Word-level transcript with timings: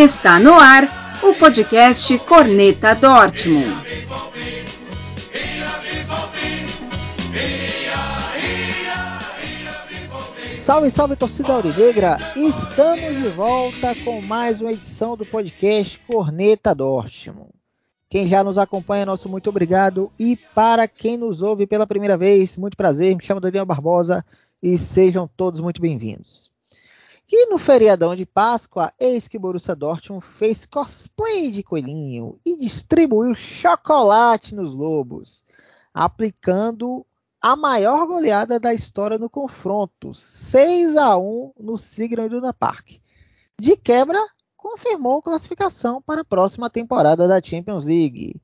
Está 0.00 0.38
no 0.38 0.54
ar 0.54 0.84
o 1.24 1.34
podcast 1.34 2.16
Corneta 2.20 2.94
Dortmund. 2.94 3.66
Salve, 10.52 10.88
salve 10.88 11.16
torcida 11.16 11.52
aurinegra! 11.52 12.16
Estamos 12.36 13.16
de 13.16 13.28
volta 13.30 13.92
com 14.04 14.22
mais 14.22 14.60
uma 14.60 14.70
edição 14.70 15.16
do 15.16 15.26
podcast 15.26 15.98
Corneta 16.06 16.72
Dortmund. 16.76 17.50
Quem 18.08 18.24
já 18.24 18.44
nos 18.44 18.56
acompanha, 18.56 19.04
nosso 19.04 19.28
muito 19.28 19.50
obrigado. 19.50 20.12
E 20.16 20.36
para 20.36 20.86
quem 20.86 21.16
nos 21.16 21.42
ouve 21.42 21.66
pela 21.66 21.88
primeira 21.88 22.16
vez, 22.16 22.56
muito 22.56 22.76
prazer. 22.76 23.16
Me 23.16 23.24
chamo 23.24 23.40
Daniel 23.40 23.66
Barbosa 23.66 24.24
e 24.62 24.78
sejam 24.78 25.28
todos 25.36 25.60
muito 25.60 25.82
bem-vindos. 25.82 26.56
E 27.30 27.46
no 27.50 27.58
feriadão 27.58 28.16
de 28.16 28.24
Páscoa, 28.24 28.90
eis 28.98 29.28
que 29.28 29.38
Borussia 29.38 29.76
Dortmund 29.76 30.24
fez 30.24 30.64
cosplay 30.64 31.50
de 31.50 31.62
coelhinho 31.62 32.40
e 32.42 32.56
distribuiu 32.56 33.34
chocolate 33.34 34.54
nos 34.54 34.74
lobos, 34.74 35.44
aplicando 35.92 37.04
a 37.38 37.54
maior 37.54 38.06
goleada 38.06 38.58
da 38.58 38.72
história 38.72 39.18
no 39.18 39.28
confronto, 39.28 40.14
6 40.14 40.96
a 40.96 41.18
1 41.18 41.52
no 41.60 41.76
Signal 41.76 42.26
Iduna 42.26 42.54
Park. 42.54 42.98
De 43.60 43.76
quebra, 43.76 44.18
confirmou 44.56 45.20
classificação 45.20 46.00
para 46.00 46.22
a 46.22 46.24
próxima 46.24 46.70
temporada 46.70 47.28
da 47.28 47.42
Champions 47.42 47.84
League. 47.84 48.40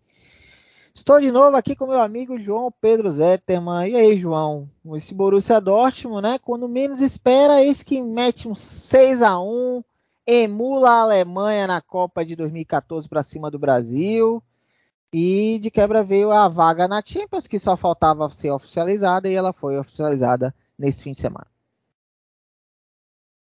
Estou 0.97 1.21
de 1.21 1.33
novo 1.33 1.57
aqui 1.57 1.75
com 1.75 1.89
meu 1.89 2.01
amigo 2.01 2.39
João 2.39 2.71
Pedro 2.71 3.11
Zetterman. 3.11 3.91
E 3.91 3.97
aí, 3.97 4.17
João? 4.17 4.71
Esse 4.95 5.13
Borussia 5.13 5.61
Dortmund, 5.61 6.23
né? 6.23 6.39
Quando 6.39 6.69
menos 6.69 7.01
espera, 7.01 7.61
eis 7.61 7.83
que 7.83 8.01
mete 8.01 8.47
um 8.49 8.55
6 8.55 9.21
a 9.21 9.41
1 9.41 9.83
emula 10.25 10.91
a 10.91 11.01
Alemanha 11.01 11.67
na 11.67 11.83
Copa 11.83 12.25
de 12.25 12.37
2014 12.37 13.09
para 13.09 13.25
cima 13.25 13.51
do 13.51 13.59
Brasil. 13.59 14.41
E 15.13 15.59
de 15.61 15.69
quebra 15.69 16.05
veio 16.05 16.31
a 16.31 16.49
vaga 16.49 16.87
na 16.87 17.03
Champions, 17.05 17.49
que 17.49 17.59
só 17.59 17.77
faltava 17.77 18.31
ser 18.31 18.53
oficializada, 18.53 19.29
e 19.29 19.35
ela 19.35 19.53
foi 19.53 19.77
oficializada 19.77 20.55
nesse 20.79 21.03
fim 21.03 21.11
de 21.11 21.21
semana. 21.21 21.49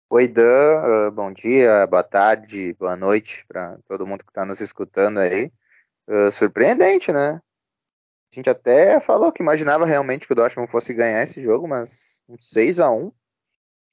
Oi, 0.10 0.30
Dan. 0.30 1.12
Bom 1.14 1.34
dia, 1.34 1.86
boa 1.88 2.04
tarde, 2.04 2.74
boa 2.80 2.96
noite 2.96 3.46
para 3.50 3.78
todo 3.86 4.08
mundo 4.08 4.24
que 4.24 4.32
está 4.32 4.46
nos 4.46 4.62
escutando 4.62 5.18
aí 5.18 5.52
uh, 6.08 6.32
surpreendente, 6.32 7.12
né? 7.12 7.42
A 8.32 8.36
gente 8.36 8.50
até 8.50 9.00
falou 9.00 9.32
que 9.32 9.44
imaginava 9.44 9.86
realmente 9.86 10.26
que 10.26 10.34
o 10.34 10.36
Dortmund 10.36 10.72
fosse 10.72 10.94
ganhar 10.94 11.22
esse 11.22 11.40
jogo, 11.42 11.68
mas 11.68 12.22
um 12.28 12.38
6 12.38 12.80
a 12.80 12.90
1 12.90 13.12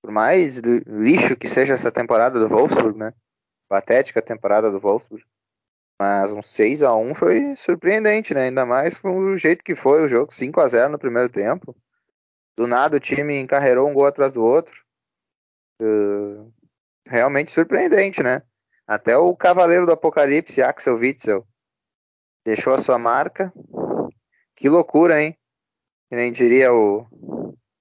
por 0.03 0.11
mais 0.11 0.58
lixo 0.58 1.36
que 1.36 1.47
seja 1.47 1.75
essa 1.75 1.92
temporada 1.92 2.41
do 2.41 2.48
Wolfsburg, 2.48 2.98
né? 2.98 3.12
Patética 3.69 4.22
temporada 4.22 4.70
do 4.70 4.81
Wolfsburg. 4.81 5.25
Mas 6.00 6.33
um 6.33 6.41
6 6.41 6.83
a 6.83 6.94
1 6.94 7.14
foi 7.14 7.55
surpreendente, 7.55 8.33
né? 8.33 8.44
Ainda 8.44 8.64
mais 8.64 8.98
com 8.98 9.14
o 9.14 9.36
jeito 9.36 9.62
que 9.62 9.77
foi 9.77 10.03
o 10.03 10.08
jogo, 10.08 10.33
5 10.33 10.58
a 10.58 10.69
0 10.69 10.92
no 10.92 10.98
primeiro 10.98 11.28
tempo. 11.28 11.77
Do 12.56 12.66
nada 12.66 12.97
o 12.97 13.00
time 13.00 13.38
encarreirou 13.38 13.88
um 13.88 13.92
gol 13.92 14.06
atrás 14.06 14.33
do 14.33 14.42
outro. 14.42 14.83
Uh, 15.81 16.50
realmente 17.06 17.53
surpreendente, 17.53 18.22
né? 18.22 18.42
Até 18.86 19.16
o 19.16 19.36
Cavaleiro 19.36 19.84
do 19.84 19.92
Apocalipse, 19.92 20.62
Axel 20.62 20.97
Witzel, 20.97 21.47
deixou 22.45 22.75
a 22.75 22.79
sua 22.79 22.99
marca. 22.99 23.53
Que 24.57 24.69
loucura, 24.69 25.23
hein? 25.23 25.37
Que 26.09 26.17
nem 26.17 26.33
diria 26.33 26.73
o, 26.73 27.07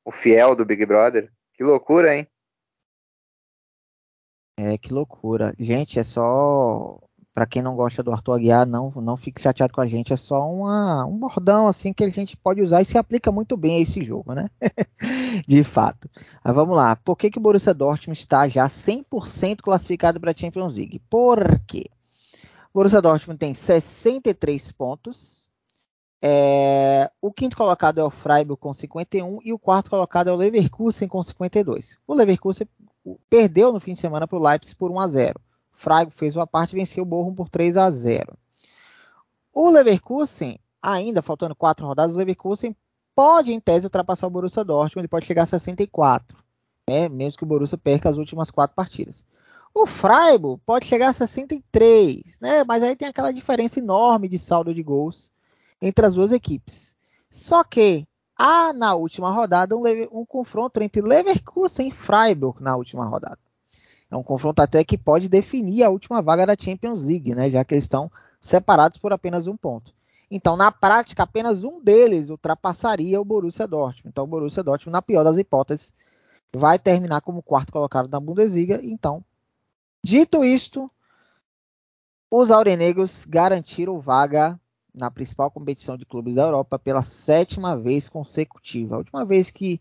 o 0.05 0.11
fiel 0.11 0.55
do 0.55 0.65
Big 0.65 0.85
Brother. 0.85 1.31
Que 1.53 1.63
loucura, 1.63 2.15
hein? 2.15 2.27
É, 4.57 4.77
que 4.77 4.93
loucura. 4.93 5.53
Gente, 5.57 5.99
é 5.99 6.03
só. 6.03 6.99
Para 7.33 7.45
quem 7.45 7.61
não 7.61 7.75
gosta 7.75 8.03
do 8.03 8.11
Arthur 8.11 8.33
Aguiar, 8.33 8.65
não, 8.65 8.91
não 8.91 9.15
fique 9.15 9.39
chateado 9.39 9.71
com 9.71 9.79
a 9.79 9.85
gente. 9.85 10.11
É 10.11 10.17
só 10.17 10.49
uma, 10.51 11.05
um 11.05 11.17
bordão 11.17 11.67
assim 11.67 11.93
que 11.93 12.03
a 12.03 12.09
gente 12.09 12.35
pode 12.35 12.61
usar 12.61 12.81
e 12.81 12.85
se 12.85 12.97
aplica 12.97 13.31
muito 13.31 13.55
bem 13.55 13.77
a 13.77 13.79
esse 13.79 14.03
jogo, 14.03 14.33
né? 14.33 14.49
De 15.47 15.63
fato. 15.63 16.09
Mas 16.43 16.55
vamos 16.55 16.75
lá. 16.75 16.97
Por 16.97 17.15
que, 17.15 17.29
que 17.29 17.37
o 17.37 17.41
Borussia 17.41 17.73
Dortmund 17.73 18.19
está 18.19 18.45
já 18.49 18.67
100% 18.67 19.61
classificado 19.61 20.19
para 20.19 20.31
a 20.31 20.35
Champions 20.35 20.73
League? 20.73 20.99
Por 21.09 21.59
quê? 21.65 21.85
Borussia 22.73 23.01
Dortmund 23.01 23.39
tem 23.39 23.53
63 23.53 24.71
pontos. 24.71 25.47
É, 26.21 27.09
o 27.21 27.31
quinto 27.31 27.55
colocado 27.55 27.99
é 27.99 28.03
o 28.03 28.09
Freiburg 28.09 28.59
com 28.59 28.73
51 28.73 29.39
e 29.43 29.53
o 29.53 29.59
quarto 29.59 29.89
colocado 29.89 30.29
é 30.29 30.33
o 30.33 30.35
Leverkusen 30.35 31.07
com 31.07 31.23
52. 31.23 31.97
O 32.05 32.13
Leverkusen 32.13 32.67
perdeu 33.29 33.71
no 33.71 33.79
fim 33.79 33.93
de 33.93 33.99
semana 33.99 34.27
para 34.27 34.37
o 34.37 34.43
Leipzig 34.43 34.75
por 34.75 34.91
1 34.91 34.99
a 34.99 35.07
0. 35.07 35.41
O 35.73 35.77
Freiburg 35.77 36.11
fez 36.13 36.35
uma 36.35 36.45
parte 36.45 36.73
e 36.73 36.75
venceu 36.75 37.03
o 37.03 37.05
Bochum 37.05 37.33
por 37.33 37.49
3 37.49 37.77
a 37.77 37.89
0. 37.89 38.37
O 39.53 39.69
Leverkusen, 39.69 40.59
ainda 40.81 41.21
faltando 41.21 41.55
quatro 41.55 41.87
rodadas, 41.87 42.13
o 42.13 42.17
Leverkusen 42.17 42.75
pode 43.15 43.51
em 43.51 43.59
tese 43.59 43.85
ultrapassar 43.85 44.27
o 44.27 44.29
Borussia 44.29 44.63
Dortmund, 44.63 44.99
ele 44.99 45.07
pode 45.07 45.25
chegar 45.25 45.43
a 45.43 45.45
64, 45.45 46.37
né, 46.87 47.09
mesmo 47.09 47.37
que 47.37 47.43
o 47.43 47.47
Borussia 47.47 47.77
perca 47.77 48.09
as 48.09 48.17
últimas 48.17 48.51
quatro 48.51 48.75
partidas. 48.75 49.25
O 49.73 49.85
Freiburg 49.85 50.61
pode 50.65 50.85
chegar 50.85 51.09
a 51.09 51.13
63, 51.13 52.39
né? 52.41 52.63
Mas 52.63 52.83
aí 52.83 52.95
tem 52.95 53.07
aquela 53.07 53.31
diferença 53.31 53.79
enorme 53.79 54.27
de 54.27 54.39
saldo 54.39 54.73
de 54.73 54.83
gols 54.83 55.31
entre 55.81 56.05
as 56.05 56.15
duas 56.15 56.31
equipes. 56.31 56.95
Só 57.29 57.63
que 57.63 58.07
há 58.35 58.73
na 58.73 58.95
última 58.95 59.31
rodada 59.31 59.77
um, 59.77 59.83
um 60.11 60.25
confronto 60.25 60.81
entre 60.81 61.01
Leverkusen 61.01 61.89
e 61.89 61.91
Freiburg 61.91 62.61
na 62.61 62.75
última 62.75 63.05
rodada. 63.05 63.39
É 64.11 64.15
um 64.15 64.23
confronto 64.23 64.61
até 64.61 64.83
que 64.83 64.97
pode 64.97 65.29
definir 65.29 65.83
a 65.83 65.89
última 65.89 66.21
vaga 66.21 66.47
da 66.47 66.55
Champions 66.59 67.03
League, 67.03 67.35
né? 67.35 67.49
Já 67.49 67.63
que 67.63 67.75
eles 67.75 67.83
estão 67.83 68.11
separados 68.41 68.97
por 68.97 69.13
apenas 69.13 69.45
um 69.45 69.55
ponto. 69.55 69.93
Então, 70.31 70.55
na 70.55 70.71
prática, 70.71 71.23
apenas 71.23 71.63
um 71.63 71.81
deles 71.81 72.29
ultrapassaria 72.29 73.19
o 73.19 73.25
Borussia 73.25 73.67
Dortmund. 73.67 74.09
Então, 74.09 74.23
o 74.23 74.27
Borussia 74.27 74.63
Dortmund, 74.63 74.93
na 74.93 75.01
pior 75.01 75.23
das 75.23 75.37
hipóteses, 75.37 75.93
vai 76.53 76.77
terminar 76.77 77.21
como 77.21 77.41
quarto 77.41 77.71
colocado 77.71 78.09
na 78.09 78.19
Bundesliga. 78.19 78.79
Então, 78.83 79.23
Dito 80.03 80.43
isto, 80.43 80.89
os 82.31 82.51
aurenegros 82.51 83.25
garantiram 83.25 83.99
vaga 83.99 84.59
na 84.93 85.11
principal 85.11 85.51
competição 85.51 85.97
de 85.97 86.05
clubes 86.05 86.35
da 86.35 86.43
Europa 86.43 86.79
pela 86.79 87.03
sétima 87.03 87.77
vez 87.77 88.09
consecutiva. 88.09 88.95
A 88.95 88.97
última 88.99 89.25
vez 89.25 89.49
que 89.49 89.79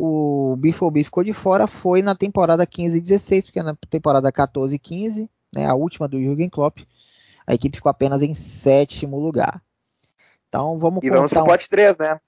o 0.00 0.56
Bifobi 0.56 1.04
ficou 1.04 1.24
de 1.24 1.32
fora 1.32 1.66
foi 1.66 2.02
na 2.02 2.14
temporada 2.14 2.66
15 2.66 2.98
e 2.98 3.00
16, 3.00 3.46
porque 3.46 3.62
na 3.62 3.74
temporada 3.90 4.30
14 4.30 4.74
e 4.74 4.78
15, 4.78 5.30
né, 5.54 5.66
a 5.66 5.74
última 5.74 6.06
do 6.06 6.20
Jürgen 6.20 6.48
Klopp, 6.48 6.78
a 7.46 7.54
equipe 7.54 7.76
ficou 7.76 7.90
apenas 7.90 8.22
em 8.22 8.34
sétimo 8.34 9.18
lugar. 9.18 9.62
Então 10.48 10.78
vamos 10.78 11.02
E 11.02 11.10
vamos 11.10 11.32
pro 11.32 11.42
um... 11.42 11.46
pote 11.46 11.68
3, 11.68 11.98
né? 11.98 12.20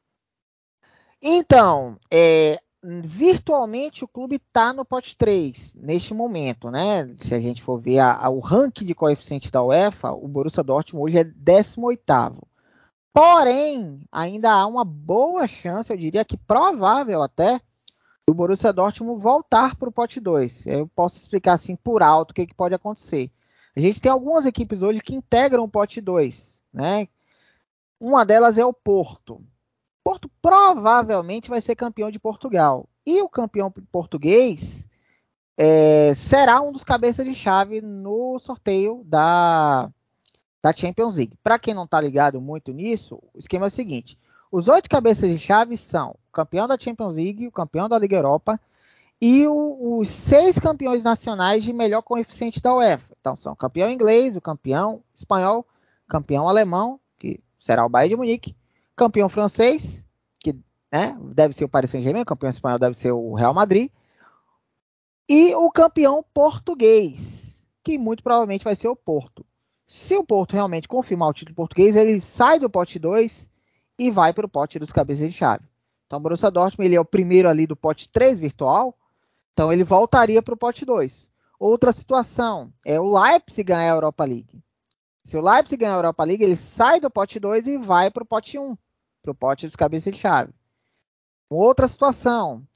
Então, 1.22 1.98
é, 2.10 2.58
virtualmente 2.82 4.04
o 4.04 4.08
clube 4.08 4.36
está 4.36 4.72
no 4.72 4.84
pote 4.84 5.16
3 5.16 5.74
neste 5.74 6.14
momento, 6.14 6.70
né? 6.70 7.14
Se 7.18 7.34
a 7.34 7.40
gente 7.40 7.62
for 7.62 7.78
ver 7.78 7.98
a, 7.98 8.14
a, 8.14 8.30
o 8.30 8.40
ranking 8.40 8.86
de 8.86 8.94
coeficiente 8.94 9.50
da 9.50 9.62
UEFA, 9.62 10.12
o 10.12 10.26
Borussia 10.26 10.62
Dortmund 10.62 11.04
hoje 11.04 11.18
é 11.18 11.24
18 11.24 12.02
Porém, 13.12 14.00
ainda 14.10 14.52
há 14.52 14.66
uma 14.66 14.84
boa 14.84 15.46
chance, 15.46 15.92
eu 15.92 15.96
diria 15.96 16.24
que 16.24 16.36
provável 16.36 17.22
até, 17.22 17.60
do 18.26 18.32
Borussia 18.32 18.72
Dortmund 18.72 19.20
voltar 19.20 19.74
para 19.74 19.88
o 19.88 19.92
pote 19.92 20.20
2. 20.20 20.66
Eu 20.66 20.88
posso 20.88 21.18
explicar 21.18 21.54
assim 21.54 21.74
por 21.74 22.02
alto 22.02 22.30
o 22.30 22.34
que, 22.34 22.46
que 22.46 22.54
pode 22.54 22.74
acontecer. 22.74 23.30
A 23.74 23.80
gente 23.80 24.00
tem 24.00 24.10
algumas 24.10 24.46
equipes 24.46 24.82
hoje 24.82 25.00
que 25.00 25.14
integram 25.14 25.64
o 25.64 25.68
pote 25.68 26.00
2, 26.00 26.62
né? 26.72 27.08
Uma 27.98 28.24
delas 28.24 28.56
é 28.56 28.64
o 28.64 28.72
Porto. 28.72 29.44
Porto 30.02 30.30
provavelmente 30.40 31.50
vai 31.50 31.60
ser 31.60 31.74
campeão 31.76 32.10
de 32.10 32.18
Portugal. 32.18 32.88
E 33.06 33.20
o 33.22 33.28
campeão 33.28 33.70
português 33.70 34.88
é, 35.56 36.14
será 36.14 36.60
um 36.60 36.72
dos 36.72 36.84
cabeças 36.84 37.26
de 37.26 37.34
chave 37.34 37.80
no 37.80 38.38
sorteio 38.38 39.02
da, 39.04 39.90
da 40.62 40.72
Champions 40.72 41.14
League. 41.14 41.36
Para 41.42 41.58
quem 41.58 41.74
não 41.74 41.84
está 41.84 42.00
ligado 42.00 42.40
muito 42.40 42.72
nisso, 42.72 43.22
o 43.34 43.38
esquema 43.38 43.66
é 43.66 43.68
o 43.68 43.70
seguinte: 43.70 44.18
os 44.50 44.68
oito 44.68 44.88
cabeças 44.88 45.28
de 45.28 45.38
chave 45.38 45.76
são 45.76 46.10
o 46.10 46.32
campeão 46.32 46.66
da 46.66 46.78
Champions 46.78 47.14
League, 47.14 47.46
o 47.46 47.52
campeão 47.52 47.88
da 47.88 47.98
Liga 47.98 48.16
Europa 48.16 48.58
e 49.20 49.46
o, 49.46 49.98
os 49.98 50.08
seis 50.08 50.58
campeões 50.58 51.02
nacionais 51.02 51.62
de 51.62 51.72
melhor 51.72 52.00
coeficiente 52.00 52.60
da 52.60 52.74
UEFA. 52.74 53.14
Então 53.20 53.36
são 53.36 53.52
o 53.52 53.56
campeão 53.56 53.90
inglês, 53.90 54.36
o 54.36 54.40
campeão 54.40 55.02
espanhol, 55.14 55.66
campeão 56.08 56.48
alemão, 56.48 56.98
que 57.18 57.38
será 57.60 57.84
o 57.84 57.88
Bayern 57.88 58.10
de 58.10 58.16
Munique, 58.16 58.56
campeão 59.00 59.30
francês, 59.30 60.04
que 60.38 60.52
né, 60.92 61.18
deve 61.32 61.54
ser 61.54 61.64
o 61.64 61.68
Paris 61.70 61.88
Saint-Germain, 61.88 62.22
campeão 62.22 62.50
espanhol 62.50 62.78
deve 62.78 62.94
ser 62.94 63.12
o 63.12 63.32
Real 63.32 63.54
Madrid, 63.54 63.90
e 65.26 65.54
o 65.54 65.70
campeão 65.70 66.22
português, 66.34 67.64
que 67.82 67.96
muito 67.96 68.22
provavelmente 68.22 68.62
vai 68.62 68.76
ser 68.76 68.88
o 68.88 68.96
Porto. 68.96 69.46
Se 69.86 70.14
o 70.16 70.22
Porto 70.22 70.52
realmente 70.52 70.86
confirmar 70.86 71.30
o 71.30 71.32
título 71.32 71.56
português, 71.56 71.96
ele 71.96 72.20
sai 72.20 72.58
do 72.58 72.68
pote 72.68 72.98
2 72.98 73.48
e 73.98 74.10
vai 74.10 74.34
para 74.34 74.44
o 74.44 74.50
pote 74.50 74.78
dos 74.78 74.92
cabeças 74.92 75.28
de 75.28 75.32
chave. 75.32 75.64
Então 76.06 76.18
o 76.18 76.22
Borussia 76.22 76.50
Dortmund 76.50 76.86
ele 76.86 76.96
é 76.96 77.00
o 77.00 77.04
primeiro 77.04 77.48
ali 77.48 77.66
do 77.66 77.74
pote 77.74 78.06
3 78.06 78.38
virtual, 78.38 78.94
então 79.54 79.72
ele 79.72 79.82
voltaria 79.82 80.42
para 80.42 80.52
o 80.52 80.58
pote 80.58 80.84
2. 80.84 81.30
Outra 81.58 81.90
situação 81.90 82.70
é 82.84 83.00
o 83.00 83.18
Leipzig 83.18 83.64
ganhar 83.64 83.92
a 83.92 83.96
Europa 83.96 84.24
League. 84.24 84.62
Se 85.24 85.38
o 85.38 85.40
Leipzig 85.40 85.80
ganhar 85.80 85.94
a 85.94 85.98
Europa 85.98 86.24
League, 86.24 86.44
ele 86.44 86.56
sai 86.56 87.00
do 87.00 87.10
pote 87.10 87.40
2 87.40 87.66
e 87.66 87.78
vai 87.78 88.10
para 88.10 88.22
o 88.22 88.26
pote 88.26 88.58
1, 88.58 88.76
para 89.22 89.32
o 89.32 89.34
pote 89.34 89.66
dos 89.66 89.76
cabeças 89.76 90.12
de 90.12 90.18
chave. 90.18 90.52
Outra 91.48 91.88
situação, 91.88 92.66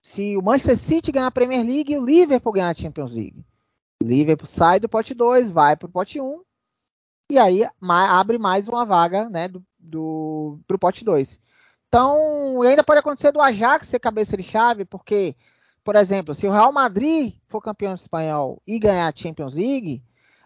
se 0.00 0.36
o 0.36 0.42
Manchester 0.42 0.78
City 0.78 1.12
ganhar 1.12 1.26
a 1.26 1.30
Premier 1.30 1.64
League 1.64 1.92
e 1.92 1.98
o 1.98 2.04
Liverpool 2.04 2.52
ganhar 2.52 2.70
a 2.70 2.74
Champions 2.74 3.14
League. 3.14 3.44
O 4.02 4.06
Liverpool 4.06 4.46
sai 4.46 4.80
do 4.80 4.88
pote 4.88 5.14
2, 5.14 5.50
vai 5.50 5.76
para 5.76 5.86
o 5.86 5.90
pote 5.90 6.20
1, 6.20 6.42
e 7.30 7.38
aí 7.38 7.62
abre 7.80 8.38
mais 8.38 8.68
uma 8.68 8.84
vaga 8.84 9.28
né, 9.28 9.48
do, 9.48 9.62
do, 9.78 10.58
para 10.66 10.76
o 10.76 10.78
pote 10.78 11.04
2. 11.04 11.38
Então, 11.88 12.62
ainda 12.62 12.84
pode 12.84 13.00
acontecer 13.00 13.32
do 13.32 13.40
Ajax 13.40 13.88
ser 13.88 13.98
cabeça 13.98 14.36
de 14.36 14.42
chave, 14.42 14.84
porque 14.84 15.36
por 15.88 15.96
exemplo, 15.96 16.34
se 16.34 16.46
o 16.46 16.50
Real 16.50 16.70
Madrid 16.70 17.32
for 17.48 17.62
campeão 17.62 17.94
espanhol 17.94 18.62
e 18.66 18.78
ganhar 18.78 19.08
a 19.08 19.16
Champions 19.16 19.54
League, 19.54 20.02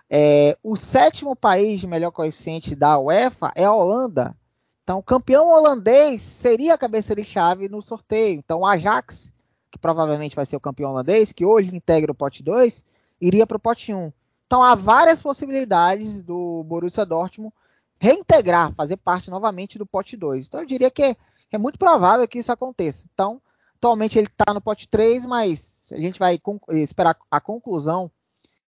é, 0.09 0.57
o 0.63 0.77
sétimo 0.77 1.35
país 1.35 1.81
de 1.81 1.89
melhor 1.89 2.13
coeficiente 2.13 2.77
da 2.77 2.97
UEFA 2.97 3.51
é 3.57 3.65
a 3.65 3.73
Holanda. 3.73 4.37
Então, 4.83 4.99
o 4.99 5.03
campeão 5.03 5.49
holandês 5.49 6.23
seria 6.23 6.75
a 6.75 6.79
cabeça 6.79 7.15
de 7.15 7.23
chave 7.23 7.69
no 7.69 7.81
sorteio. 7.81 8.39
Então, 8.39 8.61
o 8.61 8.67
Ajax, 8.67 9.33
que 9.71 9.79
provavelmente 9.79 10.37
vai 10.37 10.45
ser 10.45 10.57
o 10.57 10.61
campeão 10.61 10.91
holandês, 10.91 11.33
que 11.33 11.45
hoje 11.45 11.75
integra 11.75 12.11
o 12.11 12.15
pote 12.15 12.43
2, 12.43 12.85
iria 13.21 13.47
para 13.47 13.57
o 13.57 13.61
pote 13.61 13.95
1. 13.95 14.13
Então, 14.47 14.63
há 14.63 14.75
várias 14.75 15.23
possibilidades 15.23 16.23
do 16.23 16.65
Borussia 16.65 17.07
Dortmund 17.07 17.55
reintegrar, 17.99 18.75
fazer 18.75 18.97
parte 18.97 19.31
novamente 19.31 19.79
do 19.79 19.87
pote 19.87 20.17
2. 20.17 20.47
Então, 20.47 20.61
eu 20.61 20.67
diria 20.67 20.91
que 20.91 21.03
é, 21.03 21.17
é 21.53 21.59
muito 21.59 21.79
provável 21.79 22.27
que 22.27 22.39
isso 22.39 22.51
aconteça. 22.51 23.05
Então, 23.15 23.41
Atualmente 23.83 24.17
ele 24.17 24.29
está 24.29 24.55
no 24.55 24.61
pote 24.61 24.87
3, 24.87 25.27
mas 25.27 25.91
a 25.91 25.99
gente 25.99 26.17
vai 26.17 26.41
esperar 26.69 27.17
a 27.29 27.41
conclusão 27.41 28.09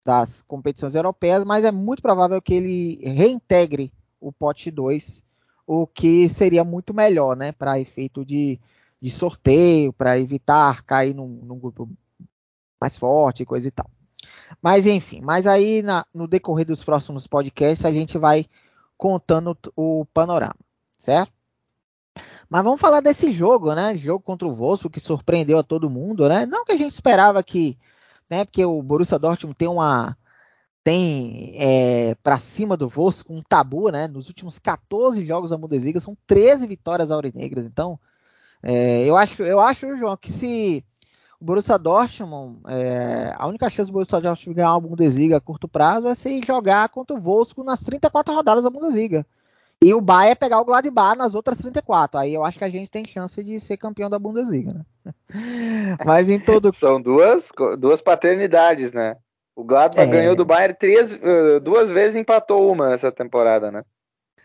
das 0.05 0.43
competições 0.43 0.95
europeias, 0.95 1.47
mas 1.47 1.65
é 1.65 1.73
muito 1.73 2.03
provável 2.03 2.43
que 2.43 2.53
ele 2.53 3.01
reintegre 3.03 3.91
o 4.21 4.31
pote 4.31 4.71
2, 4.71 5.25
o 5.69 5.87
que 5.87 6.31
seria 6.31 6.65
muito 6.65 6.95
melhor, 6.95 7.37
né, 7.37 7.53
para 7.53 7.79
efeito 7.79 8.25
de, 8.25 8.59
de 8.99 9.11
sorteio, 9.11 9.93
para 9.93 10.19
evitar 10.19 10.83
cair 10.83 11.15
num, 11.15 11.29
num, 11.29 11.59
grupo 11.59 11.87
mais 12.81 12.97
forte, 12.97 13.45
coisa 13.45 13.69
e 13.69 13.71
tal. 13.71 13.89
Mas 14.63 14.87
enfim, 14.87 15.21
mas 15.21 15.47
aí 15.47 15.83
na, 15.83 16.07
no 16.13 16.27
decorrer 16.27 16.65
dos 16.65 16.83
próximos 16.83 17.27
podcasts 17.27 17.85
a 17.85 17.93
gente 17.93 18.17
vai 18.17 18.47
contando 18.97 19.55
o 19.77 20.07
panorama, 20.07 20.57
certo? 20.99 21.33
Mas 22.49 22.65
vamos 22.65 22.81
falar 22.81 23.03
desse 23.03 23.31
jogo, 23.31 23.75
né? 23.75 23.95
Jogo 23.95 24.25
contra 24.25 24.49
o 24.49 24.55
Wolfsburg 24.55 24.95
que 24.95 25.01
surpreendeu 25.01 25.59
a 25.59 25.63
todo 25.63 25.91
mundo, 25.91 26.27
né? 26.31 26.47
Não 26.47 26.65
que 26.65 26.73
a 26.73 26.79
gente 26.79 26.93
esperava 26.93 27.43
que, 27.43 27.77
né? 28.31 28.43
Porque 28.47 28.65
o 28.65 28.83
Borussia 28.83 29.19
Dortmund 29.19 29.55
tem 29.55 29.69
uma 29.69 30.17
tem 30.89 31.53
é, 31.59 32.15
para 32.23 32.39
cima 32.39 32.75
do 32.75 32.89
Wolfsburg 32.89 33.39
um 33.39 33.43
tabu, 33.47 33.91
né? 33.91 34.09
Nos 34.09 34.29
últimos 34.29 34.59
14 34.59 35.23
jogos 35.23 35.51
da 35.51 35.57
Bundesliga 35.59 36.01
são 36.01 36.17
13 36.27 36.67
vitórias 36.67 37.11
aurinegras. 37.11 37.67
Então, 37.67 38.01
é, 38.63 39.05
eu 39.05 39.15
acho, 39.15 39.43
eu 39.43 39.61
acho, 39.61 39.99
João, 39.99 40.17
que 40.17 40.33
se 40.33 40.83
o 41.39 41.45
Borussia 41.45 41.77
Dortmund, 41.77 42.61
é, 42.69 43.35
a 43.37 43.47
única 43.47 43.69
chance 43.69 43.91
do 43.91 43.93
Borussia 43.93 44.19
Dortmund 44.19 44.57
ganhar 44.57 44.73
uma 44.73 44.81
Bundesliga 44.81 45.37
a 45.37 45.41
curto 45.43 45.69
prazo 45.69 46.09
é 46.09 46.15
se 46.15 46.41
jogar 46.43 46.89
contra 46.89 47.15
o 47.15 47.21
Wolfsburg 47.21 47.67
nas 47.67 47.81
34 47.81 48.35
rodadas 48.35 48.65
da 48.65 48.71
Bundesliga. 48.71 49.27
E 49.85 49.93
o 49.93 50.01
Bayern 50.01 50.33
é 50.33 50.35
pegar 50.37 50.59
o 50.59 50.65
Gladbach 50.65 51.19
nas 51.19 51.35
outras 51.35 51.59
34. 51.59 52.19
Aí 52.19 52.33
eu 52.33 52.47
acho 52.47 52.57
que 52.57 52.65
a 52.65 52.71
gente 52.71 52.91
tem 52.91 53.05
chance 53.05 53.45
de 53.45 53.61
ser 53.61 53.77
campeão 53.77 54.09
da 54.09 54.19
Bundesliga, 54.19 54.73
né? 54.73 55.15
Mas 56.07 56.31
em 56.31 56.41
todo. 56.41 56.73
São 56.73 56.99
duas, 56.99 57.51
duas 57.79 58.01
paternidades, 58.01 58.95
né? 58.95 59.19
O 59.59 59.65
Gladbach 59.65 60.09
é... 60.09 60.13
ganhou 60.13 60.37
do 60.37 60.45
Bayern 60.45 60.73
três, 60.73 61.13
eh, 61.13 61.59
duas 61.59 61.91
vezes 61.91 62.15
e 62.15 62.21
empatou 62.21 62.71
uma 62.71 62.91
nessa 62.91 63.11
temporada, 63.11 63.73
né? 63.73 63.83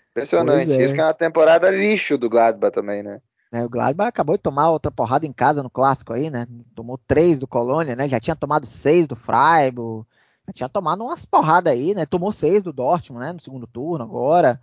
Impressionante. 0.09 0.71
É. 0.71 0.83
Isso 0.83 0.95
que 0.95 0.99
é 0.99 1.03
uma 1.03 1.13
temporada 1.13 1.69
lixo 1.69 2.17
do 2.17 2.27
Gladbach 2.27 2.73
também, 2.73 3.03
né? 3.03 3.21
É, 3.51 3.63
o 3.63 3.69
Gladbach 3.69 4.09
acabou 4.09 4.35
de 4.35 4.41
tomar 4.41 4.71
outra 4.71 4.89
porrada 4.89 5.27
em 5.27 5.31
casa 5.31 5.61
no 5.61 5.69
clássico 5.69 6.13
aí, 6.13 6.31
né? 6.31 6.47
Tomou 6.73 6.99
três 7.07 7.37
do 7.37 7.45
Colônia, 7.45 7.95
né? 7.95 8.07
Já 8.07 8.19
tinha 8.19 8.35
tomado 8.35 8.65
seis 8.65 9.05
do 9.05 9.15
Freiburg. 9.15 10.07
Já 10.47 10.53
tinha 10.53 10.69
tomado 10.69 11.03
umas 11.03 11.27
porradas 11.27 11.71
aí, 11.71 11.93
né? 11.93 12.07
Tomou 12.07 12.31
seis 12.31 12.63
do 12.63 12.73
Dortmund, 12.73 13.23
né? 13.23 13.33
No 13.33 13.39
segundo 13.39 13.67
turno 13.67 14.03
agora. 14.03 14.59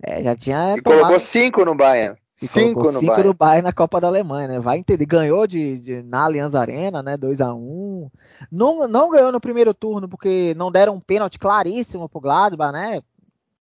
É, 0.00 0.22
já 0.22 0.36
tinha. 0.36 0.76
E 0.76 0.82
tomado... 0.82 1.00
colocou 1.00 1.18
cinco 1.18 1.64
no 1.64 1.74
Bayern. 1.74 2.16
E 2.42 2.48
cinco 2.48 2.90
no 2.90 2.98
cinco 2.98 3.06
Bayern. 3.06 3.28
no 3.28 3.34
Bayern 3.34 3.62
na 3.62 3.72
Copa 3.72 4.00
da 4.00 4.08
Alemanha, 4.08 4.48
né? 4.48 4.60
Vai 4.60 4.78
entender. 4.78 5.06
Ganhou 5.06 5.46
de, 5.46 5.78
de 5.78 6.02
na 6.02 6.24
Allianz 6.24 6.54
Arena, 6.54 7.02
né? 7.02 7.16
2 7.16 7.40
a 7.40 7.54
1 7.54 8.10
não, 8.50 8.88
não 8.88 9.10
ganhou 9.10 9.30
no 9.30 9.40
primeiro 9.40 9.72
turno 9.72 10.08
porque 10.08 10.52
não 10.56 10.70
deram 10.70 10.94
um 10.94 11.00
pênalti 11.00 11.38
claríssimo 11.38 12.08
pro 12.08 12.20
Gladbach, 12.20 12.72
né? 12.72 13.00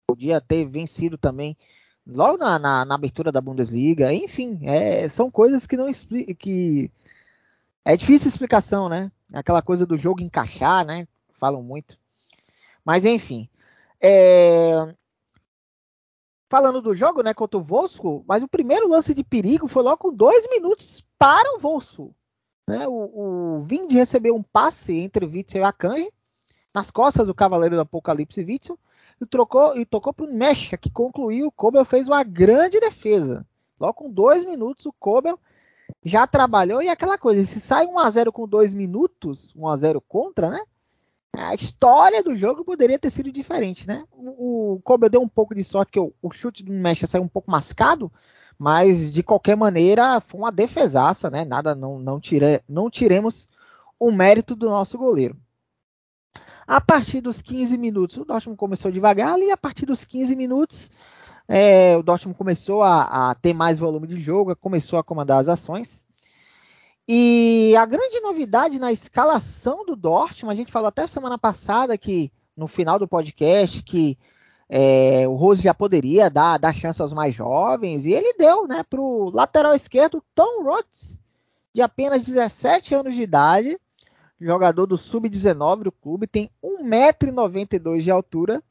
Podia 0.06 0.40
ter 0.40 0.64
vencido 0.64 1.18
também 1.18 1.56
logo 2.06 2.38
na, 2.38 2.58
na, 2.58 2.84
na 2.84 2.94
abertura 2.94 3.30
da 3.30 3.40
Bundesliga. 3.40 4.12
Enfim, 4.12 4.60
é, 4.62 5.08
são 5.08 5.30
coisas 5.30 5.66
que 5.66 5.76
não 5.76 5.88
explicam. 5.88 6.34
Que... 6.34 6.90
É 7.84 7.96
difícil 7.96 8.28
explicação, 8.28 8.88
né? 8.88 9.10
Aquela 9.32 9.60
coisa 9.60 9.84
do 9.84 9.98
jogo 9.98 10.22
encaixar, 10.22 10.84
né? 10.84 11.06
Falam 11.38 11.62
muito. 11.62 11.98
Mas 12.84 13.04
enfim. 13.04 13.48
É, 14.00 14.94
falando 16.52 16.82
do 16.82 16.94
jogo, 16.94 17.22
né, 17.22 17.32
contra 17.32 17.58
o 17.58 17.62
Wolfsburg, 17.62 18.26
mas 18.28 18.42
o 18.42 18.48
primeiro 18.48 18.86
lance 18.86 19.14
de 19.14 19.24
perigo 19.24 19.66
foi 19.66 19.82
logo 19.82 19.96
com 19.96 20.12
dois 20.12 20.46
minutos 20.50 21.02
para 21.18 21.56
o 21.56 21.58
Wolfsburg. 21.58 22.12
Né? 22.68 22.86
O, 22.86 22.92
o 22.92 23.62
Vind 23.62 23.90
recebeu 23.90 24.36
um 24.36 24.42
passe 24.42 24.94
entre 24.98 25.24
Witzel 25.24 25.62
e 25.62 25.64
Akanji, 25.64 26.12
nas 26.74 26.90
costas 26.90 27.28
do 27.28 27.34
Cavaleiro 27.34 27.76
do 27.76 27.80
Apocalipse 27.80 28.44
Witzel, 28.44 28.78
e, 29.18 29.24
trocou, 29.24 29.78
e 29.78 29.86
tocou 29.86 30.12
para 30.12 30.26
o 30.26 30.34
Mecha, 30.34 30.76
que 30.76 30.90
concluiu. 30.90 31.46
O 31.46 31.52
Kobel 31.52 31.86
fez 31.86 32.06
uma 32.06 32.22
grande 32.22 32.78
defesa. 32.78 33.46
Logo 33.80 33.94
com 33.94 34.10
dois 34.10 34.44
minutos, 34.44 34.84
o 34.84 34.92
Kobel 34.92 35.40
já 36.04 36.26
trabalhou 36.26 36.82
e 36.82 36.90
aquela 36.90 37.16
coisa, 37.16 37.42
se 37.46 37.62
sai 37.62 37.86
1 37.86 37.98
a 37.98 38.10
0 38.10 38.30
com 38.30 38.46
dois 38.46 38.74
minutos, 38.74 39.54
1 39.56 39.68
a 39.68 39.76
0 39.78 40.02
contra, 40.02 40.50
né? 40.50 40.60
A 41.34 41.54
história 41.54 42.22
do 42.22 42.36
jogo 42.36 42.64
poderia 42.64 42.98
ter 42.98 43.10
sido 43.10 43.32
diferente, 43.32 43.86
né? 43.86 44.04
O, 44.12 44.74
o 44.74 44.80
Kobe 44.82 45.08
deu 45.08 45.20
um 45.20 45.28
pouco 45.28 45.54
de 45.54 45.64
sorte 45.64 45.92
que 45.92 46.00
o, 46.00 46.30
chute 46.30 46.62
do 46.62 46.72
Mecha 46.72 47.06
saiu 47.06 47.22
um 47.22 47.28
pouco 47.28 47.50
mascado, 47.50 48.12
mas 48.58 49.12
de 49.12 49.22
qualquer 49.22 49.56
maneira 49.56 50.20
foi 50.20 50.40
uma 50.40 50.52
defesaça, 50.52 51.30
né? 51.30 51.44
Nada, 51.44 51.74
não, 51.74 51.98
não, 51.98 52.20
tire, 52.20 52.62
não 52.68 52.90
tiremos 52.90 53.48
o 53.98 54.10
mérito 54.10 54.54
do 54.54 54.68
nosso 54.68 54.98
goleiro. 54.98 55.36
A 56.66 56.80
partir 56.80 57.20
dos 57.20 57.40
15 57.40 57.76
minutos, 57.78 58.16
o 58.18 58.24
Dortmund 58.24 58.58
começou 58.58 58.92
devagar 58.92 59.38
e 59.38 59.50
a 59.50 59.56
partir 59.56 59.86
dos 59.86 60.04
15 60.04 60.36
minutos 60.36 60.90
é, 61.48 61.96
o 61.96 62.02
Dortmund 62.02 62.36
começou 62.36 62.82
a, 62.82 63.30
a, 63.30 63.34
ter 63.34 63.52
mais 63.52 63.78
volume 63.78 64.06
de 64.06 64.16
jogo, 64.16 64.54
começou 64.56 64.98
a 64.98 65.04
comandar 65.04 65.40
as 65.40 65.48
ações. 65.48 66.06
E 67.08 67.74
a 67.76 67.84
grande 67.84 68.20
novidade 68.20 68.78
na 68.78 68.92
escalação 68.92 69.84
do 69.84 69.96
Dortmund, 69.96 70.52
a 70.52 70.56
gente 70.56 70.72
falou 70.72 70.88
até 70.88 71.06
semana 71.06 71.36
passada 71.36 71.98
que 71.98 72.32
no 72.56 72.68
final 72.68 72.98
do 72.98 73.08
podcast 73.08 73.82
que 73.82 74.16
é, 74.68 75.28
o 75.28 75.34
Rose 75.34 75.62
já 75.62 75.74
poderia 75.74 76.30
dar, 76.30 76.58
dar 76.58 76.74
chance 76.74 77.02
aos 77.02 77.12
mais 77.12 77.34
jovens, 77.34 78.06
e 78.06 78.12
ele 78.12 78.32
deu, 78.38 78.66
né, 78.66 78.82
para 78.82 79.00
o 79.00 79.30
lateral 79.30 79.74
esquerdo 79.74 80.24
Tom 80.34 80.62
Rotz, 80.62 81.20
de 81.74 81.82
apenas 81.82 82.24
17 82.24 82.94
anos 82.94 83.14
de 83.14 83.22
idade, 83.22 83.78
jogador 84.40 84.86
do 84.86 84.96
Sub-19 84.96 85.82
do 85.82 85.92
clube, 85.92 86.26
tem 86.26 86.50
1,92m 86.64 88.00
de 88.00 88.10
altura, 88.10 88.62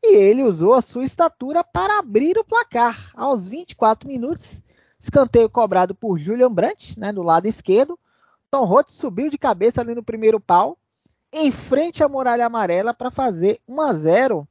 e 0.00 0.16
ele 0.16 0.44
usou 0.44 0.74
a 0.74 0.82
sua 0.82 1.04
estatura 1.04 1.64
para 1.64 1.98
abrir 1.98 2.38
o 2.38 2.44
placar. 2.44 3.10
Aos 3.14 3.48
24 3.48 4.08
minutos, 4.08 4.62
Escanteio 5.02 5.50
cobrado 5.50 5.96
por 5.96 6.16
Julian 6.16 6.52
Brandt, 6.52 6.96
né, 6.96 7.12
do 7.12 7.24
lado 7.24 7.48
esquerdo. 7.48 7.98
Tom 8.48 8.64
Roth 8.64 8.88
subiu 8.88 9.28
de 9.28 9.36
cabeça 9.36 9.80
ali 9.80 9.96
no 9.96 10.02
primeiro 10.02 10.38
pau, 10.38 10.78
em 11.32 11.50
frente 11.50 12.04
à 12.04 12.08
muralha 12.08 12.46
amarela 12.46 12.94
para 12.94 13.10
fazer 13.10 13.60
1 13.66 13.80
a 13.80 13.92
0. 13.94 14.48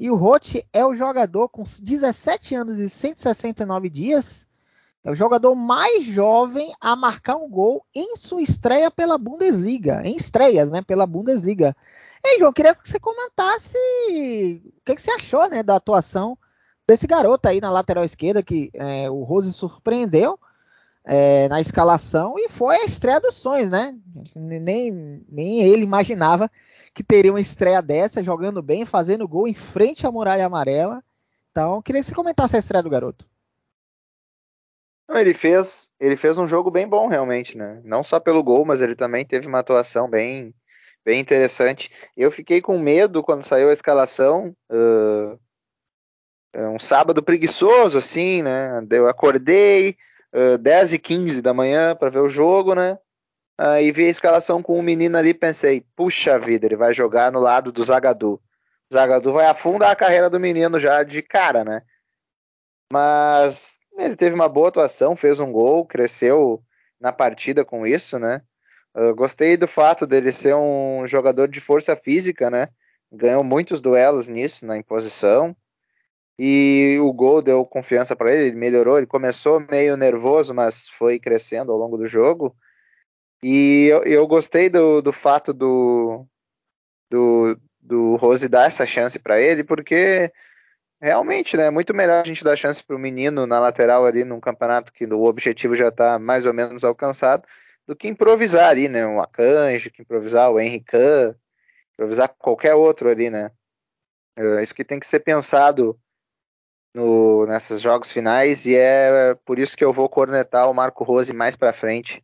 E 0.00 0.10
o 0.10 0.16
Roth 0.16 0.54
é 0.72 0.86
o 0.86 0.94
jogador 0.94 1.50
com 1.50 1.62
17 1.62 2.54
anos 2.54 2.78
e 2.78 2.88
169 2.88 3.90
dias, 3.90 4.46
é 5.04 5.10
o 5.10 5.14
jogador 5.14 5.54
mais 5.54 6.02
jovem 6.02 6.72
a 6.80 6.96
marcar 6.96 7.36
um 7.36 7.46
gol 7.46 7.84
em 7.94 8.16
sua 8.16 8.40
estreia 8.40 8.90
pela 8.90 9.18
Bundesliga, 9.18 10.00
em 10.02 10.16
estreias, 10.16 10.70
né, 10.70 10.80
pela 10.80 11.06
Bundesliga. 11.06 11.76
E 12.24 12.38
João, 12.38 12.54
queria 12.54 12.74
que 12.74 12.88
você 12.88 12.98
comentasse 12.98 13.76
o 14.64 14.82
que, 14.82 14.94
que 14.94 15.02
você 15.02 15.10
achou, 15.10 15.46
né, 15.50 15.62
da 15.62 15.76
atuação 15.76 16.38
desse 16.86 17.06
garoto 17.06 17.48
aí 17.48 17.60
na 17.60 17.70
lateral 17.70 18.04
esquerda 18.04 18.42
que 18.42 18.70
é, 18.74 19.10
o 19.10 19.22
Rose 19.22 19.52
surpreendeu 19.52 20.38
é, 21.04 21.48
na 21.48 21.60
escalação 21.60 22.34
e 22.38 22.48
foi 22.48 22.76
a 22.76 22.84
estreia 22.84 23.20
dos 23.20 23.36
sonhos, 23.36 23.70
né? 23.70 23.94
Nem, 24.34 25.24
nem 25.28 25.62
ele 25.62 25.82
imaginava 25.82 26.50
que 26.94 27.02
teria 27.02 27.32
uma 27.32 27.40
estreia 27.40 27.82
dessa, 27.82 28.22
jogando 28.22 28.62
bem, 28.62 28.86
fazendo 28.86 29.28
gol 29.28 29.48
em 29.48 29.54
frente 29.54 30.06
à 30.06 30.12
muralha 30.12 30.46
amarela. 30.46 31.02
Então, 31.50 31.82
queria 31.82 32.00
que 32.00 32.06
você 32.06 32.14
comentasse 32.14 32.56
a 32.56 32.58
estreia 32.58 32.82
do 32.82 32.90
garoto. 32.90 33.26
Ele 35.10 35.34
fez, 35.34 35.90
ele 36.00 36.16
fez 36.16 36.38
um 36.38 36.48
jogo 36.48 36.70
bem 36.70 36.88
bom 36.88 37.08
realmente, 37.08 37.58
né? 37.58 37.80
Não 37.84 38.02
só 38.02 38.18
pelo 38.18 38.42
gol, 38.42 38.64
mas 38.64 38.80
ele 38.80 38.94
também 38.94 39.24
teve 39.24 39.46
uma 39.46 39.58
atuação 39.58 40.08
bem, 40.08 40.54
bem 41.04 41.20
interessante. 41.20 41.90
Eu 42.16 42.30
fiquei 42.32 42.62
com 42.62 42.78
medo 42.78 43.22
quando 43.22 43.44
saiu 43.44 43.68
a 43.68 43.72
escalação. 43.72 44.56
Uh, 44.70 45.38
um 46.54 46.78
sábado 46.78 47.22
preguiçoso, 47.22 47.98
assim, 47.98 48.42
né? 48.42 48.84
Eu 48.90 49.08
acordei 49.08 49.96
uh, 50.32 50.58
10 50.58 50.94
e 50.94 50.98
15 50.98 51.42
da 51.42 51.52
manhã 51.52 51.96
para 51.96 52.10
ver 52.10 52.20
o 52.20 52.28
jogo, 52.28 52.74
né? 52.74 52.98
Aí 53.56 53.92
vi 53.92 54.06
a 54.06 54.10
escalação 54.10 54.62
com 54.62 54.78
um 54.78 54.82
menino 54.82 55.16
ali 55.16 55.32
pensei, 55.32 55.84
puxa 55.94 56.38
vida, 56.38 56.66
ele 56.66 56.76
vai 56.76 56.92
jogar 56.92 57.30
no 57.30 57.38
lado 57.38 57.70
do 57.70 57.84
Zagadu. 57.84 58.40
Zagadu 58.92 59.32
vai 59.32 59.46
afundar 59.46 59.90
a 59.90 59.96
carreira 59.96 60.28
do 60.28 60.40
menino 60.40 60.78
já 60.78 61.02
de 61.02 61.22
cara, 61.22 61.64
né? 61.64 61.82
Mas 62.92 63.78
ele 63.96 64.16
teve 64.16 64.34
uma 64.34 64.48
boa 64.48 64.68
atuação, 64.68 65.16
fez 65.16 65.38
um 65.38 65.52
gol, 65.52 65.86
cresceu 65.86 66.62
na 67.00 67.12
partida 67.12 67.64
com 67.64 67.86
isso, 67.86 68.18
né? 68.18 68.42
Gostei 69.16 69.56
do 69.56 69.66
fato 69.66 70.06
dele 70.06 70.30
ser 70.30 70.54
um 70.54 71.04
jogador 71.06 71.48
de 71.48 71.60
força 71.60 71.96
física, 71.96 72.48
né? 72.50 72.68
Ganhou 73.10 73.42
muitos 73.42 73.80
duelos 73.80 74.28
nisso, 74.28 74.64
na 74.64 74.76
imposição. 74.76 75.56
E 76.38 76.98
o 77.00 77.12
gol 77.12 77.40
deu 77.40 77.64
confiança 77.64 78.16
para 78.16 78.32
ele, 78.32 78.48
ele 78.48 78.56
melhorou. 78.56 78.98
Ele 78.98 79.06
começou 79.06 79.60
meio 79.70 79.96
nervoso, 79.96 80.52
mas 80.54 80.88
foi 80.88 81.18
crescendo 81.18 81.70
ao 81.70 81.78
longo 81.78 81.96
do 81.96 82.08
jogo. 82.08 82.56
E 83.42 83.88
eu, 83.90 84.02
eu 84.04 84.26
gostei 84.26 84.68
do, 84.70 85.02
do 85.02 85.12
fato 85.12 85.52
do, 85.52 86.26
do, 87.10 87.58
do 87.80 88.16
Rose 88.16 88.48
dar 88.48 88.66
essa 88.66 88.86
chance 88.86 89.18
para 89.18 89.40
ele, 89.40 89.62
porque 89.62 90.32
realmente, 91.00 91.56
né, 91.56 91.66
é 91.66 91.70
muito 91.70 91.92
melhor 91.94 92.22
a 92.22 92.26
gente 92.26 92.42
dar 92.42 92.56
chance 92.56 92.82
para 92.82 92.96
o 92.96 92.98
menino 92.98 93.46
na 93.46 93.60
lateral 93.60 94.06
ali 94.06 94.24
num 94.24 94.40
campeonato 94.40 94.92
que 94.92 95.04
o 95.04 95.24
objetivo 95.24 95.74
já 95.74 95.88
está 95.88 96.18
mais 96.18 96.46
ou 96.46 96.54
menos 96.54 96.82
alcançado, 96.84 97.46
do 97.86 97.94
que 97.94 98.08
improvisar 98.08 98.70
ali, 98.70 98.88
né? 98.88 99.06
Um 99.06 99.20
Akanji, 99.20 99.90
que 99.90 100.02
improvisar 100.02 100.50
o 100.50 100.58
Henrique, 100.58 100.96
improvisar 101.92 102.28
qualquer 102.38 102.74
outro 102.74 103.10
ali, 103.10 103.30
né? 103.30 103.50
É 104.36 104.62
isso 104.62 104.74
que 104.74 104.84
tem 104.84 104.98
que 104.98 105.06
ser 105.06 105.20
pensado 105.20 105.98
no, 106.94 107.44
nesses 107.46 107.80
jogos 107.80 108.12
finais 108.12 108.64
e 108.64 108.76
é 108.76 109.34
por 109.44 109.58
isso 109.58 109.76
que 109.76 109.84
eu 109.84 109.92
vou 109.92 110.08
cornetar 110.08 110.70
o 110.70 110.74
Marco 110.74 111.02
Rose 111.02 111.32
mais 111.32 111.56
para 111.56 111.72
frente, 111.72 112.22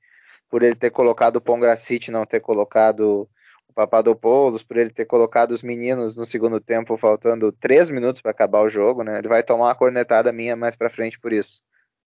por 0.49 0.63
ele 0.63 0.77
ter 0.77 0.91
colocado 0.91 1.37
o 1.37 1.41
Pongracite, 1.41 2.11
não 2.11 2.25
ter 2.25 2.41
colocado 2.41 3.29
o 3.69 3.73
Papadopoulos, 3.73 4.63
por 4.63 4.77
ele 4.77 4.91
ter 4.91 5.05
colocado 5.07 5.53
os 5.53 5.63
meninos 5.63 6.17
no 6.17 6.25
segundo 6.25 6.61
tempo, 6.61 6.97
faltando 6.97 7.53
três 7.53 7.91
minutos 7.91 8.23
para 8.23 8.31
acabar 8.31 8.63
o 8.63 8.69
jogo, 8.69 9.03
né? 9.03 9.19
Ele 9.19 9.29
vai 9.29 9.43
tomar 9.43 9.67
uma 9.67 9.75
cornetada 9.75 10.33
minha 10.33 10.57
mais 10.57 10.77
para 10.77 10.91
frente 10.91 11.19
por 11.19 11.33
isso. 11.33 11.61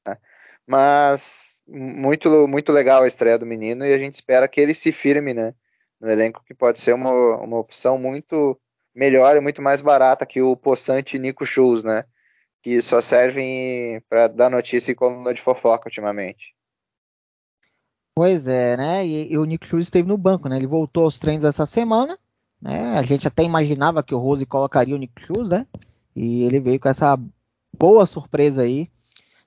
Né? 0.05 0.17
Mas 0.67 1.62
muito, 1.67 2.48
muito 2.48 2.72
legal 2.72 3.03
a 3.03 3.08
estreia 3.08 3.38
do 3.38 3.46
menino 3.46 3.86
e 3.86 3.93
a 3.93 3.98
gente 3.98 4.15
espera 4.15 4.48
que 4.48 4.60
ele 4.60 4.74
se 4.74 4.91
firme, 4.91 5.34
né? 5.34 5.53
No 6.00 6.10
elenco 6.10 6.43
que 6.46 6.53
pode 6.53 6.79
ser 6.79 6.93
uma, 6.93 7.12
uma 7.38 7.60
opção 7.60 7.98
muito 7.98 8.60
melhor 8.93 9.36
e 9.38 9.41
muito 9.41 9.62
mais 9.62 9.81
barata 9.81 10.25
que 10.25 10.41
o 10.41 10.55
possante 10.55 11.20
Nico 11.20 11.46
Schultz, 11.46 11.84
né? 11.84 12.05
Que 12.62 12.82
só 12.82 13.01
servem 13.01 14.01
para 14.10 14.27
dar 14.27 14.50
notícia 14.50 14.91
e 14.91 14.96
coluna 14.96 15.34
de 15.34 15.41
fofoca 15.41 15.88
ultimamente. 15.88 16.56
Pois 18.15 18.48
é, 18.48 18.77
né? 18.77 19.06
E, 19.06 19.34
e, 19.34 19.38
o 19.38 19.46
Nico 19.46 19.65
Schultz 19.65 19.88
esteve 19.88 20.08
no 20.08 20.18
banco, 20.18 20.48
né? 20.48 20.58
Ele 20.58 20.68
voltou 20.68 21.06
aos 21.06 21.18
treinos 21.18 21.46
essa 21.46 21.65
semana, 21.65 22.20
né? 22.62 22.98
A 22.98 23.03
gente 23.03 23.27
até 23.27 23.44
imaginava 23.44 24.03
que 24.03 24.13
o 24.13 24.20
Rose 24.20 24.46
colocaria 24.46 24.96
o 24.96 24.98
Nico 24.98 25.20
Schultz, 25.22 25.50
né? 25.50 25.65
E 26.15 26.44
ele 26.44 26.60
veio 26.60 26.80
com 26.80 26.89
essa 26.89 27.18
boa 27.77 28.06
surpresa 28.06 28.62
aí 28.63 28.91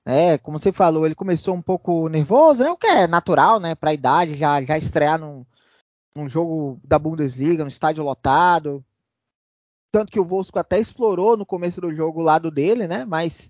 é, 0.04 0.36
como 0.36 0.58
você 0.58 0.70
falou, 0.70 1.06
ele 1.06 1.14
começou 1.14 1.54
um 1.54 1.62
pouco 1.62 2.08
nervoso, 2.08 2.62
né? 2.62 2.70
O 2.70 2.76
que 2.76 2.86
é 2.86 3.06
natural, 3.06 3.58
né? 3.58 3.74
Para 3.74 3.90
a 3.90 3.94
idade, 3.94 4.36
já, 4.36 4.60
já 4.60 4.76
estrear 4.76 5.18
num, 5.18 5.46
num 6.14 6.28
jogo 6.28 6.78
da 6.84 6.98
Bundesliga, 6.98 7.64
no 7.64 7.70
estádio 7.70 8.04
lotado. 8.04 8.84
Tanto 9.94 10.10
que 10.10 10.18
o 10.18 10.24
Wolfsburg 10.24 10.58
até 10.58 10.80
explorou 10.80 11.36
no 11.36 11.46
começo 11.46 11.80
do 11.80 11.94
jogo 11.94 12.18
o 12.18 12.24
lado 12.24 12.50
dele, 12.50 12.88
né? 12.88 13.04
Mas 13.04 13.48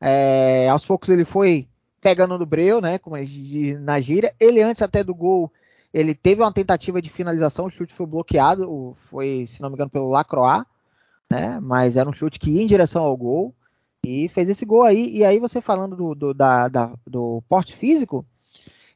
é, 0.00 0.68
aos 0.68 0.84
poucos 0.84 1.08
ele 1.08 1.24
foi 1.24 1.68
pegando 2.00 2.36
no 2.36 2.44
breu, 2.44 2.80
né? 2.80 2.98
Como 2.98 3.16
diz 3.24 3.78
na 3.78 4.00
gíria. 4.00 4.34
Ele 4.40 4.60
antes 4.60 4.82
até 4.82 5.04
do 5.04 5.14
gol, 5.14 5.52
ele 5.92 6.12
teve 6.12 6.42
uma 6.42 6.52
tentativa 6.52 7.00
de 7.00 7.08
finalização, 7.08 7.66
o 7.66 7.70
chute 7.70 7.94
foi 7.94 8.06
bloqueado, 8.06 8.96
foi, 9.08 9.46
se 9.46 9.62
não 9.62 9.68
me 9.68 9.76
engano, 9.76 9.88
pelo 9.88 10.08
Lacroix, 10.08 10.66
né? 11.30 11.60
Mas 11.62 11.96
era 11.96 12.10
um 12.10 12.12
chute 12.12 12.40
que 12.40 12.50
ia 12.50 12.62
em 12.64 12.66
direção 12.66 13.04
ao 13.04 13.16
gol. 13.16 13.54
E 14.04 14.28
fez 14.30 14.48
esse 14.48 14.66
gol 14.66 14.82
aí. 14.82 15.16
E 15.16 15.24
aí 15.24 15.38
você 15.38 15.60
falando 15.60 15.94
do, 15.94 16.12
do, 16.12 16.34
da, 16.34 16.66
da, 16.66 16.92
do 17.06 17.40
porte 17.48 17.76
físico, 17.76 18.26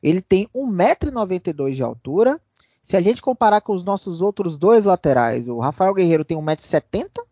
ele 0.03 0.21
tem 0.21 0.49
1,92m 0.53 1.75
de 1.75 1.83
altura. 1.85 2.41
Se 2.89 2.97
a 2.97 3.03
gente 3.03 3.21
comparar 3.21 3.61
com 3.61 3.75
os 3.75 3.85
nossos 3.85 4.23
outros 4.23 4.57
dois 4.57 4.87
laterais, 4.87 5.47
o 5.47 5.59
Rafael 5.59 5.93
Guerreiro 5.93 6.25
tem 6.25 6.39
1,70m 6.39 7.23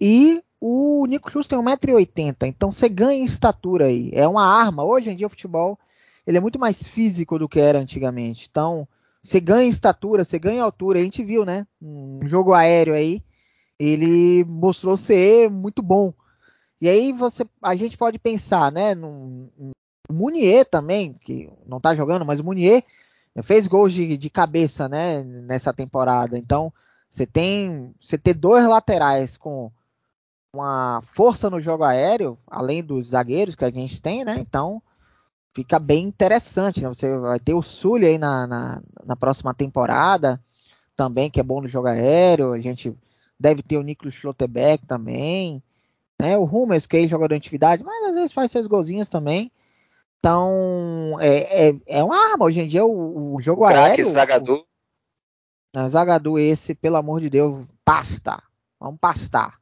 e 0.00 0.42
o 0.60 1.06
Nico 1.06 1.30
Schultz 1.30 1.46
tem 1.46 1.56
1,80m. 1.56 2.34
Então 2.48 2.72
você 2.72 2.88
ganha 2.88 3.20
em 3.20 3.22
estatura 3.22 3.86
aí. 3.86 4.10
É 4.12 4.26
uma 4.26 4.44
arma. 4.44 4.82
Hoje 4.82 5.10
em 5.10 5.14
dia 5.14 5.28
o 5.28 5.30
futebol 5.30 5.78
ele 6.26 6.38
é 6.38 6.40
muito 6.40 6.58
mais 6.58 6.84
físico 6.84 7.38
do 7.38 7.48
que 7.48 7.60
era 7.60 7.78
antigamente. 7.78 8.48
Então 8.50 8.88
você 9.22 9.38
ganha 9.38 9.64
em 9.64 9.68
estatura, 9.68 10.24
você 10.24 10.40
ganha 10.40 10.64
altura. 10.64 10.98
A 10.98 11.04
gente 11.04 11.22
viu, 11.22 11.44
né? 11.44 11.68
Um 11.80 12.18
jogo 12.24 12.52
aéreo 12.52 12.94
aí. 12.94 13.22
Ele 13.78 14.42
mostrou 14.42 14.96
ser 14.96 15.48
muito 15.50 15.84
bom. 15.84 16.12
E 16.80 16.88
aí 16.88 17.12
você, 17.12 17.46
a 17.62 17.76
gente 17.76 17.96
pode 17.96 18.18
pensar, 18.18 18.72
né, 18.72 18.92
no, 18.92 19.48
no 19.56 19.72
Munier 20.10 20.64
também, 20.68 21.14
que 21.14 21.48
não 21.64 21.76
está 21.76 21.94
jogando, 21.94 22.24
mas 22.24 22.40
o 22.40 22.44
Munier 22.44 22.82
fez 23.42 23.66
gols 23.66 23.92
de, 23.92 24.16
de 24.16 24.30
cabeça, 24.30 24.88
né, 24.88 25.22
nessa 25.22 25.72
temporada. 25.72 26.38
Então, 26.38 26.72
você 27.10 27.26
tem, 27.26 27.94
você 28.00 28.16
ter 28.16 28.34
dois 28.34 28.66
laterais 28.66 29.36
com 29.36 29.70
uma 30.52 31.02
força 31.12 31.50
no 31.50 31.60
jogo 31.60 31.82
aéreo, 31.84 32.38
além 32.46 32.82
dos 32.82 33.06
zagueiros 33.06 33.54
que 33.54 33.64
a 33.64 33.70
gente 33.70 34.00
tem, 34.00 34.24
né? 34.24 34.36
Então, 34.38 34.80
fica 35.52 35.78
bem 35.78 36.04
interessante, 36.04 36.80
né? 36.80 36.88
Você 36.88 37.18
vai 37.18 37.40
ter 37.40 37.54
o 37.54 37.62
Sully 37.62 38.06
aí 38.06 38.18
na, 38.18 38.46
na, 38.46 38.82
na 39.04 39.16
próxima 39.16 39.52
temporada, 39.52 40.40
também, 40.96 41.30
que 41.30 41.40
é 41.40 41.42
bom 41.42 41.60
no 41.60 41.68
jogo 41.68 41.88
aéreo. 41.88 42.52
A 42.52 42.60
gente 42.60 42.94
deve 43.38 43.62
ter 43.62 43.76
o 43.76 43.82
Niklas 43.82 44.14
Schlotterbeck 44.14 44.86
também. 44.86 45.62
Né? 46.20 46.36
O 46.38 46.44
Hummels, 46.44 46.86
que 46.86 46.96
é 46.96 47.06
jogador 47.06 47.34
de 47.34 47.38
atividade, 47.38 47.82
mas 47.82 48.10
às 48.10 48.14
vezes 48.14 48.32
faz 48.32 48.50
seus 48.50 48.66
golzinhos 48.66 49.08
também. 49.08 49.50
Então, 50.18 51.18
é, 51.20 51.68
é, 51.68 51.80
é 51.86 52.04
uma 52.04 52.16
arma. 52.32 52.46
Hoje 52.46 52.60
em 52.60 52.66
dia, 52.66 52.84
o, 52.84 53.34
o 53.34 53.40
jogo 53.40 53.62
o 53.62 53.66
aéreo. 53.66 54.04
Zagadu. 54.04 54.64
O, 55.76 55.88
Zagadu, 55.88 56.38
esse, 56.38 56.74
pelo 56.74 56.96
amor 56.96 57.20
de 57.20 57.28
Deus, 57.28 57.66
pasta. 57.84 58.42
Vamos 58.80 58.98
pastar. 59.00 59.58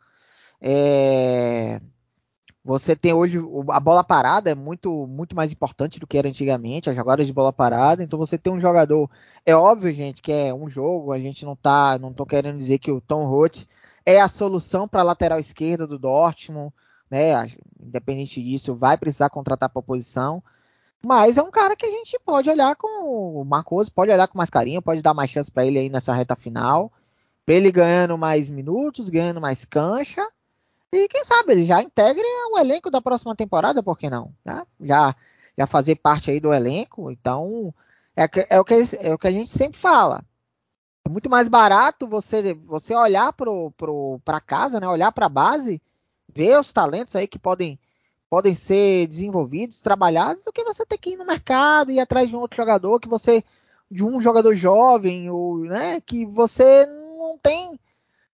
É, 0.61 1.80
você 2.64 2.94
tem 2.94 3.12
hoje 3.12 3.40
a 3.71 3.80
bola 3.80 4.04
parada 4.04 4.49
é 4.49 4.54
muito 4.54 5.06
muito 5.09 5.35
mais 5.35 5.50
importante 5.50 5.99
do 5.99 6.06
que 6.06 6.16
era 6.16 6.28
antigamente, 6.28 6.88
as 6.88 6.94
jogadas 6.94 7.26
de 7.26 7.32
bola 7.32 7.52
parada. 7.52 8.02
Então 8.02 8.18
você 8.18 8.38
tem 8.38 8.52
um 8.52 8.61
jogador, 8.61 9.11
é 9.44 9.54
óbvio, 9.54 9.92
gente, 9.92 10.23
que 10.23 10.30
é 10.30 10.54
um 10.54 10.68
jogo, 10.68 11.12
a 11.12 11.18
gente 11.18 11.44
não 11.44 11.56
tá, 11.56 11.99
não 11.99 12.12
tô 12.12 12.25
querendo 12.25 12.59
dizer 12.59 12.78
que 12.78 12.92
o 12.92 13.00
Tom 13.00 13.25
Roth 13.26 13.66
é 14.06 14.21
a 14.21 14.28
solução 14.28 14.87
para 14.87 15.00
a 15.00 15.04
lateral 15.04 15.40
esquerda 15.40 15.87
do 15.87 15.99
Dortmund, 15.99 16.73
né? 17.12 17.47
Independente 17.78 18.42
disso, 18.42 18.75
vai 18.75 18.97
precisar 18.97 19.28
contratar 19.28 19.69
para 19.69 19.81
a 19.81 19.83
posição. 19.83 20.42
Mas 21.04 21.37
é 21.37 21.42
um 21.42 21.50
cara 21.50 21.76
que 21.76 21.85
a 21.85 21.90
gente 21.90 22.19
pode 22.25 22.49
olhar 22.49 22.75
com 22.75 23.38
o 23.38 23.45
Marcos, 23.45 23.90
pode 23.90 24.11
olhar 24.11 24.26
com 24.26 24.38
mais 24.38 24.49
carinho, 24.49 24.81
pode 24.81 25.02
dar 25.02 25.12
mais 25.12 25.31
chance 25.31 25.52
para 25.52 25.66
ele 25.66 25.78
aí 25.78 25.90
nessa 25.90 26.14
reta 26.14 26.35
final. 26.35 26.90
Pra 27.45 27.54
ele 27.54 27.71
ganhando 27.71 28.16
mais 28.16 28.49
minutos, 28.49 29.11
ganhando 29.11 29.42
mais 29.42 29.66
cancha. 29.66 30.26
E 30.90 31.07
quem 31.09 31.23
sabe 31.23 31.52
ele 31.52 31.64
já 31.64 31.83
integre 31.83 32.25
o 32.50 32.59
elenco 32.59 32.90
da 32.90 33.02
próxima 33.02 33.37
temporada, 33.37 33.83
por 33.83 33.99
que 33.99 34.09
não? 34.09 34.33
Né? 34.42 34.64
Já, 34.81 35.14
já 35.59 35.66
fazer 35.66 35.97
parte 35.97 36.31
aí 36.31 36.40
do 36.40 36.52
elenco. 36.52 37.11
Então, 37.11 37.75
é, 38.16 38.25
é, 38.49 38.59
o 38.59 38.64
que, 38.64 38.75
é 39.00 39.12
o 39.12 39.19
que 39.19 39.28
a 39.28 39.33
gente 39.33 39.50
sempre 39.50 39.78
fala. 39.78 40.25
É 41.04 41.11
muito 41.11 41.28
mais 41.28 41.47
barato 41.49 42.07
você, 42.07 42.54
você 42.54 42.95
olhar 42.95 43.35
para 43.35 44.40
casa, 44.40 44.81
né? 44.81 44.88
olhar 44.88 45.12
para 45.12 45.26
a 45.26 45.28
base, 45.28 45.83
ver 46.34 46.58
os 46.58 46.72
talentos 46.72 47.14
aí 47.16 47.26
que 47.26 47.38
podem, 47.38 47.78
podem 48.28 48.54
ser 48.54 49.06
desenvolvidos, 49.06 49.80
trabalhados, 49.80 50.42
do 50.42 50.52
que 50.52 50.64
você 50.64 50.84
ter 50.84 50.98
que 50.98 51.10
ir 51.10 51.16
no 51.16 51.26
mercado 51.26 51.90
e 51.90 51.96
ir 51.96 52.00
atrás 52.00 52.28
de 52.28 52.36
um 52.36 52.40
outro 52.40 52.56
jogador 52.56 53.00
que 53.00 53.08
você 53.08 53.44
de 53.90 54.02
um 54.02 54.22
jogador 54.22 54.54
jovem 54.54 55.28
ou 55.28 55.58
né, 55.58 56.00
que 56.00 56.24
você 56.24 56.86
não 56.86 57.38
tem 57.38 57.78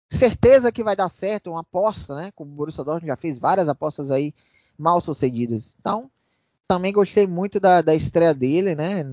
certeza 0.09 0.71
que 0.71 0.83
vai 0.83 0.95
dar 0.95 1.09
certo, 1.09 1.51
uma 1.51 1.61
aposta, 1.61 2.15
né? 2.15 2.31
Como 2.35 2.51
o 2.51 2.55
Borussia 2.55 2.83
Dortmund 2.83 3.07
já 3.07 3.15
fez 3.15 3.39
várias 3.39 3.69
apostas 3.69 4.11
aí 4.11 4.33
mal 4.77 4.99
sucedidas. 4.99 5.75
Então, 5.79 6.11
também 6.67 6.91
gostei 6.91 7.25
muito 7.25 7.59
da, 7.59 7.81
da 7.81 7.95
estreia 7.95 8.33
dele, 8.33 8.75
né? 8.75 9.05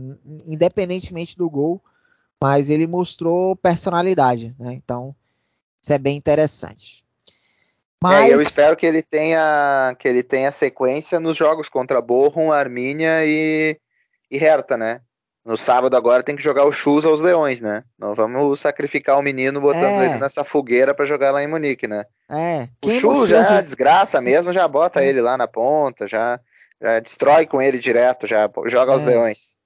Independentemente 0.47 1.37
do 1.37 1.49
gol, 1.49 1.81
mas 2.41 2.71
ele 2.71 2.87
mostrou 2.87 3.55
personalidade, 3.57 4.55
né? 4.59 4.75
Então, 4.75 5.15
isso 5.81 5.93
é 5.93 5.99
bem 5.99 6.17
interessante. 6.17 7.02
Mas... 8.03 8.31
É, 8.31 8.35
eu 8.35 8.43
espero 8.43 8.77
que 8.77 8.85
ele 8.85 9.03
tenha 9.03 9.95
que 9.99 10.09
ele 10.09 10.23
tenha 10.23 10.51
sequência 10.51 11.21
nos 11.21 11.37
jogos 11.37 11.69
contra 11.69 12.01
Bochum, 12.01 12.51
Armínia 12.51 13.25
e, 13.25 13.79
e 14.31 14.39
Hertha, 14.39 14.77
né? 14.77 15.01
no 15.45 15.57
sábado 15.57 15.97
agora 15.97 16.23
tem 16.23 16.37
que 16.37 16.43
jogar 16.43 16.65
o 16.65 16.73
Chus 16.73 17.05
aos 17.05 17.21
Leões, 17.21 17.61
né? 17.61 17.83
Não 17.99 18.15
vamos 18.15 18.61
sacrificar 18.61 19.19
o 19.19 19.23
menino 19.23 19.61
botando 19.61 20.01
é. 20.01 20.07
ele 20.07 20.19
nessa 20.19 20.45
fogueira 20.45 20.95
para 20.95 21.05
jogar 21.05 21.33
lá 21.33 21.43
em 21.43 21.49
Munique, 21.49 21.89
né? 21.89 22.05
É. 22.31 22.69
o 22.85 22.91
Chus 22.91 23.29
já 23.29 23.59
é 23.59 23.63
desgraça 23.63 24.21
mesmo, 24.21 24.53
já 24.53 24.67
bota 24.69 25.03
é. 25.03 25.09
ele 25.09 25.21
lá 25.21 25.37
na 25.37 25.49
ponta, 25.49 26.07
já, 26.07 26.39
já, 26.81 27.01
destrói 27.01 27.47
com 27.47 27.61
ele 27.61 27.79
direto, 27.79 28.27
já 28.27 28.49
joga 28.67 28.93
aos 28.93 29.03
é. 29.03 29.07
Leões. 29.07 29.57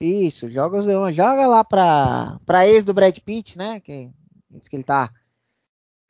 Isso, 0.00 0.50
joga 0.50 0.78
os 0.78 0.86
Leões, 0.86 1.14
joga 1.14 1.46
lá 1.46 1.62
pra, 1.62 2.38
pra 2.46 2.66
ex 2.66 2.84
do 2.84 2.94
Brad 2.94 3.16
Pitt, 3.18 3.58
né? 3.58 3.80
Que 3.80 4.10
que 4.70 4.76
ele 4.76 4.82
tá 4.82 5.10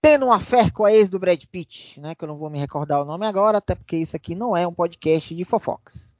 tendo 0.07 0.27
uma 0.27 0.39
fé 0.39 0.71
com 0.71 0.85
a 0.85 0.93
ex 0.93 1.11
do 1.11 1.19
Brad 1.19 1.43
Pitt, 1.51 2.01
né? 2.01 2.15
Que 2.15 2.23
eu 2.23 2.29
não 2.29 2.37
vou 2.37 2.49
me 2.49 2.61
recordar 2.61 3.03
o 3.03 3.05
nome 3.05 3.27
agora, 3.27 3.59
até 3.59 3.75
porque 3.75 3.97
isso 3.97 4.15
aqui 4.15 4.37
não 4.37 4.57
é 4.57 4.65
um 4.65 4.73
podcast 4.73 5.35
de 5.35 5.45
fofocas. 5.45 6.15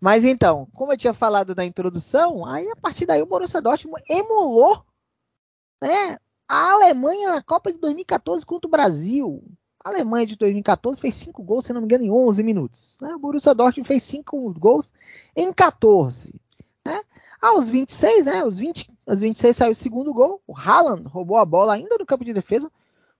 Mas 0.00 0.22
então, 0.22 0.68
como 0.72 0.92
eu 0.92 0.96
tinha 0.96 1.12
falado 1.12 1.52
na 1.52 1.64
introdução, 1.64 2.46
aí 2.46 2.70
a 2.70 2.76
partir 2.76 3.04
daí 3.04 3.20
o 3.20 3.26
Borussia 3.26 3.60
Dortmund 3.60 4.00
emulou 4.08 4.80
né, 5.82 6.18
a 6.48 6.70
Alemanha 6.74 7.34
na 7.34 7.42
Copa 7.42 7.72
de 7.72 7.80
2014 7.80 8.46
contra 8.46 8.68
o 8.68 8.70
Brasil. 8.70 9.42
A 9.84 9.88
Alemanha 9.88 10.24
de 10.24 10.36
2014 10.36 11.00
fez 11.00 11.16
5 11.16 11.42
gols, 11.42 11.64
se 11.64 11.72
não 11.72 11.80
me 11.80 11.86
engano, 11.86 12.04
em 12.04 12.10
11 12.12 12.44
minutos. 12.44 12.96
Né? 13.00 13.12
O 13.12 13.18
Borussia 13.18 13.52
Dortmund 13.52 13.88
fez 13.88 14.04
5 14.04 14.54
gols 14.54 14.92
em 15.34 15.52
14. 15.52 16.32
Né? 16.84 17.00
Aos 17.42 17.68
26, 17.68 18.24
né, 18.24 18.38
aos, 18.42 18.56
20, 18.56 18.88
aos 19.04 19.20
26 19.20 19.56
saiu 19.56 19.72
o 19.72 19.74
segundo 19.74 20.14
gol. 20.14 20.40
O 20.46 20.56
Haaland 20.56 21.08
roubou 21.08 21.38
a 21.38 21.44
bola 21.44 21.74
ainda 21.74 21.98
no 21.98 22.06
campo 22.06 22.24
de 22.24 22.32
defesa, 22.32 22.70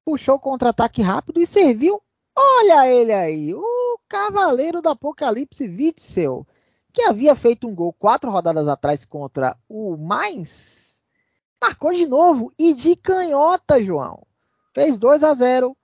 puxou 0.06 0.40
contra-ataque 0.40 1.02
rápido 1.02 1.40
e 1.40 1.46
serviu. 1.46 2.00
Olha 2.34 2.88
ele 2.88 3.12
aí, 3.12 3.54
o 3.54 3.98
cavaleiro 4.08 4.80
do 4.80 4.88
Apocalipse 4.88 5.68
Witzel 5.68 6.46
que 6.96 7.02
havia 7.02 7.34
feito 7.34 7.68
um 7.68 7.74
gol 7.74 7.92
quatro 7.92 8.30
rodadas 8.30 8.66
atrás 8.66 9.04
contra 9.04 9.54
o 9.68 9.98
Mais, 9.98 11.04
marcou 11.60 11.92
de 11.92 12.06
novo 12.06 12.50
e 12.58 12.72
de 12.72 12.96
canhota, 12.96 13.82
João. 13.82 14.26
Fez 14.72 14.98
2 14.98 15.22
a 15.22 15.34
0. 15.34 15.76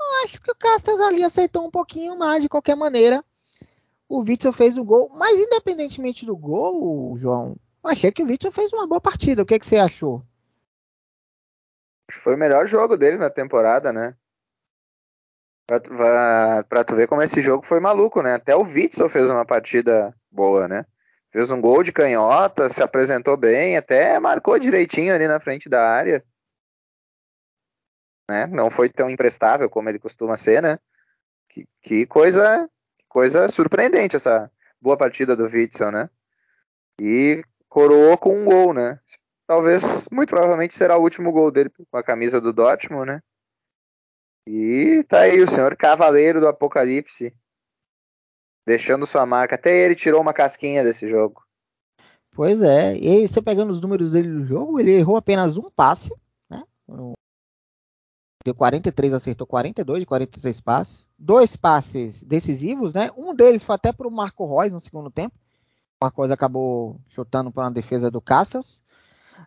Eu 0.00 0.24
acho 0.24 0.40
que 0.40 0.50
o 0.50 0.56
Castells 0.56 0.98
ali 0.98 1.22
aceitou 1.22 1.66
um 1.66 1.70
pouquinho 1.70 2.18
mais 2.18 2.40
de 2.40 2.48
qualquer 2.48 2.74
maneira. 2.74 3.22
O 4.08 4.20
Witzel 4.20 4.50
fez 4.50 4.78
o 4.78 4.84
gol, 4.84 5.10
mas 5.12 5.38
independentemente 5.38 6.24
do 6.24 6.34
gol, 6.34 7.18
João, 7.18 7.54
achei 7.84 8.10
que 8.10 8.22
o 8.22 8.26
Witzel 8.26 8.50
fez 8.50 8.72
uma 8.72 8.86
boa 8.86 9.00
partida. 9.00 9.42
O 9.42 9.46
que, 9.46 9.58
que 9.58 9.66
você 9.66 9.76
achou? 9.76 10.22
Foi 12.10 12.34
o 12.34 12.38
melhor 12.38 12.66
jogo 12.66 12.96
dele 12.96 13.16
na 13.16 13.30
temporada, 13.30 13.92
né? 13.92 14.16
Pra, 15.66 16.62
pra, 16.62 16.84
tu 16.84 16.94
ver 16.94 17.08
como 17.08 17.22
esse 17.22 17.42
jogo 17.42 17.66
foi 17.66 17.80
maluco, 17.80 18.22
né? 18.22 18.34
Até 18.34 18.54
o 18.54 18.62
Witzel 18.62 19.08
fez 19.08 19.28
uma 19.28 19.44
partida 19.44 20.14
boa, 20.30 20.68
né? 20.68 20.86
Fez 21.32 21.50
um 21.50 21.60
gol 21.60 21.82
de 21.82 21.92
canhota, 21.92 22.68
se 22.68 22.82
apresentou 22.82 23.36
bem, 23.36 23.76
até 23.76 24.18
marcou 24.20 24.58
direitinho 24.58 25.12
ali 25.12 25.26
na 25.26 25.40
frente 25.40 25.68
da 25.68 25.84
área. 25.88 26.24
Né? 28.30 28.46
Não 28.46 28.70
foi 28.70 28.88
tão 28.88 29.10
imprestável 29.10 29.68
como 29.68 29.88
ele 29.88 29.98
costuma 29.98 30.36
ser, 30.36 30.62
né? 30.62 30.78
Que, 31.48 31.66
que 31.82 32.06
coisa, 32.06 32.70
coisa 33.08 33.48
surpreendente 33.48 34.14
essa 34.14 34.50
boa 34.80 34.96
partida 34.96 35.34
do 35.34 35.44
Witzel, 35.44 35.90
né? 35.90 36.08
E 37.00 37.44
coroou 37.68 38.16
com 38.16 38.40
um 38.40 38.44
gol, 38.44 38.72
né? 38.72 39.00
Talvez, 39.46 40.08
muito 40.10 40.30
provavelmente 40.30 40.74
será 40.74 40.98
o 40.98 41.02
último 41.02 41.30
gol 41.30 41.50
dele 41.50 41.70
com 41.70 41.96
a 41.96 42.02
camisa 42.02 42.40
do 42.40 42.52
Dortmund, 42.52 43.06
né? 43.06 43.22
E 44.46 45.04
tá 45.04 45.20
aí 45.20 45.40
o 45.40 45.48
senhor 45.48 45.76
Cavaleiro 45.76 46.40
do 46.40 46.48
Apocalipse. 46.48 47.34
Deixando 48.66 49.06
sua 49.06 49.24
marca. 49.24 49.54
Até 49.54 49.76
ele 49.76 49.94
tirou 49.94 50.20
uma 50.20 50.32
casquinha 50.32 50.82
desse 50.82 51.06
jogo. 51.06 51.44
Pois 52.32 52.60
é. 52.60 52.96
E 52.96 53.08
aí, 53.08 53.28
você 53.28 53.40
pegando 53.40 53.72
os 53.72 53.80
números 53.80 54.10
dele 54.10 54.28
no 54.28 54.44
jogo, 54.44 54.78
ele 54.78 54.92
errou 54.92 55.16
apenas 55.16 55.56
um 55.56 55.70
passe. 55.70 56.14
Né? 56.50 56.62
Deu 58.44 58.54
43, 58.54 59.14
acertou 59.14 59.46
42 59.46 60.00
de 60.00 60.06
43 60.06 60.60
passes. 60.60 61.08
Dois 61.18 61.56
passes 61.56 62.22
decisivos, 62.22 62.92
né? 62.92 63.10
Um 63.16 63.34
deles 63.34 63.62
foi 63.62 63.74
até 63.74 63.92
para 63.92 64.06
o 64.06 64.10
Marco 64.10 64.46
Reus 64.46 64.72
no 64.72 64.80
segundo 64.80 65.10
tempo. 65.10 65.34
Uma 66.02 66.10
coisa 66.10 66.34
acabou 66.34 67.00
chutando 67.08 67.50
para 67.50 67.64
uma 67.64 67.70
defesa 67.70 68.10
do 68.10 68.20
Castells. 68.20 68.84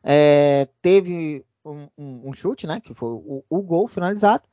É, 0.03 0.67
teve 0.81 1.45
um, 1.65 1.87
um, 1.97 2.33
chute, 2.33 2.65
né? 2.67 2.79
Que 2.79 2.93
foi 2.93 3.09
o, 3.09 3.43
o 3.49 3.61
gol 3.61 3.87
finalizado. 3.87 4.43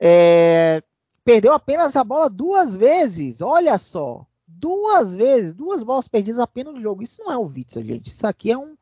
É, 0.00 0.82
perdeu 1.24 1.52
apenas 1.52 1.96
a 1.96 2.04
bola 2.04 2.28
duas 2.28 2.74
vezes. 2.74 3.40
Olha 3.40 3.78
só. 3.78 4.26
Duas 4.46 5.14
vezes. 5.14 5.52
Duas 5.52 5.82
bolas 5.82 6.08
perdidas 6.08 6.40
apenas 6.40 6.74
no 6.74 6.82
jogo. 6.82 7.02
Isso 7.02 7.22
não 7.22 7.32
é 7.32 7.36
o 7.36 7.46
Witzel, 7.46 7.84
gente. 7.84 8.10
Isso 8.10 8.26
aqui 8.26 8.50
é 8.52 8.58
um. 8.58 8.76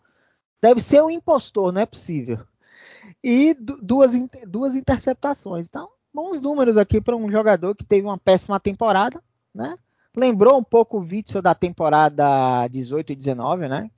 Deve 0.63 0.83
ser 0.83 1.03
um 1.03 1.11
impostor, 1.11 1.73
não 1.73 1.81
é 1.81 1.87
possível. 1.87 2.41
E 3.25 3.55
duas, 3.55 4.13
duas 4.47 4.75
interceptações. 4.75 5.67
Então, 5.67 5.89
bons 6.13 6.41
números 6.41 6.77
aqui 6.77 7.01
para 7.01 7.17
um 7.17 7.31
jogador 7.31 7.75
que 7.75 7.85
teve 7.85 8.07
uma 8.07 8.19
péssima 8.19 8.61
temporada, 8.61 9.23
né? 9.55 9.79
Lembrou 10.15 10.59
um 10.59 10.65
pouco 10.65 10.99
o 10.99 11.01
Witzel 11.01 11.41
da 11.41 11.55
temporada 11.55 12.67
18 12.69 13.13
e 13.13 13.17
19, 13.17 13.69
né? 13.69 13.91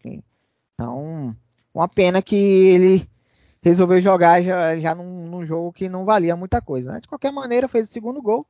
Então, 0.75 1.35
uma 1.75 1.89
pena 1.89 2.21
que 2.21 2.37
ele 2.37 3.09
resolveu 3.63 4.01
jogar 4.01 4.43
já, 4.43 4.79
já 4.79 4.95
num, 4.95 5.27
num, 5.29 5.47
jogo 5.47 5.73
que 5.73 5.89
não 5.89 6.05
valia 6.05 6.37
muita 6.37 6.61
coisa. 6.61 6.93
Né? 6.93 7.01
De 7.01 7.09
qualquer 7.09 7.33
maneira, 7.33 7.69
fez 7.69 7.89
o 7.89 7.93
segundo 7.93 8.21
gol, 8.21 8.47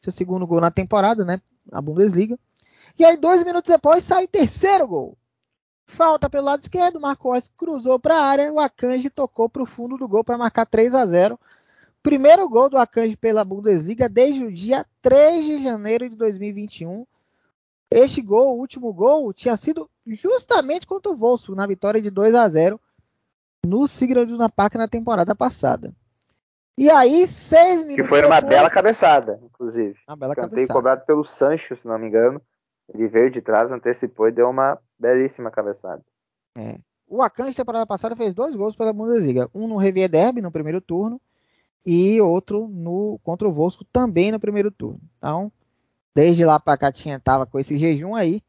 seu 0.00 0.12
segundo 0.12 0.46
gol 0.46 0.60
na 0.60 0.70
temporada, 0.70 1.24
né? 1.24 1.40
A 1.72 1.80
Bundesliga. 1.80 2.38
E 2.98 3.04
aí, 3.04 3.16
dois 3.16 3.42
minutos 3.42 3.70
depois, 3.70 4.04
sai 4.04 4.24
o 4.24 4.28
terceiro 4.28 4.86
gol. 4.86 5.16
Falta 5.86 6.30
pelo 6.30 6.46
lado 6.46 6.62
esquerdo, 6.62 7.00
Marcos 7.00 7.50
cruzou 7.56 7.98
para 7.98 8.14
a 8.14 8.24
área, 8.24 8.52
o 8.52 8.60
Akanji 8.60 9.10
tocou 9.10 9.48
para 9.48 9.62
o 9.62 9.66
fundo 9.66 9.96
do 9.96 10.06
gol 10.06 10.22
para 10.22 10.38
marcar 10.38 10.64
3 10.64 10.94
a 10.94 11.04
0. 11.04 11.38
Primeiro 12.02 12.48
gol 12.48 12.70
do 12.70 12.78
Akanji 12.78 13.16
pela 13.16 13.44
Bundesliga 13.44 14.08
desde 14.08 14.44
o 14.44 14.52
dia 14.52 14.86
3 15.02 15.44
de 15.44 15.62
janeiro 15.62 16.08
de 16.08 16.14
2021. 16.14 17.04
Este 17.90 18.22
gol, 18.22 18.56
o 18.56 18.60
último 18.60 18.92
gol, 18.92 19.32
tinha 19.32 19.56
sido 19.56 19.90
justamente 20.06 20.86
contra 20.86 21.10
o 21.10 21.16
Wolfsburg 21.16 21.56
na 21.56 21.66
vitória 21.66 22.00
de 22.00 22.10
2 22.10 22.34
a 22.34 22.48
0 22.48 22.80
no 23.66 23.86
Sigrun 23.86 24.36
na 24.36 24.48
Park 24.48 24.76
na 24.76 24.88
temporada 24.88 25.34
passada. 25.34 25.92
E 26.78 26.88
aí, 26.88 27.26
seis 27.26 27.82
minutos. 27.82 27.96
Que 27.96 28.08
foi 28.08 28.24
uma 28.24 28.40
depois... 28.40 28.56
bela 28.56 28.70
cabeçada, 28.70 29.38
inclusive. 29.42 29.98
Uma 30.08 30.16
bela 30.16 30.34
Cantei 30.34 30.50
cabeçada. 30.50 30.72
cobrado 30.72 31.04
pelo 31.04 31.24
Sancho, 31.24 31.76
se 31.76 31.86
não 31.86 31.98
me 31.98 32.06
engano. 32.06 32.40
Ele 32.88 33.06
veio 33.06 33.30
de 33.30 33.42
trás, 33.42 33.70
antecipou 33.70 34.28
e 34.28 34.32
deu 34.32 34.48
uma 34.48 34.78
belíssima 34.98 35.50
cabeçada. 35.50 36.02
É. 36.56 36.78
O 37.06 37.22
Akanji, 37.22 37.56
temporada 37.56 37.86
passada, 37.86 38.16
fez 38.16 38.32
dois 38.32 38.54
gols 38.54 38.76
pela 38.76 38.92
Bundesliga. 38.92 39.50
Um 39.54 39.68
no 39.68 39.76
Revier 39.76 40.08
Derby, 40.08 40.40
no 40.40 40.50
primeiro 40.50 40.80
turno, 40.80 41.20
e 41.84 42.20
outro 42.20 42.68
no 42.68 43.18
contra 43.22 43.48
o 43.48 43.52
Vosco, 43.52 43.84
também 43.84 44.30
no 44.32 44.40
primeiro 44.40 44.70
turno. 44.70 45.00
Então, 45.18 45.52
desde 46.14 46.44
lá 46.44 46.58
para 46.58 46.76
cá, 46.76 46.92
tinha, 46.92 47.18
tava 47.18 47.46
com 47.46 47.58
esse 47.58 47.76
jejum 47.76 48.14
aí 48.14 48.42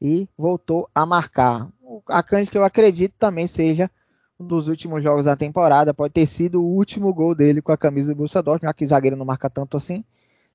e 0.00 0.28
voltou 0.36 0.88
a 0.94 1.04
marcar. 1.04 1.68
O 1.82 2.02
Akanji, 2.06 2.50
que 2.50 2.58
eu 2.58 2.64
acredito, 2.64 3.14
também 3.18 3.46
seja 3.46 3.90
um 4.38 4.46
dos 4.46 4.68
últimos 4.68 5.02
jogos 5.02 5.24
da 5.24 5.36
temporada. 5.36 5.92
Pode 5.92 6.14
ter 6.14 6.26
sido 6.26 6.62
o 6.62 6.76
último 6.76 7.12
gol 7.12 7.34
dele 7.34 7.60
com 7.60 7.72
a 7.72 7.76
camisa 7.76 8.12
do 8.12 8.16
Borussia 8.16 8.42
Dortmund, 8.42 8.68
já 8.68 8.74
que 8.74 8.86
zagueiro 8.86 9.16
não 9.16 9.24
marca 9.24 9.50
tanto 9.50 9.76
assim. 9.76 10.04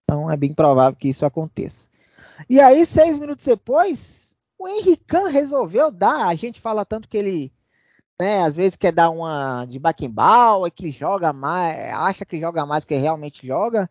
Então 0.04 0.30
é 0.30 0.38
bem 0.38 0.54
provável 0.54 0.98
que 0.98 1.10
isso 1.10 1.26
aconteça. 1.26 1.88
E 2.50 2.60
aí, 2.60 2.86
seis 2.86 3.20
minutos 3.20 3.46
depois, 3.46 4.36
o 4.58 4.68
Henrican 4.68 5.30
resolveu 5.30 5.92
dar. 5.92 6.28
A 6.28 6.36
gente 6.36 6.62
fala 6.62 6.86
tanto 6.86 7.08
que 7.08 7.18
ele, 7.18 7.52
né, 8.20 8.44
às 8.44 8.56
vezes 8.56 8.76
quer 8.76 8.92
dar 8.92 9.10
uma 9.10 9.66
de 9.66 9.80
Beckenbauer, 9.80 10.72
que 10.72 10.90
joga 10.90 11.32
mais, 11.34 11.94
acha 11.94 12.26
que 12.26 12.40
joga 12.40 12.66
mais 12.66 12.86
que 12.86 12.96
realmente 12.96 13.46
joga. 13.46 13.90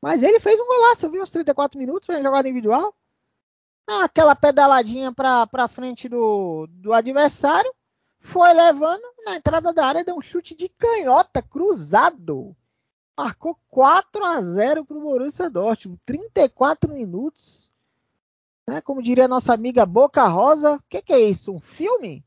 Mas 0.00 0.22
ele 0.22 0.40
fez 0.40 0.58
um 0.58 0.66
golaço, 0.66 1.10
viu? 1.10 1.22
Os 1.22 1.30
34 1.30 1.78
minutos, 1.78 2.08
uma 2.08 2.22
jogada 2.22 2.48
individual. 2.48 2.94
Aquela 4.02 4.34
pedaladinha 4.34 5.12
para 5.12 5.68
frente 5.68 6.08
do, 6.08 6.66
do 6.70 6.92
adversário 6.92 7.72
foi 8.20 8.52
levando 8.52 9.02
na 9.24 9.36
entrada 9.36 9.72
da 9.72 9.86
área, 9.86 10.04
deu 10.04 10.16
um 10.16 10.22
chute 10.22 10.54
de 10.54 10.68
canhota 10.68 11.42
cruzado. 11.42 12.56
Marcou 13.16 13.58
4 13.68 14.24
a 14.24 14.40
0 14.40 14.84
para 14.84 14.96
o 14.96 15.00
Borussia 15.00 15.50
Dortmund. 15.50 16.00
34 16.06 16.92
minutos. 16.92 17.70
Né? 18.66 18.80
Como 18.80 19.02
diria 19.02 19.28
nossa 19.28 19.52
amiga 19.52 19.84
Boca 19.84 20.26
Rosa. 20.26 20.76
O 20.76 20.82
que, 20.88 21.02
que, 21.02 21.12
é 21.12 21.20
isso? 21.20 21.52
Um 21.52 21.60
filme? 21.60 22.24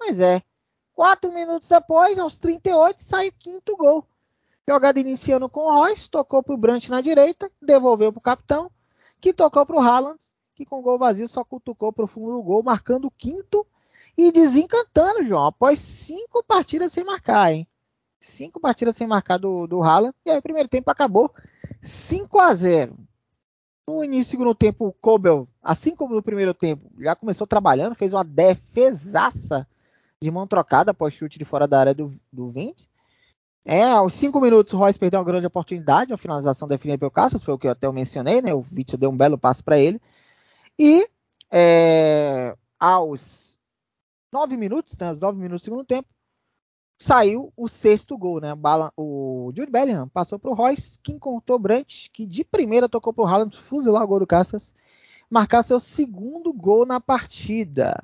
Mas 0.00 0.18
é. 0.18 0.42
4 0.94 1.32
minutos 1.32 1.68
depois, 1.68 2.18
aos 2.18 2.38
38, 2.38 3.02
sai 3.02 3.28
o 3.28 3.32
quinto 3.32 3.76
gol. 3.76 4.06
Jogada 4.68 5.00
iniciando 5.00 5.48
com 5.48 5.60
o 5.60 5.72
Royce, 5.72 6.08
tocou 6.08 6.42
para 6.42 6.54
o 6.54 6.56
Brant 6.56 6.88
na 6.88 7.00
direita, 7.00 7.50
devolveu 7.60 8.12
para 8.12 8.18
o 8.18 8.22
capitão, 8.22 8.70
que 9.20 9.32
tocou 9.32 9.66
para 9.66 9.76
o 9.76 9.80
Haaland, 9.80 10.18
que 10.54 10.64
com 10.64 10.82
gol 10.82 10.98
vazio 10.98 11.26
só 11.26 11.44
cutucou 11.44 11.92
para 11.92 12.04
o 12.04 12.08
fundo 12.08 12.32
do 12.32 12.42
gol, 12.42 12.62
marcando 12.62 13.06
o 13.06 13.10
quinto 13.10 13.66
e 14.16 14.30
desencantando, 14.30 15.24
João, 15.24 15.46
após 15.46 15.80
cinco 15.80 16.44
partidas 16.44 16.92
sem 16.92 17.02
marcar, 17.02 17.52
hein? 17.52 17.66
Cinco 18.20 18.60
partidas 18.60 18.94
sem 18.94 19.06
marcar 19.06 19.38
do, 19.38 19.66
do 19.66 19.82
Haaland. 19.82 20.14
E 20.24 20.30
aí 20.30 20.38
o 20.38 20.42
primeiro 20.42 20.68
tempo 20.68 20.90
acabou 20.90 21.34
5 21.82 22.38
a 22.38 22.54
0 22.54 22.96
No 23.88 24.04
início 24.04 24.30
do 24.30 24.42
segundo 24.42 24.54
tempo, 24.54 24.86
o 24.86 24.92
Kobel, 24.92 25.48
assim 25.60 25.96
como 25.96 26.14
no 26.14 26.22
primeiro 26.22 26.54
tempo, 26.54 26.88
já 27.00 27.16
começou 27.16 27.48
trabalhando, 27.48 27.96
fez 27.96 28.14
uma 28.14 28.22
defesaça 28.22 29.66
de 30.20 30.30
mão 30.30 30.46
trocada 30.46 30.92
após 30.92 31.12
chute 31.14 31.36
de 31.36 31.44
fora 31.44 31.66
da 31.66 31.80
área 31.80 31.94
do, 31.94 32.14
do 32.32 32.48
20. 32.48 32.88
É, 33.64 33.84
aos 33.84 34.14
5 34.14 34.40
minutos 34.40 34.72
o 34.72 34.76
Royce 34.76 34.98
perdeu 34.98 35.20
uma 35.20 35.26
grande 35.26 35.46
oportunidade, 35.46 36.12
uma 36.12 36.18
finalização 36.18 36.66
definida 36.66 36.98
pelo 36.98 37.10
Cassius, 37.10 37.44
foi 37.44 37.54
o 37.54 37.58
que 37.58 37.68
eu 37.68 37.70
até 37.70 37.90
mencionei, 37.92 38.42
né? 38.42 38.52
O 38.52 38.64
Witzel 38.76 38.98
deu 38.98 39.10
um 39.10 39.16
belo 39.16 39.38
passo 39.38 39.62
para 39.62 39.78
ele. 39.78 40.00
E 40.78 41.08
é, 41.50 42.56
aos 42.78 43.58
9 44.32 44.56
minutos, 44.56 44.96
né, 44.98 45.08
aos 45.08 45.20
9 45.20 45.38
minutos 45.38 45.62
do 45.62 45.64
segundo 45.64 45.84
tempo, 45.84 46.08
saiu 47.00 47.52
o 47.56 47.68
sexto 47.68 48.16
gol, 48.16 48.40
né? 48.40 48.52
O 48.96 49.52
Jude 49.56 49.70
Bellingham 49.70 50.08
passou 50.08 50.38
para 50.38 50.50
o 50.50 50.54
Royce, 50.54 50.98
que 51.02 51.12
encontrou 51.12 51.58
Brandt, 51.58 52.10
que 52.12 52.26
de 52.26 52.44
primeira 52.44 52.88
tocou 52.88 53.12
para 53.12 53.24
o 53.24 53.26
Haaland, 53.26 53.60
fuzilar 53.62 54.02
o 54.02 54.06
gol 54.06 54.20
do 54.20 54.26
Cassius, 54.26 54.74
marcar 55.28 55.62
seu 55.62 55.80
segundo 55.80 56.52
gol 56.52 56.86
na 56.86 57.00
partida. 57.00 58.00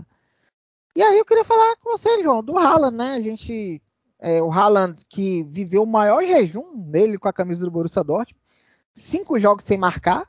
E 0.97 1.03
aí 1.03 1.19
eu 1.19 1.25
queria 1.25 1.45
falar 1.45 1.77
com 1.77 1.91
você, 1.91 2.23
João, 2.23 2.43
do 2.43 2.59
Haaland, 2.59 2.97
né? 2.97 3.15
A 3.15 3.21
gente, 3.21 3.81
é, 4.21 4.43
o 4.43 4.51
Haaland 4.51 4.97
que 5.09 5.43
viveu 5.45 5.83
o 5.83 5.87
maior 5.87 6.23
jejum 6.25 6.77
dele 6.77 7.19
com 7.19 7.29
a 7.29 7.33
camisa 7.33 7.65
do 7.65 7.71
Borussia 7.71 8.03
Dortmund, 8.03 8.37
cinco 8.93 9.39
jogos 9.39 9.65
sem 9.65 9.79
marcar 9.79 10.29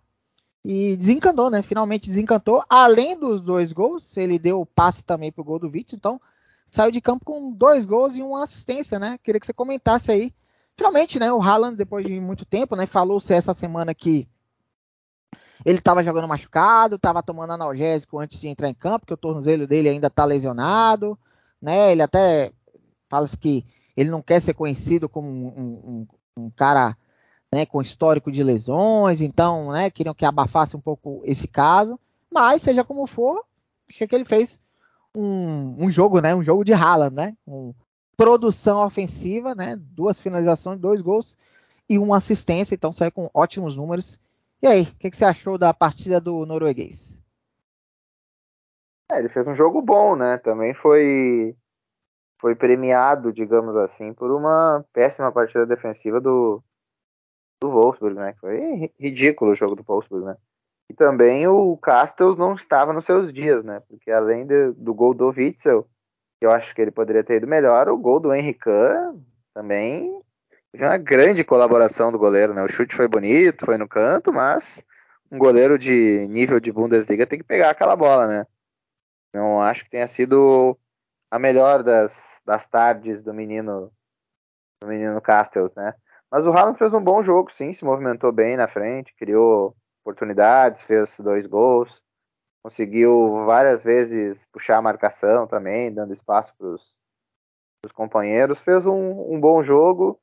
e 0.64 0.96
desencantou, 0.98 1.50
né? 1.50 1.62
Finalmente 1.62 2.08
desencantou. 2.08 2.64
Além 2.70 3.18
dos 3.18 3.42
dois 3.42 3.72
gols, 3.72 4.16
ele 4.18 4.38
deu 4.38 4.62
o 4.62 4.66
passe 4.66 5.04
também 5.04 5.32
pro 5.32 5.44
gol 5.44 5.60
do 5.60 5.70
Vitz, 5.70 5.94
então 5.94 6.22
saiu 6.70 6.92
de 6.92 7.02
campo 7.02 7.26
com 7.26 7.52
dois 7.52 7.86
gols 7.86 8.16
e 8.16 8.22
uma 8.22 8.44
assistência, 8.44 9.00
né? 9.00 9.18
Queria 9.24 9.40
que 9.40 9.46
você 9.46 9.54
comentasse 9.54 10.12
aí. 10.12 10.34
Finalmente, 10.78 11.20
né? 11.20 11.32
O 11.32 11.42
Haaland, 11.42 11.76
depois 11.76 12.06
de 12.06 12.20
muito 12.20 12.46
tempo, 12.46 12.76
né? 12.76 12.86
Falou-se 12.86 13.34
essa 13.34 13.54
semana 13.54 13.94
que 13.94 14.28
ele 15.66 15.80
estava 15.80 16.04
jogando 16.04 16.28
machucado, 16.28 16.96
estava 16.96 17.22
tomando 17.22 17.52
analgésico 17.52 18.20
antes 18.20 18.40
de 18.40 18.48
entrar 18.48 18.70
em 18.70 18.74
campo, 18.74 19.06
que 19.06 19.14
o 19.14 19.18
tornozelo 19.18 19.68
dele 19.68 19.90
ainda 19.90 20.08
está 20.08 20.24
lesionado, 20.24 21.18
né? 21.62 21.92
Ele 21.92 22.02
até 22.02 22.52
fala 23.10 23.28
que 23.28 23.66
ele 24.00 24.10
não 24.10 24.22
quer 24.22 24.40
ser 24.42 24.54
conhecido 24.54 25.10
como 25.10 25.28
um, 25.28 26.08
um, 26.38 26.44
um 26.46 26.50
cara 26.52 26.96
né, 27.54 27.66
com 27.66 27.82
histórico 27.82 28.32
de 28.32 28.42
lesões, 28.42 29.20
então, 29.20 29.74
né, 29.74 29.90
queriam 29.90 30.16
que 30.16 30.26
abafasse 30.26 30.78
um 30.78 30.80
pouco 30.80 31.22
esse 31.26 31.50
caso, 31.50 32.00
mas 32.32 32.62
seja 32.62 32.82
como 32.82 33.06
for, 33.06 33.44
achei 33.90 34.08
que 34.08 34.16
ele 34.16 34.24
fez 34.24 34.62
um, 35.14 35.76
um 35.78 35.92
jogo, 35.92 36.22
né, 36.22 36.34
um 36.34 36.42
jogo 36.42 36.64
de 36.64 36.72
Haaland, 36.72 37.14
né, 37.14 37.38
produção 38.16 38.86
ofensiva, 38.86 39.54
né, 39.54 39.76
duas 39.78 40.22
finalizações, 40.22 40.80
dois 40.80 41.02
gols 41.02 41.38
e 41.90 42.00
uma 42.00 42.16
assistência, 42.16 42.76
então 42.76 42.94
saiu 42.94 43.12
com 43.12 43.30
ótimos 43.34 43.76
números. 43.76 44.18
E 44.62 44.68
aí, 44.68 44.84
o 44.84 44.96
que, 44.96 45.10
que, 45.10 45.18
você 45.18 45.26
achou 45.26 45.58
da 45.58 45.74
partida 45.74 46.22
do 46.22 46.46
norueguês? 46.46 47.22
É, 49.12 49.20
ele 49.20 49.28
fez 49.28 49.46
um 49.46 49.56
jogo 49.56 49.82
bom, 49.82 50.16
né? 50.16 50.38
Também 50.38 50.74
foi 50.74 51.56
foi 52.40 52.56
premiado, 52.56 53.34
digamos 53.34 53.76
assim, 53.76 54.14
por 54.14 54.32
uma 54.32 54.84
péssima 54.94 55.32
partida 55.32 55.66
defensiva 55.66 56.20
do, 56.20 56.64
do 57.62 57.70
Wolfsburg, 57.70 58.16
né? 58.16 58.34
Foi 58.40 58.92
ridículo 58.98 59.52
o 59.52 59.56
jogo 59.56 59.76
do 59.76 59.84
Wolfsburg, 59.84 60.26
né? 60.26 60.38
E 60.90 60.94
também 60.94 61.48
o 61.48 61.78
Castells 61.78 62.38
não 62.38 62.56
estava 62.56 62.94
nos 62.94 63.06
seus 63.06 63.32
dias, 63.32 63.64
né? 63.64 63.82
Porque 63.88 64.10
além 64.10 64.48
de, 64.48 64.72
do 64.72 64.94
gol 64.94 65.14
do 65.14 65.28
Witzel, 65.28 65.88
que 66.40 66.46
eu 66.46 66.52
acho 66.52 66.74
que 66.74 66.82
ele 66.82 66.92
poderia 66.92 67.24
ter 67.24 67.36
ido 67.36 67.48
melhor, 67.48 67.90
o 67.90 67.98
gol 67.98 68.20
do 68.20 68.34
Henrique 68.34 68.70
também 69.54 70.20
foi 70.76 70.88
uma 70.88 70.98
grande 70.98 71.44
colaboração 71.44 72.12
do 72.12 72.18
goleiro, 72.18 72.54
né? 72.54 72.64
O 72.64 72.68
chute 72.68 72.96
foi 72.96 73.08
bonito, 73.08 73.66
foi 73.66 73.78
no 73.78 73.88
canto, 73.88 74.32
mas 74.32 74.86
um 75.30 75.38
goleiro 75.38 75.78
de 75.78 76.28
nível 76.30 76.60
de 76.60 76.72
Bundesliga 76.72 77.28
tem 77.28 77.38
que 77.38 77.46
pegar 77.46 77.70
aquela 77.70 77.96
bola, 77.96 78.28
né? 78.28 78.48
Não 79.34 79.62
acho 79.62 79.84
que 79.84 79.92
tenha 79.92 80.08
sido 80.08 80.78
a 81.30 81.38
melhor 81.38 81.84
das, 81.84 82.29
das 82.50 82.68
tardes 82.68 83.22
do 83.22 83.32
menino 83.32 83.92
do 84.82 84.88
menino 84.88 85.22
Castells, 85.22 85.76
né? 85.76 85.94
Mas 86.32 86.48
o 86.48 86.52
Haaland 86.52 86.80
fez 86.80 86.92
um 86.96 87.04
bom 87.04 87.22
jogo, 87.24 87.52
sim, 87.52 87.74
se 87.74 87.86
movimentou 87.86 88.32
bem 88.32 88.58
na 88.58 88.68
frente, 88.68 89.14
criou 89.16 89.76
oportunidades, 90.04 90.82
fez 90.82 91.20
dois 91.20 91.46
gols, 91.46 92.02
conseguiu 92.64 93.46
várias 93.46 93.84
vezes 93.84 94.44
puxar 94.52 94.78
a 94.78 94.82
marcação 94.82 95.46
também, 95.46 95.94
dando 95.94 96.12
espaço 96.12 96.52
para 96.58 96.68
os 96.68 96.96
companheiros. 97.94 98.60
Fez 98.62 98.84
um, 98.84 99.36
um, 99.36 99.40
bom 99.40 99.62
jogo 99.62 100.20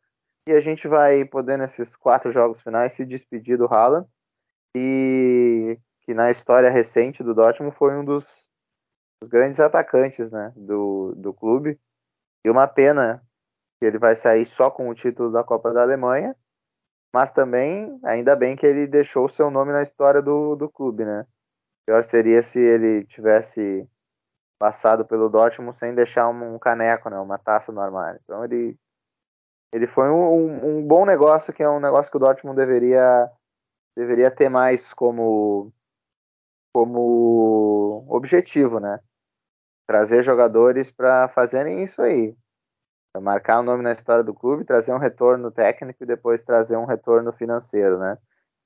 e 0.49 0.53
a 0.53 0.61
gente 0.61 0.89
vai 0.89 1.25
poder, 1.25 1.57
nesses 1.57 1.95
quatro 1.95 2.33
jogos 2.33 2.61
finais, 2.61 2.93
se 2.93 3.05
despedir 3.05 3.57
do 3.57 3.67
Haaland, 3.67 4.09
e 4.77 5.79
que 6.01 6.13
na 6.13 6.31
história 6.31 6.71
recente 6.71 7.23
do 7.23 7.35
Dortmund 7.35 7.77
foi 7.77 7.97
um 7.97 8.05
dos, 8.05 8.49
dos 9.23 9.31
grandes 9.31 9.61
atacantes 9.61 10.33
né, 10.33 10.53
do, 10.57 11.15
do 11.17 11.33
clube. 11.33 11.79
E 12.47 12.49
uma 12.49 12.69
pena 12.69 13.21
que 13.81 13.85
ele 13.85 13.99
vai 13.99 14.15
sair 14.15 14.47
só 14.47 14.71
com 14.71 14.89
o 14.89 14.95
título 14.95 15.33
da 15.33 15.43
Copa 15.43 15.73
da 15.73 15.83
Alemanha, 15.83 16.37
mas 17.13 17.33
também, 17.33 17.99
ainda 18.05 18.37
bem 18.37 18.55
que 18.55 18.65
ele 18.65 18.87
deixou 18.87 19.25
o 19.25 19.29
seu 19.29 19.51
nome 19.51 19.73
na 19.73 19.83
história 19.83 20.23
do, 20.23 20.55
do 20.55 20.71
clube, 20.71 21.05
né? 21.05 21.27
Pior 21.85 22.05
seria 22.05 22.45
se 22.45 22.61
ele 22.61 23.05
tivesse 23.07 23.85
passado 24.61 25.05
pelo 25.05 25.29
Dortmund 25.29 25.77
sem 25.77 25.93
deixar 25.93 26.29
um, 26.29 26.57
caneco, 26.57 27.11
né? 27.11 27.19
Uma 27.19 27.37
taça 27.37 27.73
no 27.73 27.81
armário. 27.81 28.21
Então 28.23 28.45
ele, 28.45 28.79
ele 29.73 29.89
foi 29.89 30.09
um, 30.09 30.79
um 30.79 30.87
bom 30.87 31.05
negócio, 31.05 31.53
que 31.53 31.65
é 31.65 31.69
um 31.69 31.81
negócio 31.81 32.13
que 32.13 32.17
o 32.17 32.21
Dortmund 32.21 32.57
deveria, 32.57 33.29
deveria 33.97 34.31
ter 34.31 34.49
mais 34.49 34.95
como, 34.95 35.73
como 36.73 38.07
objetivo, 38.09 38.79
né? 38.79 39.01
Trazer 39.87 40.23
jogadores 40.23 40.91
para 40.91 41.29
fazerem 41.29 41.85
isso 41.85 42.03
aí 42.03 42.37
marcar 43.21 43.59
o 43.59 43.63
um 43.63 43.65
nome 43.65 43.83
na 43.83 43.93
história 43.93 44.25
do 44.25 44.35
clube, 44.35 44.65
trazer 44.65 44.93
um 44.93 44.99
retorno 44.99 45.51
técnico 45.51 46.03
e 46.03 46.07
depois 46.07 46.43
trazer 46.43 46.77
um 46.77 46.85
retorno 46.85 47.33
financeiro, 47.33 47.99
né? 47.99 48.17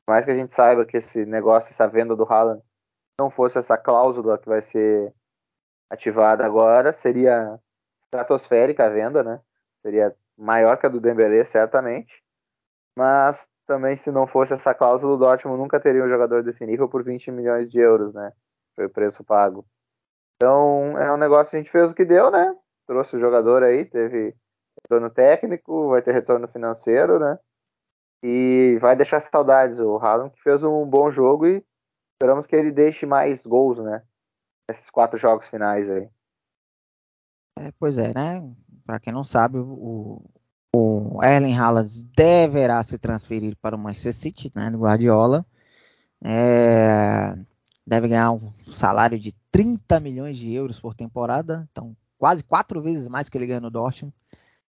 Por 0.04 0.12
mais 0.12 0.24
que 0.24 0.30
a 0.30 0.34
gente 0.34 0.52
saiba 0.52 0.84
que 0.84 0.96
esse 0.96 1.24
negócio, 1.24 1.70
essa 1.70 1.86
venda 1.86 2.16
do 2.16 2.24
Haaland 2.24 2.62
não 3.18 3.30
fosse 3.30 3.58
essa 3.58 3.76
cláusula 3.76 4.38
que 4.38 4.48
vai 4.48 4.62
ser 4.62 5.12
ativada 5.90 6.44
agora, 6.44 6.92
seria 6.92 7.58
estratosférica 8.02 8.86
a 8.86 8.88
venda, 8.88 9.22
né? 9.22 9.40
Seria 9.82 10.14
maior 10.36 10.76
que 10.78 10.86
a 10.86 10.88
do 10.88 11.00
Dembélé, 11.00 11.44
certamente. 11.44 12.22
Mas 12.96 13.48
também 13.66 13.96
se 13.96 14.10
não 14.10 14.26
fosse 14.26 14.54
essa 14.54 14.74
cláusula, 14.74 15.14
o 15.14 15.18
Dortmund 15.18 15.58
nunca 15.58 15.78
teria 15.78 16.04
um 16.04 16.08
jogador 16.08 16.42
desse 16.42 16.64
nível 16.66 16.88
por 16.88 17.04
20 17.04 17.30
milhões 17.30 17.70
de 17.70 17.78
euros, 17.78 18.12
né? 18.14 18.32
Foi 18.74 18.86
o 18.86 18.90
preço 18.90 19.22
pago. 19.22 19.64
Então, 20.42 20.98
é 20.98 21.12
um 21.12 21.18
negócio 21.18 21.50
que 21.50 21.56
a 21.56 21.58
gente 21.58 21.70
fez 21.70 21.90
o 21.90 21.94
que 21.94 22.04
deu, 22.04 22.30
né? 22.30 22.54
trouxe 22.90 23.14
o 23.14 23.20
jogador 23.20 23.62
aí, 23.62 23.84
teve 23.84 24.34
retorno 24.82 25.08
técnico, 25.08 25.90
vai 25.90 26.02
ter 26.02 26.12
retorno 26.12 26.48
financeiro, 26.48 27.20
né? 27.20 27.38
E 28.20 28.76
vai 28.80 28.96
deixar 28.96 29.20
saudades 29.20 29.78
o 29.78 29.96
Haaland, 29.96 30.32
que 30.32 30.42
fez 30.42 30.64
um 30.64 30.84
bom 30.84 31.08
jogo 31.08 31.46
e 31.46 31.64
esperamos 32.14 32.46
que 32.46 32.56
ele 32.56 32.72
deixe 32.72 33.06
mais 33.06 33.46
gols, 33.46 33.78
né? 33.78 34.02
Nesses 34.68 34.90
quatro 34.90 35.16
jogos 35.16 35.46
finais 35.46 35.88
aí. 35.88 36.08
É, 37.60 37.70
pois 37.78 37.96
é, 37.96 38.12
né? 38.12 38.42
Para 38.84 38.98
quem 38.98 39.12
não 39.12 39.22
sabe, 39.22 39.58
o, 39.58 40.20
o 40.74 41.20
Erling 41.22 41.56
Haaland 41.56 42.02
deverá 42.16 42.82
se 42.82 42.98
transferir 42.98 43.56
para 43.62 43.76
o 43.76 43.78
Manchester 43.78 44.14
City, 44.14 44.52
né? 44.52 44.68
No 44.68 44.80
Guardiola. 44.80 45.46
É, 46.24 47.38
deve 47.86 48.08
ganhar 48.08 48.32
um 48.32 48.52
salário 48.64 49.16
de 49.16 49.32
30 49.50 50.00
milhões 50.00 50.38
de 50.38 50.52
euros 50.52 50.78
por 50.80 50.94
temporada, 50.94 51.68
então 51.70 51.96
quase 52.18 52.42
quatro 52.44 52.80
vezes 52.82 53.08
mais 53.08 53.28
que 53.28 53.36
ele 53.36 53.46
ganha 53.46 53.60
no 53.60 53.70
Dortmund. 53.70 54.14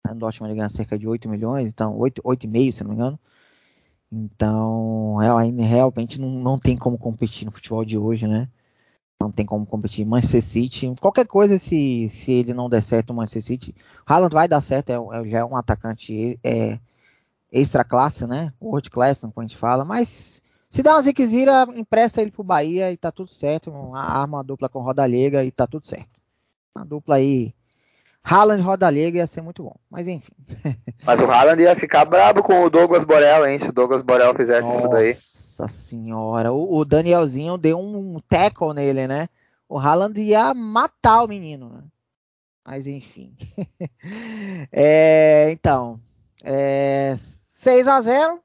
No 0.06 0.14
Dortmund 0.14 0.50
ele 0.50 0.58
ganha 0.58 0.68
cerca 0.68 0.98
de 0.98 1.08
8 1.08 1.28
milhões, 1.28 1.68
então 1.68 1.96
8, 1.96 2.22
8,5 2.22 2.72
se 2.72 2.82
não 2.82 2.90
me 2.90 2.96
engano. 2.96 3.18
Então, 4.10 5.16
realmente 5.16 6.20
não, 6.20 6.30
não 6.30 6.58
tem 6.58 6.76
como 6.76 6.98
competir 6.98 7.44
no 7.44 7.52
futebol 7.52 7.84
de 7.84 7.98
hoje, 7.98 8.26
né? 8.26 8.48
Não 9.20 9.30
tem 9.30 9.44
como 9.44 9.66
competir. 9.66 10.06
Manchester 10.06 10.42
City, 10.42 10.94
qualquer 11.00 11.26
coisa, 11.26 11.58
se, 11.58 12.08
se 12.08 12.32
ele 12.32 12.54
não 12.54 12.70
der 12.70 12.82
certo, 12.82 13.10
o 13.10 13.14
Manchester 13.14 13.42
City. 13.42 13.74
Haaland 14.06 14.32
vai 14.32 14.48
dar 14.48 14.60
certo, 14.60 14.90
é, 14.90 14.94
é, 14.94 15.28
já 15.28 15.38
é 15.40 15.44
um 15.44 15.56
atacante 15.56 16.38
é, 16.42 16.78
extra 17.52 17.84
classe, 17.84 18.26
né? 18.26 18.52
World 18.62 18.90
class, 18.90 19.20
como 19.20 19.32
a 19.36 19.42
gente 19.42 19.56
fala. 19.56 19.84
Mas 19.84 20.42
se 20.68 20.82
der 20.82 20.90
uma 20.90 21.00
ziquezira, 21.00 21.66
empresta 21.74 22.20
ele 22.20 22.30
pro 22.30 22.44
Bahia 22.44 22.92
e 22.92 22.96
tá 22.96 23.10
tudo 23.10 23.30
certo. 23.30 23.72
Arma 23.94 24.38
uma 24.38 24.44
dupla 24.44 24.68
com 24.68 24.80
Roda 24.80 25.06
Liga 25.06 25.42
e 25.42 25.50
tá 25.50 25.66
tudo 25.66 25.86
certo. 25.86 26.20
Uma 26.74 26.84
dupla 26.84 27.16
aí. 27.16 27.54
Haaland 28.22 28.62
Roda 28.62 28.90
Liga 28.90 29.18
ia 29.18 29.26
ser 29.26 29.40
muito 29.40 29.62
bom. 29.62 29.76
Mas 29.90 30.06
enfim. 30.06 30.32
Mas 31.02 31.20
o 31.20 31.24
Haaland 31.24 31.62
ia 31.62 31.74
ficar 31.74 32.04
brabo 32.04 32.42
com 32.42 32.62
o 32.62 32.70
Douglas 32.70 33.04
Borel, 33.04 33.46
hein? 33.46 33.58
Se 33.58 33.70
o 33.70 33.72
Douglas 33.72 34.02
Borel 34.02 34.34
fizesse 34.34 34.68
Nossa 34.68 34.78
isso 34.80 34.88
daí. 34.88 35.08
Nossa 35.08 35.68
senhora. 35.68 36.52
O, 36.52 36.78
o, 36.78 36.84
Danielzinho 36.84 37.56
deu 37.56 37.80
um 37.80 38.20
tackle 38.28 38.74
nele, 38.74 39.06
né? 39.06 39.28
O 39.66 39.78
Haaland 39.78 40.20
ia 40.20 40.52
matar 40.52 41.24
o 41.24 41.28
menino. 41.28 41.70
Né? 41.70 41.82
Mas 42.64 42.86
enfim. 42.86 43.34
é, 44.70 45.50
então. 45.50 45.98
É, 46.44 47.16
6 47.18 47.88
a 47.88 48.00
0 48.02 48.40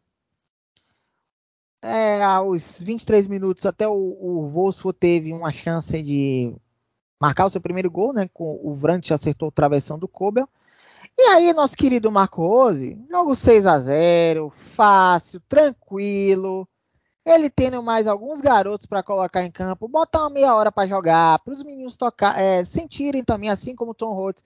é, 1.83 2.23
aos 2.23 2.79
23 2.79 3.27
minutos 3.27 3.65
até 3.65 3.85
o, 3.85 3.91
o 3.91 4.47
Wolfsburg 4.47 4.97
teve 4.97 5.33
uma 5.33 5.51
chance 5.51 6.01
de 6.01 6.55
marcar 7.19 7.45
o 7.45 7.49
seu 7.49 7.59
primeiro 7.59 7.91
gol, 7.91 8.13
né? 8.13 8.29
Com 8.33 8.57
o 8.63 8.73
Vrant 8.73 9.11
acertou 9.11 9.49
o 9.49 9.51
travessão 9.51 9.99
do 9.99 10.07
Kobel. 10.07 10.47
E 11.17 11.21
aí, 11.23 11.51
nosso 11.53 11.75
querido 11.75 12.09
Marco 12.09 12.41
Rose, 12.41 12.97
jogo 13.11 13.35
6 13.35 13.65
a 13.65 13.79
0 13.79 14.51
fácil, 14.71 15.41
tranquilo. 15.47 16.67
Ele 17.25 17.49
tendo 17.49 17.83
mais 17.83 18.07
alguns 18.07 18.39
garotos 18.39 18.85
para 18.85 19.03
colocar 19.03 19.43
em 19.43 19.51
campo, 19.51 19.87
botar 19.87 20.21
uma 20.21 20.29
meia 20.29 20.55
hora 20.55 20.71
para 20.71 20.87
jogar, 20.87 21.39
para 21.39 21.53
os 21.53 21.63
meninos 21.63 21.97
tocar, 21.97 22.39
é, 22.39 22.63
sentirem 22.63 23.23
também, 23.23 23.49
assim 23.49 23.75
como 23.75 23.91
o 23.91 23.95
Tom 23.95 24.13
Holtz, 24.13 24.43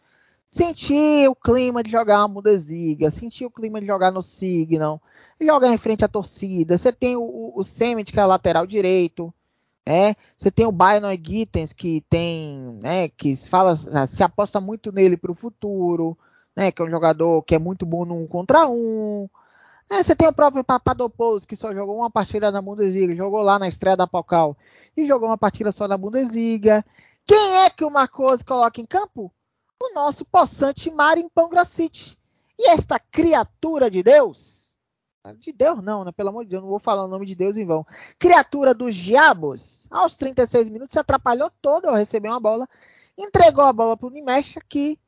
sentir 0.50 1.30
o 1.30 1.36
clima 1.36 1.84
de 1.84 1.91
jogar 1.91 2.19
uma 2.19 2.30
Bundesliga, 2.30 3.12
sentir 3.12 3.45
o 3.45 3.52
clima 3.52 3.80
de 3.80 3.88
jogar 3.88 4.12
no 4.12 4.21
Signal, 4.21 5.02
jogar 5.45 5.69
em 5.69 5.78
frente 5.78 6.04
à 6.04 6.08
torcida. 6.08 6.78
Você 6.78 6.91
tem 6.91 7.15
o, 7.15 7.52
o 7.56 7.63
Semet, 7.63 8.12
que 8.12 8.19
é 8.19 8.26
lateral 8.26 8.65
direito. 8.65 9.34
né? 9.86 10.15
você 10.38 10.52
tem 10.52 10.65
o 10.65 10.71
Bayern 10.71 11.08
Gittens, 11.23 11.73
que 11.73 12.02
tem, 12.10 12.80
né, 12.82 13.10
que 13.10 13.36
fala, 13.36 13.76
se 14.08 14.23
aposta 14.23 14.60
muito 14.60 14.91
nele 14.91 15.17
para 15.17 15.32
o 15.32 15.36
futuro, 15.36 16.17
né, 16.56 16.71
que 16.71 16.82
é 16.82 16.86
um 16.86 16.89
jogador 16.89 17.41
que 17.43 17.56
é 17.56 17.60
muito 17.60 17.86
bom 17.86 18.06
no 18.06 18.15
um 18.15 18.28
contra 18.28 18.67
um. 18.67 19.30
É, 19.89 20.04
você 20.04 20.15
tem 20.15 20.28
o 20.28 20.34
próprio 20.34 20.63
Papadopoulos, 20.63 21.45
que 21.45 21.56
só 21.56 21.73
jogou 21.73 21.97
uma 21.97 22.12
partida 22.12 22.52
na 22.52 22.62
Bundesliga, 22.62 23.15
jogou 23.15 23.41
lá 23.41 23.58
na 23.58 23.67
estreia 23.67 23.95
da 23.95 24.06
Pocal 24.06 24.58
e 24.97 25.06
jogou 25.06 25.30
uma 25.30 25.38
partida 25.38 25.71
só 25.71 25.88
na 25.88 25.97
Bundesliga. 25.97 26.84
Quem 27.26 27.58
é 27.60 27.69
que 27.69 27.86
o 27.86 27.89
Marcos 27.89 28.41
coloca 28.43 28.82
em 28.82 28.86
campo? 28.86 29.32
O 29.82 29.93
nosso 29.93 30.26
possante 30.26 30.89
Marin 30.91 31.30
Pongracic. 31.30 32.17
E 32.60 32.69
esta 32.69 33.00
criatura 33.00 33.89
de 33.89 34.02
Deus 34.02 34.66
de 35.33 35.51
Deus 35.51 35.81
não, 35.81 36.03
né? 36.03 36.11
Pelo 36.11 36.29
amor 36.29 36.43
de 36.43 36.51
Deus, 36.51 36.63
não 36.63 36.69
vou 36.69 36.79
falar 36.79 37.05
o 37.05 37.07
nome 37.07 37.25
de 37.25 37.35
Deus 37.35 37.57
em 37.57 37.65
vão. 37.65 37.85
Criatura 38.19 38.73
dos 38.73 38.95
diabos, 38.95 39.87
aos 39.89 40.17
36 40.17 40.69
minutos, 40.69 40.93
se 40.93 40.99
atrapalhou 40.99 41.51
todo 41.61 41.87
ao 41.87 41.95
receber 41.95 42.29
uma 42.29 42.39
bola, 42.39 42.67
entregou 43.17 43.63
a 43.63 43.73
bola 43.73 43.97
para 43.97 44.07
o 44.07 44.11
Nimecha, 44.11 44.61
que 44.67 44.99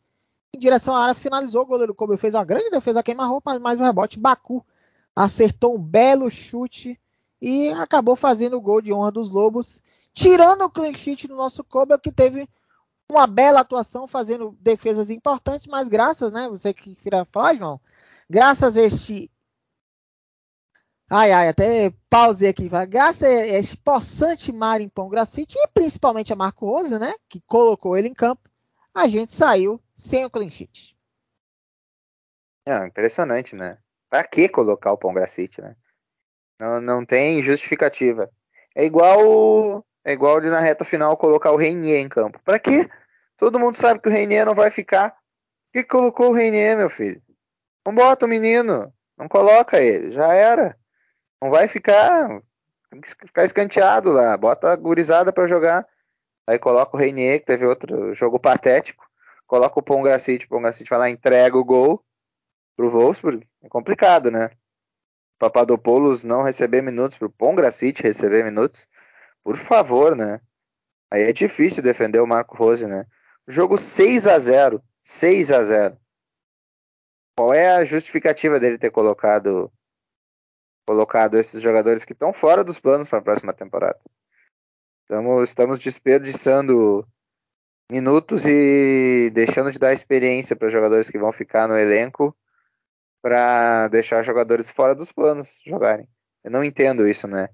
em 0.54 0.60
direção 0.60 0.96
à 0.96 1.04
área 1.04 1.16
finalizou. 1.16 1.64
O 1.64 1.66
goleiro 1.66 1.96
Kobe 1.96 2.18
fez 2.18 2.34
uma 2.34 2.44
grande 2.44 2.70
defesa 2.70 3.04
queima-roupa, 3.04 3.58
mais 3.60 3.80
um 3.80 3.84
rebote. 3.84 4.20
Baku 4.20 4.66
acertou 5.16 5.76
um 5.76 5.82
belo 5.82 6.30
chute 6.30 7.00
e 7.42 7.70
acabou 7.70 8.16
fazendo 8.16 8.58
o 8.58 8.62
gol 8.62 8.82
de 8.82 8.94
honra 8.94 9.12
dos 9.12 9.30
Lobos, 9.32 9.82
tirando 10.14 10.64
o 10.64 10.70
clean 10.70 10.94
sheet 10.94 11.28
do 11.28 11.36
nosso 11.36 11.64
Kobe, 11.64 11.98
que 12.00 12.12
teve 12.12 12.48
uma 13.10 13.26
bela 13.26 13.62
atuação, 13.62 14.08
fazendo 14.08 14.56
defesas 14.60 15.10
importantes, 15.10 15.66
mas 15.68 15.90
graças, 15.90 16.32
né? 16.32 16.48
Você 16.50 16.74
que 16.74 16.96
queria 16.96 17.26
falar, 17.26 17.56
João, 17.56 17.80
graças 18.30 18.78
a 18.78 18.82
este 18.82 19.32
Ai, 21.12 21.32
ai, 21.32 21.48
até 21.48 21.92
pausei 22.08 22.50
aqui. 22.50 22.70
Graças 22.88 23.24
a 23.24 23.48
esse 23.48 23.76
possante 23.76 24.52
Marimpão 24.52 25.10
Gracite 25.10 25.58
e 25.58 25.68
principalmente 25.70 26.32
a 26.32 26.36
Marco 26.36 26.68
Rosa, 26.68 27.00
né? 27.00 27.16
Que 27.28 27.42
colocou 27.42 27.98
ele 27.98 28.08
em 28.08 28.14
campo, 28.14 28.48
a 28.94 29.08
gente 29.08 29.34
saiu 29.34 29.82
sem 29.96 30.24
o 30.24 30.30
clean 30.30 30.50
sheet. 30.50 30.96
É, 32.64 32.86
impressionante, 32.86 33.56
né? 33.56 33.80
Pra 34.08 34.24
que 34.24 34.48
colocar 34.48 34.92
o 34.92 34.98
Pão 34.98 35.12
né? 35.12 35.76
Não, 36.60 36.80
não 36.80 37.04
tem 37.04 37.42
justificativa. 37.42 38.30
É 38.76 38.86
igual 38.86 39.84
é 40.06 40.14
igual 40.14 40.38
ali 40.38 40.50
na 40.50 40.60
reta 40.60 40.86
final 40.86 41.18
colocar 41.18 41.52
o 41.52 41.58
Reinier 41.58 42.00
em 42.00 42.10
campo. 42.10 42.40
Pra 42.44 42.60
quê? 42.60 42.88
Todo 43.36 43.60
mundo 43.60 43.76
sabe 43.76 44.00
que 44.00 44.10
o 44.10 44.12
Reinier 44.12 44.46
não 44.46 44.54
vai 44.54 44.70
ficar. 44.70 45.12
Por 45.12 45.82
que 45.82 45.84
colocou 45.84 46.30
o 46.30 46.34
Reinier, 46.34 46.78
meu 46.78 46.90
filho? 46.90 47.22
Não 47.86 47.96
bota 47.96 48.26
o 48.26 48.30
menino. 48.30 48.94
Não 49.18 49.28
coloca 49.28 49.82
ele. 49.82 50.12
Já 50.12 50.34
era. 50.34 50.79
Não 51.42 51.50
vai 51.50 51.68
ficar 51.68 52.42
ficar 53.26 53.46
escanteado 53.46 54.12
lá. 54.12 54.36
Bota 54.36 54.72
a 54.72 54.76
gurizada 54.76 55.32
para 55.32 55.48
jogar. 55.48 55.88
Aí 56.48 56.58
coloca 56.58 56.96
o 56.96 57.00
Reinier, 57.00 57.40
que 57.40 57.46
teve 57.46 57.66
outro 57.66 58.14
jogo 58.14 58.40
patético. 58.40 59.08
Coloca 59.46 59.80
o 59.80 59.84
Pongracite, 59.84 60.46
o 60.46 60.50
Pongracite 60.50 60.90
vai 60.90 61.00
lá, 61.00 61.10
entrega 61.10 61.58
o 61.58 61.64
gol 61.64 62.04
pro 62.76 62.90
Wolfsburg. 62.90 63.48
É 63.64 63.70
complicado, 63.70 64.32
né? 64.32 64.50
Papadopoulos 65.38 66.24
não 66.24 66.44
receber 66.44 66.82
minutos 66.82 67.18
pro 67.18 67.30
Pongracite 67.30 68.04
receber 68.04 68.44
minutos. 68.44 68.88
Por 69.44 69.58
favor, 69.58 70.16
né? 70.16 70.42
Aí 71.12 71.24
é 71.24 71.34
difícil 71.34 71.82
defender 71.82 72.20
o 72.20 72.28
Marco 72.28 72.56
Rose, 72.58 72.86
né? 72.86 73.06
Jogo 73.48 73.78
6 73.78 74.28
a 74.28 74.38
0 74.38 74.84
6 75.02 75.52
a 75.52 75.64
0 75.64 75.98
Qual 77.36 77.54
é 77.54 77.76
a 77.76 77.86
justificativa 77.86 78.60
dele 78.60 78.78
ter 78.78 78.92
colocado 78.92 79.72
colocado 80.90 81.38
esses 81.38 81.62
jogadores 81.62 82.04
que 82.04 82.14
estão 82.14 82.34
fora 82.34 82.64
dos 82.64 82.80
planos 82.80 83.08
para 83.08 83.20
a 83.20 83.22
próxima 83.22 83.54
temporada. 83.54 84.00
Estamos, 85.04 85.48
estamos 85.48 85.78
desperdiçando 85.78 87.08
minutos 87.92 88.44
e 88.48 89.30
deixando 89.32 89.72
de 89.72 89.78
dar 89.78 89.94
experiência 89.94 90.56
para 90.56 90.68
jogadores 90.68 91.08
que 91.08 91.20
vão 91.20 91.32
ficar 91.32 91.68
no 91.68 91.78
elenco 91.78 92.36
para 93.22 93.88
deixar 93.90 94.24
jogadores 94.24 94.72
fora 94.72 94.96
dos 94.96 95.12
planos 95.12 95.62
jogarem. 95.64 96.10
Eu 96.44 96.50
não 96.50 96.64
entendo 96.64 97.08
isso, 97.08 97.28
né? 97.28 97.50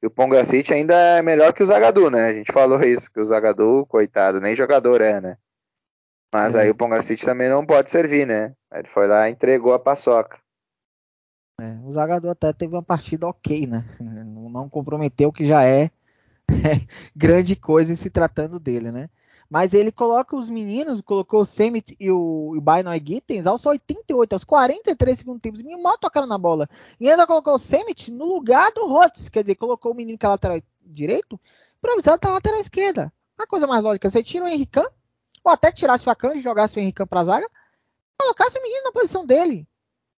E 0.00 0.06
o 0.06 0.10
Pongracite 0.10 0.72
ainda 0.72 0.94
é 0.94 1.20
melhor 1.20 1.52
que 1.52 1.64
o 1.64 1.66
Zagadu, 1.66 2.08
né? 2.12 2.28
A 2.28 2.32
gente 2.32 2.52
falou 2.52 2.80
isso, 2.82 3.10
que 3.10 3.18
o 3.18 3.24
Zagadu, 3.24 3.86
coitado, 3.86 4.40
nem 4.40 4.54
jogador 4.54 5.00
é, 5.00 5.20
né? 5.20 5.36
Mas 6.32 6.54
é. 6.54 6.60
aí 6.62 6.70
o 6.70 6.76
Pongracite 6.76 7.26
também 7.26 7.48
não 7.48 7.66
pode 7.66 7.90
servir, 7.90 8.24
né? 8.24 8.54
Ele 8.72 8.86
foi 8.86 9.08
lá 9.08 9.28
e 9.28 9.32
entregou 9.32 9.72
a 9.72 9.80
paçoca. 9.80 10.38
É, 11.60 11.76
o 11.84 11.92
Zagadou 11.92 12.30
até 12.30 12.52
teve 12.52 12.74
uma 12.74 12.82
partida 12.82 13.26
ok, 13.26 13.66
né? 13.66 13.84
Não 14.00 14.68
comprometeu, 14.68 15.32
que 15.32 15.44
já 15.44 15.64
é, 15.64 15.90
é 16.48 16.86
grande 17.14 17.56
coisa 17.56 17.94
se 17.96 18.08
tratando 18.08 18.60
dele, 18.60 18.92
né? 18.92 19.10
Mas 19.50 19.72
ele 19.72 19.90
coloca 19.90 20.36
os 20.36 20.50
meninos, 20.50 21.00
colocou 21.00 21.40
o 21.40 21.46
Semit 21.46 21.96
e 21.98 22.10
o, 22.10 22.54
o 22.56 22.60
Bainoi 22.60 23.02
Gittens 23.04 23.46
aos 23.46 23.64
88, 23.64 24.34
aos 24.34 24.44
43 24.44 25.18
segundos 25.18 25.40
tempo. 25.40 25.56
Os 25.56 25.62
meninos 25.62 25.82
mal 25.82 25.96
tocaram 25.96 26.26
na 26.26 26.36
bola. 26.36 26.68
E 27.00 27.10
ainda 27.10 27.26
colocou 27.26 27.54
o 27.54 27.58
Semit 27.58 28.10
no 28.10 28.26
lugar 28.26 28.70
do 28.72 28.86
Rotz. 28.86 29.30
Quer 29.30 29.42
dizer, 29.42 29.54
colocou 29.54 29.92
o 29.92 29.94
menino 29.94 30.18
que 30.18 30.26
é 30.26 30.28
lateral 30.28 30.60
direito, 30.82 31.40
improvisado 31.78 32.18
tá 32.18 32.30
lateral 32.30 32.60
esquerda. 32.60 33.12
A 33.38 33.46
coisa 33.46 33.66
mais 33.66 33.82
lógica, 33.82 34.10
você 34.10 34.22
tira 34.22 34.44
o 34.44 34.48
Henrican, 34.48 34.86
ou 35.42 35.52
até 35.52 35.72
tirasse 35.72 36.06
o 36.06 36.10
Akan 36.10 36.34
e 36.34 36.40
jogasse 36.40 36.76
o 36.76 36.80
Henrican 36.80 37.06
pra 37.06 37.24
zaga, 37.24 37.48
colocasse 38.18 38.58
o 38.58 38.62
menino 38.62 38.84
na 38.84 38.92
posição 38.92 39.24
dele. 39.24 39.66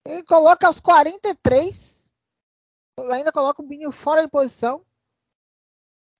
Ele 0.06 0.22
coloca 0.22 0.66
aos 0.66 0.80
43. 0.80 2.12
Ainda 3.10 3.32
coloca 3.32 3.62
o 3.62 3.66
Binho 3.66 3.92
fora 3.92 4.22
de 4.22 4.28
posição. 4.28 4.84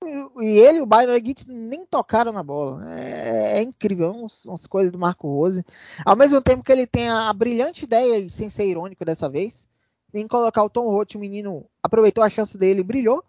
E 0.03 0.49
ele 0.59 0.81
o 0.81 0.87
Byron 0.87 1.15
Git 1.23 1.47
nem 1.47 1.85
tocaram 1.85 2.33
na 2.33 2.43
bola. 2.43 2.91
É, 2.95 3.59
é 3.59 3.63
incrível, 3.63 4.11
umas, 4.11 4.45
umas, 4.47 4.67
coisas 4.67 4.91
do 4.91 4.99
Marco 4.99 5.29
Rose. 5.29 5.65
Ao 6.05 6.17
mesmo 6.17 6.41
tempo 6.41 6.63
que 6.63 6.73
ele 6.73 6.87
tem 6.87 7.11
a, 7.11 7.29
a 7.29 7.33
brilhante 7.35 7.85
ideia, 7.85 8.19
e 8.19 8.31
sem 8.31 8.49
ser 8.49 8.67
irônico 8.67 9.05
dessa 9.05 9.29
vez, 9.29 9.69
em 10.15 10.27
colocar 10.27 10.65
o 10.65 10.71
Tom 10.71 10.89
Roth, 10.89 11.15
o 11.15 11.19
menino 11.19 11.67
aproveitou 11.83 12.25
a 12.25 12.31
chance 12.31 12.57
dele 12.57 12.81
e 12.81 12.85
brilhou. 12.85 13.23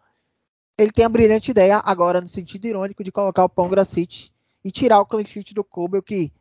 Ele 0.77 0.91
tem 0.91 1.03
a 1.03 1.09
brilhante 1.09 1.51
ideia, 1.51 1.81
agora 1.83 2.21
no 2.21 2.27
sentido 2.27 2.65
irônico, 2.65 3.03
de 3.03 3.11
colocar 3.11 3.43
o 3.43 3.49
Pão 3.49 3.69
Gracite 3.69 4.33
e 4.63 4.71
tirar 4.71 5.01
o 5.01 5.05
clean 5.05 5.25
sheet 5.25 5.53
do 5.53 5.63
Kobe, 5.63 6.01
que 6.01 6.31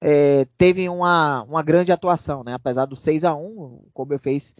é, 0.00 0.46
teve 0.56 0.88
uma, 0.88 1.42
uma 1.42 1.62
grande 1.62 1.92
atuação, 1.92 2.42
né? 2.42 2.54
Apesar 2.54 2.86
do 2.86 2.96
6 2.96 3.24
a 3.24 3.34
1 3.34 3.38
o 3.40 3.90
Kobe 3.92 4.18
fez 4.18 4.54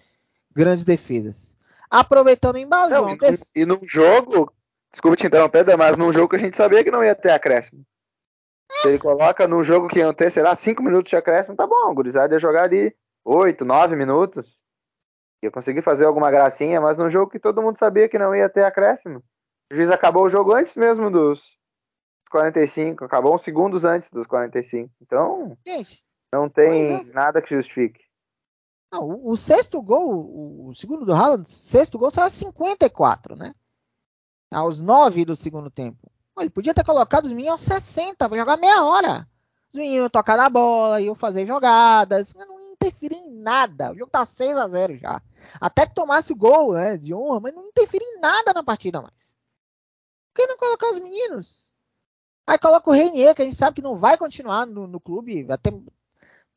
grandes 0.55 0.85
defesas. 0.85 1.57
Aproveitando 1.91 2.57
o 2.57 2.59
embalo, 2.59 2.91
não, 2.91 3.17
desse... 3.17 3.51
e, 3.55 3.65
num 3.65 3.81
jogo, 3.83 4.53
desculpa 4.93 5.17
te 5.17 5.27
interromper, 5.27 5.65
mas 5.77 5.97
num 5.97 6.13
jogo 6.13 6.29
que 6.29 6.37
a 6.37 6.39
gente 6.39 6.57
sabia 6.57 6.85
que 6.85 6.91
não 6.91 7.03
ia 7.03 7.15
ter 7.15 7.31
acréscimo. 7.31 7.85
Se 8.83 8.89
ele 8.89 8.99
coloca 8.99 9.49
num 9.49 9.65
jogo 9.65 9.89
que 9.89 9.99
ia 9.99 10.13
ter, 10.13 10.31
sei 10.31 10.43
lá, 10.43 10.55
5 10.55 10.83
minutos 10.83 11.11
de 11.11 11.17
acréscimo, 11.17 11.57
tá 11.57 11.67
bom, 11.67 11.91
o 11.91 11.95
Gurizada 11.95 12.35
ia 12.35 12.39
jogar 12.39 12.65
ali 12.65 12.95
8, 13.25 13.65
9 13.65 13.97
minutos. 13.97 14.59
Ia 15.43 15.51
conseguir 15.51 15.83
fazer 15.83 16.05
alguma 16.05 16.31
gracinha, 16.31 16.81
mas 16.81 16.97
num 16.97 17.11
jogo 17.11 17.31
que 17.31 17.41
todo 17.41 17.63
mundo 17.63 17.79
sabia 17.79 18.09
que 18.09 18.19
não 18.19 18.35
ia 18.35 18.49
ter 18.49 18.65
acréscimo. 18.65 19.23
O 19.73 19.75
juiz 19.75 19.91
acabou 19.91 20.25
o 20.25 20.31
jogo 20.31 20.55
antes 20.55 20.77
mesmo 20.77 21.11
dos, 21.11 21.43
45, 22.31 23.05
acabou 23.05 23.35
uns 23.35 23.43
segundos 23.43 23.85
antes 23.85 24.09
dos 24.11 24.27
45. 24.27 24.91
Então, 25.03 25.59
Gente, 25.67 26.03
não 26.33 26.49
tem 26.49 26.95
é. 26.95 27.05
nada 27.05 27.43
que 27.43 27.55
justifique. 27.55 28.01
Não, 28.93 29.05
o, 29.05 29.31
o, 29.31 29.37
sexto 29.37 29.81
gol, 29.83 30.67
o, 30.69 30.75
segundo 30.75 31.05
do 31.05 31.13
Haaland, 31.13 31.49
sexto 31.51 31.99
gol 31.99 32.11
saiu 32.11 32.27
a 32.27 32.31
54, 32.31 33.37
né? 33.37 33.55
Aos 34.51 34.81
9 34.81 35.25
do 35.25 35.37
segundo 35.37 35.71
tempo. 35.71 36.11
Ele 36.39 36.51
podia 36.51 36.75
ter 36.75 36.85
colocado 36.85 37.27
os 37.27 37.33
meninos 37.33 37.53
aos 37.53 37.83
60 37.83 38.29
para 38.29 38.39
jogar 38.39 38.57
meia 38.57 38.83
hora. 38.85 39.29
Os 39.73 39.79
meninos 39.79 39.99
iam 39.99 40.11
tocar 40.11 40.37
na 40.37 40.49
bola, 40.49 41.01
iam 41.01 41.15
fazer 41.15 41.47
jogadas, 41.47 42.35
não 42.35 42.59
interferia 42.73 43.19
em 43.19 43.31
nada. 43.31 43.93
O 43.93 43.99
jogo 43.99 44.11
tá 44.11 44.25
6 44.25 44.57
a 44.57 44.67
0 44.67 44.97
já. 44.97 45.23
Até 45.61 45.87
que 45.87 45.95
tomasse 45.95 46.33
o 46.33 46.37
gol 46.37 46.73
né, 46.73 46.97
de 46.97 47.15
honra, 47.15 47.41
mas 47.41 47.55
não 47.55 47.67
interferia 47.67 48.07
em 48.07 48.21
nada 48.21 48.53
na 48.53 48.63
partida 48.63 49.01
mais. 49.01 49.37
Por 50.33 50.43
que 50.43 50.47
não 50.47 50.57
colocar 50.57 50.91
os 50.91 50.99
meninos? 50.99 51.73
Aí 52.51 52.59
coloca 52.59 52.91
o 52.91 52.93
Reinier, 52.93 53.33
que 53.33 53.43
a 53.43 53.45
gente 53.45 53.55
sabe 53.55 53.77
que 53.77 53.83
não 53.83 53.95
vai 53.95 54.19
continuar 54.19 54.67
no, 54.67 54.85
no 54.89 54.99
clube. 54.99 55.47
Até 55.49 55.71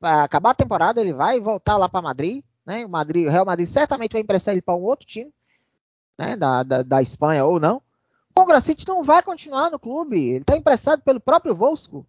acabar 0.02 0.50
a 0.50 0.56
temporada, 0.56 1.00
ele 1.00 1.14
vai 1.14 1.40
voltar 1.40 1.78
lá 1.78 1.88
para 1.88 2.02
Madrid. 2.02 2.44
Né? 2.66 2.84
O, 2.84 2.90
Madrid, 2.90 3.28
o 3.28 3.30
Real 3.30 3.46
Madrid 3.46 3.68
certamente 3.68 4.14
vai 4.14 4.22
emprestar 4.22 4.56
ele 4.56 4.62
para 4.64 4.76
um 4.76 4.82
outro 4.82 5.06
time. 5.06 5.32
né, 6.18 6.36
da, 6.36 6.64
da, 6.64 6.82
da 6.82 7.00
Espanha 7.00 7.46
ou 7.46 7.60
não. 7.60 7.78
O 7.78 8.34
Pongracic 8.34 8.88
não 8.88 9.04
vai 9.04 9.22
continuar 9.22 9.70
no 9.70 9.78
clube. 9.78 10.18
Ele 10.18 10.40
está 10.40 10.58
emprestado 10.58 11.04
pelo 11.04 11.20
próprio 11.20 11.56
Volsco, 11.56 12.08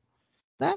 né? 0.58 0.76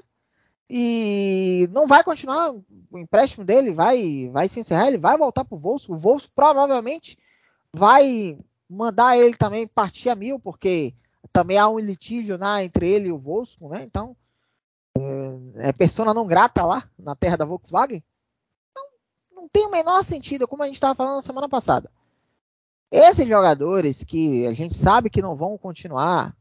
E 0.68 1.66
não 1.72 1.86
vai 1.86 2.04
continuar 2.04 2.52
o 2.52 2.98
empréstimo 2.98 3.42
dele, 3.42 3.72
vai, 3.72 4.28
vai 4.30 4.48
se 4.48 4.60
encerrar, 4.60 4.88
ele 4.88 4.98
vai 4.98 5.16
voltar 5.16 5.46
para 5.46 5.56
o 5.56 5.58
Volsco. 5.58 5.94
O 5.94 5.98
Volsco 5.98 6.30
provavelmente 6.36 7.16
vai 7.72 8.38
mandar 8.68 9.16
ele 9.16 9.34
também 9.34 9.66
partir 9.66 10.10
a 10.10 10.14
mil, 10.14 10.38
porque 10.38 10.92
também 11.32 11.58
há 11.58 11.68
um 11.68 11.78
litígio 11.78 12.38
né, 12.38 12.64
entre 12.64 12.88
ele 12.88 13.08
e 13.08 13.12
o 13.12 13.18
Volkswagen, 13.18 13.78
né? 13.78 13.84
Então, 13.84 14.16
é, 15.56 15.68
é 15.68 15.72
persona 15.72 16.14
não 16.14 16.26
grata 16.26 16.64
lá 16.64 16.88
na 16.98 17.14
terra 17.14 17.36
da 17.36 17.44
Volkswagen. 17.44 18.02
Não, 19.32 19.48
tem 19.48 19.66
o 19.66 19.70
menor 19.70 20.04
sentido, 20.04 20.48
como 20.48 20.62
a 20.62 20.66
gente 20.66 20.76
estava 20.76 20.94
falando 20.94 21.16
na 21.16 21.22
semana 21.22 21.48
passada. 21.48 21.90
Esses 22.90 23.28
jogadores 23.28 24.02
que 24.02 24.46
a 24.46 24.52
gente 24.52 24.74
sabe 24.74 25.10
que 25.10 25.22
não 25.22 25.36
vão 25.36 25.58
continuar, 25.58 26.34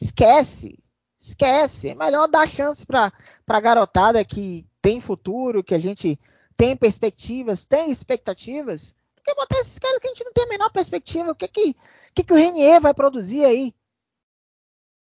esquece, 0.00 0.78
esquece. 1.18 1.90
É 1.90 1.94
melhor 1.94 2.28
dar 2.28 2.48
chance 2.48 2.84
para 2.84 3.12
a 3.48 3.60
garotada 3.60 4.24
que 4.24 4.66
tem 4.82 5.00
futuro, 5.00 5.64
que 5.64 5.74
a 5.74 5.78
gente 5.78 6.18
tem 6.56 6.76
perspectivas, 6.76 7.64
tem 7.64 7.90
expectativas. 7.90 8.94
Porque 9.26 9.34
botar 9.34 9.58
esses 9.58 9.76
caras 9.76 9.98
que 9.98 10.06
a 10.06 10.10
gente 10.10 10.24
não 10.24 10.32
tem 10.32 10.44
a 10.44 10.48
menor 10.48 10.70
perspectiva. 10.70 11.32
O 11.32 11.34
que 11.34 11.48
que, 11.48 11.76
que, 12.14 12.22
que 12.22 12.32
o 12.32 12.36
Renier 12.36 12.80
vai 12.80 12.94
produzir 12.94 13.44
aí? 13.44 13.74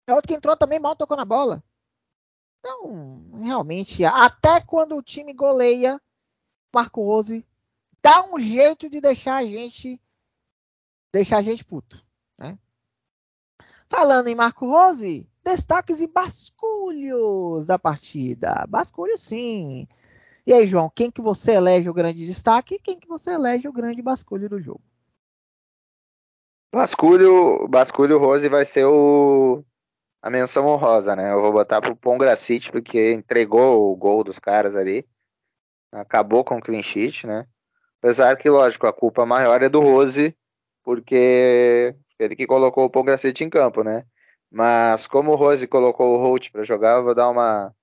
É 0.06 0.14
outro 0.14 0.28
que 0.28 0.34
entrou 0.34 0.56
também 0.56 0.78
mal 0.78 0.94
tocou 0.94 1.16
na 1.16 1.24
bola. 1.24 1.64
Então, 2.60 3.40
realmente, 3.42 4.04
até 4.04 4.60
quando 4.60 4.96
o 4.96 5.02
time 5.02 5.32
goleia, 5.32 6.00
Marco 6.72 7.02
Rose 7.02 7.44
dá 8.00 8.24
um 8.24 8.38
jeito 8.38 8.88
de 8.88 9.00
deixar 9.00 9.36
a 9.36 9.44
gente 9.44 10.00
deixar 11.12 11.38
a 11.38 11.42
gente 11.42 11.64
puto, 11.64 12.04
né? 12.38 12.58
Falando 13.88 14.28
em 14.28 14.34
Marco 14.34 14.66
Rose, 14.66 15.28
destaques 15.42 16.00
e 16.00 16.06
basculhos 16.06 17.66
da 17.66 17.78
partida. 17.78 18.64
Basculho 18.68 19.18
sim. 19.18 19.88
E 20.46 20.52
aí, 20.52 20.66
João, 20.66 20.90
quem 20.94 21.10
que 21.10 21.22
você 21.22 21.52
elege 21.52 21.88
o 21.88 21.94
grande 21.94 22.26
destaque 22.26 22.74
e 22.74 22.78
quem 22.78 22.98
que 22.98 23.08
você 23.08 23.32
elege 23.32 23.66
o 23.66 23.72
grande 23.72 24.02
basculho 24.02 24.48
do 24.48 24.60
jogo? 24.60 24.82
Basculho, 26.72 27.66
basculho 27.68 28.18
Rose 28.18 28.48
vai 28.48 28.64
ser 28.64 28.84
o 28.84 29.64
a 30.20 30.30
menção 30.30 30.66
honrosa, 30.66 31.14
né? 31.14 31.32
Eu 31.32 31.40
vou 31.40 31.52
botar 31.52 31.80
pro 31.80 31.94
Pongracite 31.94 32.72
porque 32.72 33.12
entregou 33.12 33.92
o 33.92 33.96
gol 33.96 34.24
dos 34.24 34.38
caras 34.38 34.74
ali. 34.74 35.06
Acabou 35.92 36.42
com 36.42 36.56
o 36.56 36.62
clean 36.62 36.82
sheet, 36.82 37.26
né? 37.26 37.46
Apesar 37.98 38.36
que, 38.36 38.48
lógico, 38.48 38.86
a 38.86 38.92
culpa 38.92 39.24
maior 39.26 39.62
é 39.62 39.68
do 39.68 39.80
Rose, 39.80 40.34
porque 40.82 41.94
ele 42.18 42.34
que 42.34 42.46
colocou 42.46 42.84
o 42.84 42.90
Pongracite 42.90 43.44
em 43.44 43.50
campo, 43.50 43.84
né? 43.84 44.04
Mas 44.50 45.06
como 45.06 45.32
o 45.32 45.36
Rose 45.36 45.66
colocou 45.66 46.14
o 46.14 46.22
Holt 46.22 46.50
para 46.50 46.64
jogar, 46.64 46.96
eu 46.96 47.04
vou 47.04 47.14
dar 47.14 47.28
uma 47.28 47.74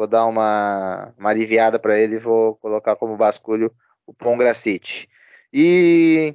vou 0.00 0.06
dar 0.06 0.24
uma, 0.24 1.12
uma 1.18 1.28
aliviada 1.28 1.78
para 1.78 1.98
ele 1.98 2.14
e 2.14 2.18
vou 2.18 2.56
colocar 2.56 2.96
como 2.96 3.18
basculho 3.18 3.70
o 4.06 4.14
Pongracite. 4.14 5.06
E, 5.52 6.34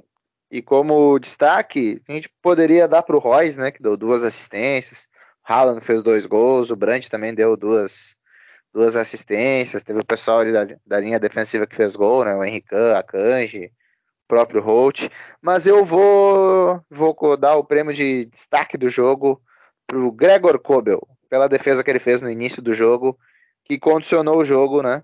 e 0.51 0.61
como 0.61 1.17
destaque, 1.17 1.99
a 2.07 2.11
gente 2.11 2.29
poderia 2.43 2.87
dar 2.87 3.01
para 3.01 3.15
o 3.15 3.19
Royce, 3.19 3.57
né, 3.57 3.71
que 3.71 3.81
deu 3.81 3.97
duas 3.97 4.23
assistências. 4.23 5.07
Haaland 5.43 5.83
fez 5.83 6.03
dois 6.03 6.27
gols, 6.27 6.69
o 6.69 6.75
Brandt 6.75 7.09
também 7.09 7.33
deu 7.33 7.57
duas, 7.57 8.15
duas 8.71 8.95
assistências. 8.95 9.83
Teve 9.83 9.99
o 9.99 10.05
pessoal 10.05 10.41
ali 10.41 10.53
da, 10.53 10.67
da 10.85 10.99
linha 10.99 11.19
defensiva 11.19 11.65
que 11.65 11.75
fez 11.75 11.95
gol, 11.95 12.23
né, 12.23 12.35
o 12.35 12.43
Henrique, 12.43 12.75
a 12.75 13.01
Kanji, 13.01 13.65
o 13.65 14.27
próprio 14.27 14.61
Holt. 14.61 15.09
Mas 15.41 15.65
eu 15.65 15.83
vou, 15.83 16.79
vou 16.87 17.35
dar 17.35 17.55
o 17.55 17.63
prêmio 17.63 17.95
de 17.95 18.25
destaque 18.25 18.77
do 18.77 18.91
jogo 18.91 19.41
para 19.87 19.97
o 19.97 20.11
Gregor 20.11 20.59
Kobel, 20.59 21.01
pela 21.27 21.49
defesa 21.49 21.83
que 21.83 21.89
ele 21.89 21.99
fez 21.99 22.21
no 22.21 22.29
início 22.29 22.61
do 22.61 22.71
jogo 22.71 23.17
que 23.65 23.79
condicionou 23.79 24.37
o 24.37 24.45
jogo, 24.45 24.81
né? 24.81 25.03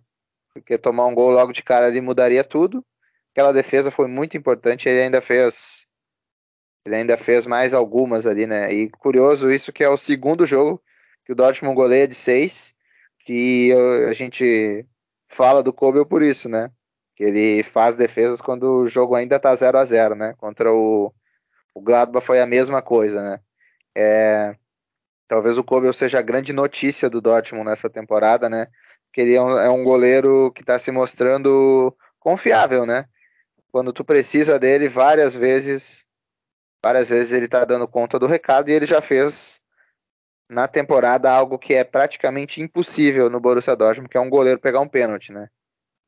Porque 0.54 0.78
tomar 0.78 1.08
um 1.08 1.16
gol 1.16 1.32
logo 1.32 1.52
de 1.52 1.64
cara 1.64 1.88
ali 1.88 2.00
mudaria 2.00 2.44
tudo. 2.44 2.86
Aquela 3.32 3.52
defesa 3.52 3.92
foi 3.92 4.08
muito 4.08 4.38
importante, 4.38 4.88
ele 4.88 5.02
ainda 5.02 5.22
fez 5.22 5.88
ele 6.86 6.96
ainda 6.96 7.18
fez 7.18 7.46
mais 7.46 7.74
algumas 7.74 8.26
ali, 8.26 8.48
né? 8.48 8.72
E 8.74 8.90
curioso 8.90 9.52
isso 9.52 9.72
que 9.72 9.84
é 9.84 9.90
o 9.90 9.98
segundo 9.98 10.46
jogo 10.46 10.82
que 11.26 11.32
o 11.32 11.36
Dortmund 11.36 11.76
goleia 11.76 12.08
de 12.08 12.16
seis, 12.16 12.76
que 13.20 13.72
a 14.10 14.14
gente 14.14 14.86
fala 15.30 15.62
do 15.62 15.72
Kobe 15.72 16.04
por 16.06 16.22
isso, 16.22 16.50
né? 16.50 16.72
Que 17.16 17.24
ele 17.24 17.64
faz 17.64 17.96
defesas 17.96 18.42
quando 18.42 18.64
o 18.64 18.88
jogo 18.88 19.16
ainda 19.16 19.40
tá 19.40 19.54
0 19.56 19.78
a 19.78 19.86
0 19.86 20.16
né? 20.16 20.34
Contra 20.38 20.74
o, 20.74 21.14
o 21.74 21.82
Gladbach 21.82 22.26
foi 22.26 22.42
a 22.42 22.46
mesma 22.48 22.82
coisa, 22.82 23.22
né? 23.22 23.40
É, 23.96 24.56
Talvez 25.32 25.58
o 25.58 25.64
Kobel 25.64 25.94
seja 25.94 26.20
a 26.20 26.22
grande 26.22 26.52
notícia 26.52 27.10
do 27.10 27.22
Dortmund 27.22 27.70
nessa 27.70 27.90
temporada, 27.90 28.50
né? 28.50 28.68
Porque 29.06 29.22
ele 29.22 29.34
é 29.34 29.42
um, 29.42 29.58
é 29.58 29.70
um 29.70 29.82
goleiro 29.82 30.52
que 30.52 30.60
está 30.60 30.78
se 30.78 30.92
mostrando 30.92 31.96
confiável, 32.20 32.86
né? 32.86 33.06
Quando 33.72 33.94
tu 33.94 34.04
precisa 34.04 34.60
dele, 34.60 34.90
várias 34.90 35.34
vezes, 35.34 36.04
várias 36.84 37.08
vezes 37.08 37.32
ele 37.32 37.46
está 37.46 37.64
dando 37.64 37.88
conta 37.88 38.20
do 38.20 38.28
recado 38.28 38.68
e 38.68 38.74
ele 38.74 38.86
já 38.86 39.02
fez 39.02 39.62
na 40.50 40.68
temporada 40.68 41.32
algo 41.32 41.58
que 41.58 41.76
é 41.76 41.86
praticamente 41.86 42.62
impossível 42.62 43.30
no 43.30 43.40
Borussia 43.40 43.74
Dortmund, 43.74 44.10
que 44.10 44.18
é 44.18 44.20
um 44.20 44.30
goleiro 44.30 44.60
pegar 44.60 44.82
um 44.82 44.88
pênalti, 44.90 45.32
né? 45.32 45.48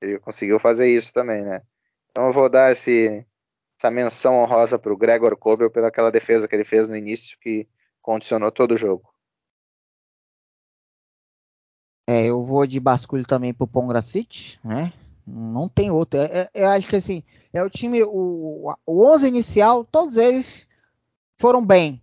Ele 0.02 0.20
conseguiu 0.20 0.60
fazer 0.60 0.90
isso 0.90 1.14
também, 1.14 1.44
né? 1.44 1.62
Então 2.12 2.28
eu 2.28 2.34
vou 2.34 2.50
dar 2.50 2.74
esse, 2.74 3.26
essa 3.80 3.90
menção 3.90 4.36
honrosa 4.40 4.78
para 4.78 4.92
o 4.92 4.98
Gregor 4.98 5.38
Kobel 5.38 5.72
pelaquela 5.72 6.12
defesa 6.12 6.46
que 6.46 6.54
ele 6.54 6.66
fez 6.66 6.90
no 6.90 6.98
início 6.98 7.38
que 7.40 7.66
condicionou 8.02 8.52
todo 8.52 8.74
o 8.74 8.78
jogo. 8.78 9.13
É, 12.08 12.26
eu 12.26 12.44
vou 12.44 12.68
de 12.68 12.80
basculho 12.80 13.26
também 13.26 13.54
pro 13.54 13.68
Pongracic, 13.68 14.58
né? 14.64 14.92
Não 15.26 15.70
tem 15.70 15.90
outro. 15.90 16.20
É, 16.20 16.50
é, 16.54 16.64
eu 16.66 16.70
acho 16.70 16.88
que 16.88 16.96
assim, 16.96 17.24
é 17.54 17.64
o 17.64 17.70
time, 17.70 18.04
o, 18.04 18.74
o 18.86 19.14
11 19.14 19.28
inicial, 19.28 19.86
todos 19.86 20.18
eles 20.18 20.68
foram 21.38 21.66
bem, 21.66 22.02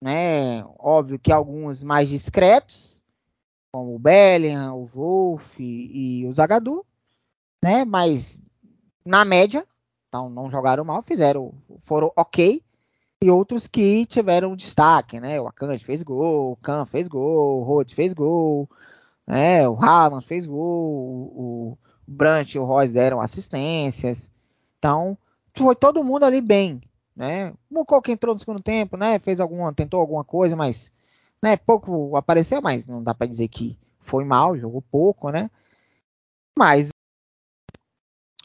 né? 0.00 0.64
Óbvio 0.78 1.18
que 1.18 1.32
alguns 1.32 1.82
mais 1.82 2.08
discretos, 2.08 3.02
como 3.70 3.94
o 3.94 3.98
Bellingham, 3.98 4.74
o 4.74 4.86
Wolf 4.86 5.60
e, 5.60 6.20
e 6.20 6.26
o 6.26 6.32
Zagadou, 6.32 6.86
né? 7.62 7.84
Mas 7.84 8.40
na 9.04 9.24
média, 9.24 9.66
então 10.08 10.30
não 10.30 10.50
jogaram 10.50 10.84
mal, 10.84 11.02
fizeram, 11.02 11.52
foram 11.80 12.10
ok. 12.16 12.62
E 13.22 13.30
outros 13.30 13.68
que 13.68 14.04
tiveram 14.06 14.56
destaque, 14.56 15.20
né? 15.20 15.40
O 15.40 15.46
Akanji 15.46 15.84
fez 15.84 16.02
gol, 16.02 16.52
o 16.52 16.56
Khan 16.56 16.84
fez 16.86 17.06
gol, 17.06 17.60
o 17.60 17.62
Rhodes 17.62 17.94
fez 17.94 18.12
gol, 18.12 18.68
é, 19.32 19.66
o 19.66 19.82
Haaland 19.82 20.24
fez 20.26 20.44
gol, 20.44 20.58
o, 20.60 21.72
o 21.72 21.78
e 22.54 22.58
o 22.58 22.64
Royce 22.64 22.92
deram 22.92 23.18
assistências. 23.18 24.30
Então, 24.78 25.16
foi 25.56 25.74
todo 25.74 26.04
mundo 26.04 26.24
ali 26.24 26.42
bem, 26.42 26.82
né? 27.16 27.54
O 27.70 28.02
que 28.02 28.12
entrou 28.12 28.34
no 28.34 28.38
segundo 28.38 28.62
tempo, 28.62 28.94
né? 28.96 29.18
Fez 29.18 29.40
alguma, 29.40 29.72
tentou 29.72 30.00
alguma 30.00 30.22
coisa, 30.22 30.54
mas 30.54 30.92
né, 31.42 31.56
pouco 31.56 32.14
apareceu, 32.14 32.60
mas 32.60 32.86
não 32.86 33.02
dá 33.02 33.14
para 33.14 33.26
dizer 33.26 33.48
que 33.48 33.78
foi 34.00 34.22
mal, 34.22 34.58
jogou 34.58 34.82
pouco, 34.82 35.30
né? 35.30 35.50
Mas 36.58 36.90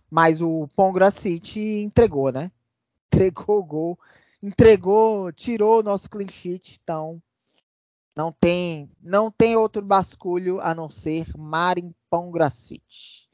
mas 0.10 0.42
o 0.42 0.70
Pongra 0.70 1.12
City 1.12 1.82
entregou, 1.82 2.32
né? 2.32 2.50
Entregou 3.14 3.60
o 3.60 3.64
gol, 3.64 4.00
entregou, 4.42 5.34
tirou 5.34 5.80
o 5.80 5.84
nosso 5.84 6.10
clean 6.10 6.28
sheet, 6.28 6.80
então 6.82 7.22
não 8.18 8.32
tem, 8.32 8.90
não 9.00 9.30
tem 9.30 9.56
outro 9.56 9.80
basculho 9.80 10.60
a 10.60 10.74
não 10.74 10.90
ser 10.90 11.28
Marin 11.38 11.94
Pongracic. 12.10 13.28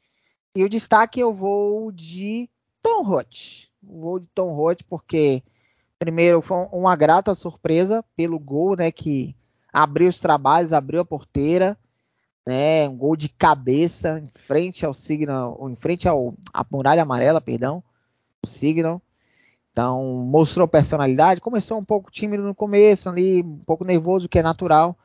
E 0.54 0.62
o 0.62 0.68
destaque 0.68 1.18
eu 1.18 1.32
vou 1.32 1.90
de 1.90 2.50
Tom 2.82 3.02
Roth. 3.02 3.70
Vou 3.82 4.18
de 4.18 4.28
Tom 4.34 4.52
Roth 4.52 4.82
porque 4.86 5.42
primeiro 5.98 6.42
foi 6.42 6.68
uma 6.70 6.94
grata 6.94 7.34
surpresa 7.34 8.04
pelo 8.14 8.38
gol, 8.38 8.76
né, 8.76 8.92
que 8.92 9.34
abriu 9.72 10.06
os 10.06 10.20
trabalhos, 10.20 10.74
abriu 10.74 11.00
a 11.00 11.04
porteira, 11.04 11.78
né, 12.46 12.86
um 12.86 12.94
gol 12.94 13.16
de 13.16 13.30
cabeça 13.30 14.20
em 14.20 14.30
frente 14.46 14.84
ao 14.84 14.92
Signal, 14.92 15.66
em 15.70 15.76
frente 15.76 16.06
ao 16.06 16.34
a 16.52 16.64
muralha 16.70 17.00
amarela, 17.00 17.40
perdão, 17.40 17.82
o 18.44 18.46
Signal. 18.46 19.00
Então, 19.74 20.04
mostrou 20.24 20.68
personalidade. 20.68 21.40
Começou 21.40 21.76
um 21.76 21.84
pouco 21.84 22.08
tímido 22.08 22.44
no 22.44 22.54
começo, 22.54 23.08
ali, 23.08 23.42
um 23.42 23.58
pouco 23.66 23.84
nervoso, 23.84 24.28
que 24.28 24.38
é 24.38 24.42
natural. 24.42 24.96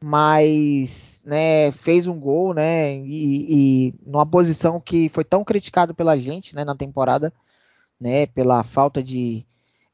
Mas, 0.00 1.20
né, 1.24 1.72
fez 1.72 2.06
um 2.06 2.18
gol, 2.20 2.54
né, 2.54 2.96
e, 2.98 3.88
e 3.88 3.94
numa 4.06 4.24
posição 4.24 4.80
que 4.80 5.08
foi 5.08 5.24
tão 5.24 5.42
criticado 5.42 5.94
pela 5.94 6.16
gente, 6.16 6.54
né, 6.54 6.64
na 6.64 6.76
temporada, 6.76 7.32
né, 8.00 8.26
pela 8.26 8.62
falta 8.62 9.02
de 9.02 9.44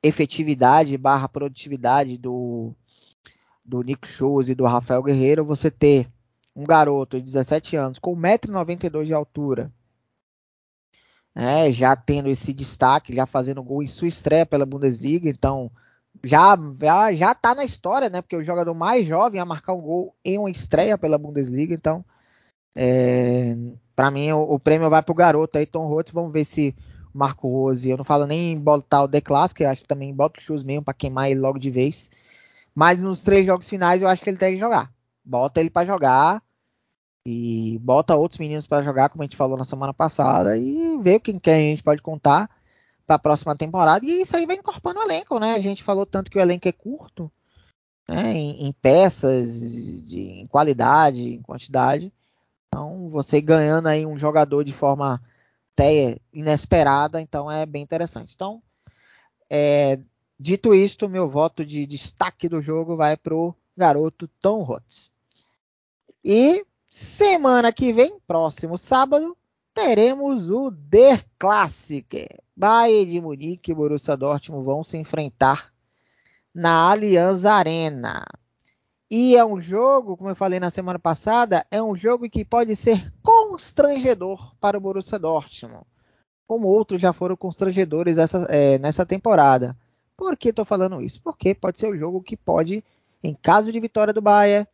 efetividade 0.03 0.99
barra 0.99 1.29
produtividade 1.29 2.19
do, 2.19 2.75
do 3.65 3.83
Nick 3.83 4.07
Schultz 4.07 4.51
e 4.51 4.55
do 4.55 4.67
Rafael 4.67 5.03
Guerreiro, 5.03 5.45
você 5.47 5.71
ter 5.71 6.09
um 6.55 6.65
garoto 6.65 7.19
de 7.19 7.25
17 7.25 7.77
anos 7.77 7.99
com 7.99 8.15
1,92m 8.15 9.05
de 9.05 9.15
altura, 9.15 9.73
né, 11.35 11.71
já 11.71 11.95
tendo 11.97 12.29
esse 12.29 12.53
destaque, 12.53 13.15
já 13.15 13.27
fazendo 13.27 13.63
gol 13.63 13.83
em 13.83 13.87
sua 13.87 14.09
estreia 14.09 14.45
pela 14.45 14.67
Bundesliga, 14.67 15.29
então 15.29 15.71
já, 16.25 16.57
já, 16.81 17.13
já 17.13 17.35
tá 17.35 17.55
na 17.55 17.65
história, 17.65 18.09
né? 18.09 18.21
Porque 18.21 18.37
o 18.37 18.45
jogador 18.45 18.75
mais 18.75 19.07
jovem 19.07 19.41
a 19.41 19.45
marcar 19.45 19.75
um 19.75 19.81
gol 19.81 20.15
em 20.25 20.39
uma 20.39 20.51
estreia 20.51 20.99
pela 20.99 21.19
Bundesliga, 21.19 21.75
então 21.75 22.05
é, 22.75 23.57
para 23.97 24.11
mim 24.11 24.31
o, 24.33 24.43
o, 24.43 24.59
prêmio 24.59 24.91
vai 24.91 25.03
pro 25.03 25.15
garoto 25.15 25.59
aí, 25.59 25.67
Tom 25.67 25.87
Rotz, 25.87 26.13
vamos 26.13 26.33
ver 26.33 26.45
se 26.45 26.75
o 27.13 27.19
Marco 27.19 27.49
Rose, 27.49 27.89
eu 27.89 27.97
não 27.97 28.05
falo 28.05 28.27
nem 28.27 28.53
em 28.53 28.59
botar 28.59 29.03
o 29.03 29.09
The 29.09 29.21
Classic, 29.21 29.63
eu 29.63 29.71
acho 29.71 29.83
que 29.83 29.89
também 29.89 30.15
bota 30.15 30.39
o 30.39 30.43
Shoes 30.43 30.63
mesmo 30.63 30.85
para 30.85 30.95
queimar 30.95 31.31
ele 31.31 31.41
logo 31.41 31.59
de 31.59 31.71
vez, 31.71 32.11
mas 32.75 33.01
nos 33.01 33.23
três 33.23 33.47
jogos 33.47 33.69
finais 33.69 34.03
eu 34.03 34.09
acho 34.09 34.23
que 34.23 34.31
ele 34.31 34.37
tem 34.37 34.55
que 34.55 34.61
jogar, 34.61 34.93
bota 35.25 35.61
ele 35.61 35.71
para 35.71 35.87
jogar, 35.87 36.43
e 37.25 37.79
bota 37.83 38.17
outros 38.17 38.39
meninos 38.39 38.67
para 38.67 38.83
jogar, 38.83 39.09
como 39.09 39.23
a 39.23 39.27
gente 39.27 39.37
falou 39.37 39.57
na 39.57 39.65
semana 39.65 39.93
passada, 39.93 40.57
e 40.57 40.99
vê 40.99 41.21
quem 41.21 41.39
que 41.39 41.51
a 41.51 41.59
gente 41.59 41.83
pode 41.83 42.01
contar 42.01 42.49
para 43.07 43.17
a 43.17 43.19
próxima 43.19 43.57
temporada. 43.57 44.05
E 44.05 44.23
isso 44.23 44.37
aí 44.37 44.47
vai 44.47 44.57
incorporando 44.57 45.01
o 45.01 45.05
elenco, 45.05 45.39
né? 45.39 45.55
A 45.55 45.59
gente 45.59 45.83
falou 45.83 46.07
tanto 46.07 46.31
que 46.31 46.39
o 46.39 46.41
elenco 46.41 46.69
é 46.69 46.73
curto, 46.73 47.31
né? 48.09 48.33
em, 48.33 48.67
em 48.67 48.73
peças, 48.73 50.05
de, 50.05 50.21
em 50.21 50.47
qualidade, 50.47 51.35
em 51.35 51.43
quantidade. 51.43 52.13
Então, 52.69 53.11
você 53.11 53.41
ganhando 53.41 53.89
aí 53.89 54.07
um 54.07 54.17
jogador 54.17 54.65
de 54.65 54.73
forma 54.73 55.21
até 55.73 56.19
inesperada, 56.33 57.21
então 57.21 57.51
é 57.51 57.67
bem 57.67 57.83
interessante. 57.83 58.33
Então, 58.35 58.63
é, 59.49 59.99
dito 60.39 60.75
isto, 60.75 61.09
meu 61.09 61.29
voto 61.29 61.65
de 61.67 61.85
destaque 61.87 62.49
do 62.49 62.63
jogo 62.63 62.97
vai 62.97 63.17
para 63.17 63.35
o 63.35 63.55
garoto 63.77 64.29
Tom 64.41 64.63
Hotz. 64.63 65.11
E 66.25 66.65
Semana 66.91 67.73
que 67.73 67.93
vem, 67.93 68.19
próximo 68.27 68.77
sábado, 68.77 69.37
teremos 69.73 70.51
o 70.51 70.73
Der 70.73 71.25
Classic. 71.39 72.27
Bayern 72.57 73.13
de 73.13 73.21
Munique 73.21 73.71
e 73.71 73.75
Borussia 73.75 74.17
Dortmund 74.17 74.65
vão 74.65 74.83
se 74.83 74.99
enfrentar 74.99 75.73
na 76.53 76.91
Allianz 76.91 77.47
Arena. 77.47 78.25
E 79.09 79.37
é 79.37 79.45
um 79.45 79.61
jogo, 79.61 80.17
como 80.17 80.31
eu 80.31 80.35
falei 80.35 80.59
na 80.59 80.69
semana 80.69 80.99
passada, 80.99 81.65
é 81.71 81.81
um 81.81 81.95
jogo 81.95 82.29
que 82.29 82.45
pode 82.45 82.75
ser 82.75 83.13
constrangedor 83.23 84.53
para 84.61 84.77
o 84.77 84.81
Borussia 84.81 85.19
Dortmund, 85.19 85.87
como 86.45 86.67
outros 86.67 87.01
já 87.01 87.13
foram 87.13 87.37
constrangedores 87.37 88.19
essa, 88.19 88.49
é, 88.51 88.79
nessa 88.79 89.07
temporada. 89.07 89.77
Por 90.17 90.37
que 90.37 90.49
estou 90.49 90.65
falando 90.65 91.01
isso? 91.01 91.23
Porque 91.23 91.55
pode 91.55 91.79
ser 91.79 91.87
o 91.87 91.95
um 91.95 91.97
jogo 91.97 92.21
que 92.21 92.37
pode, 92.37 92.83
em 93.23 93.33
caso 93.33 93.71
de 93.71 93.79
vitória 93.79 94.13
do 94.13 94.21
Bayern, 94.21 94.67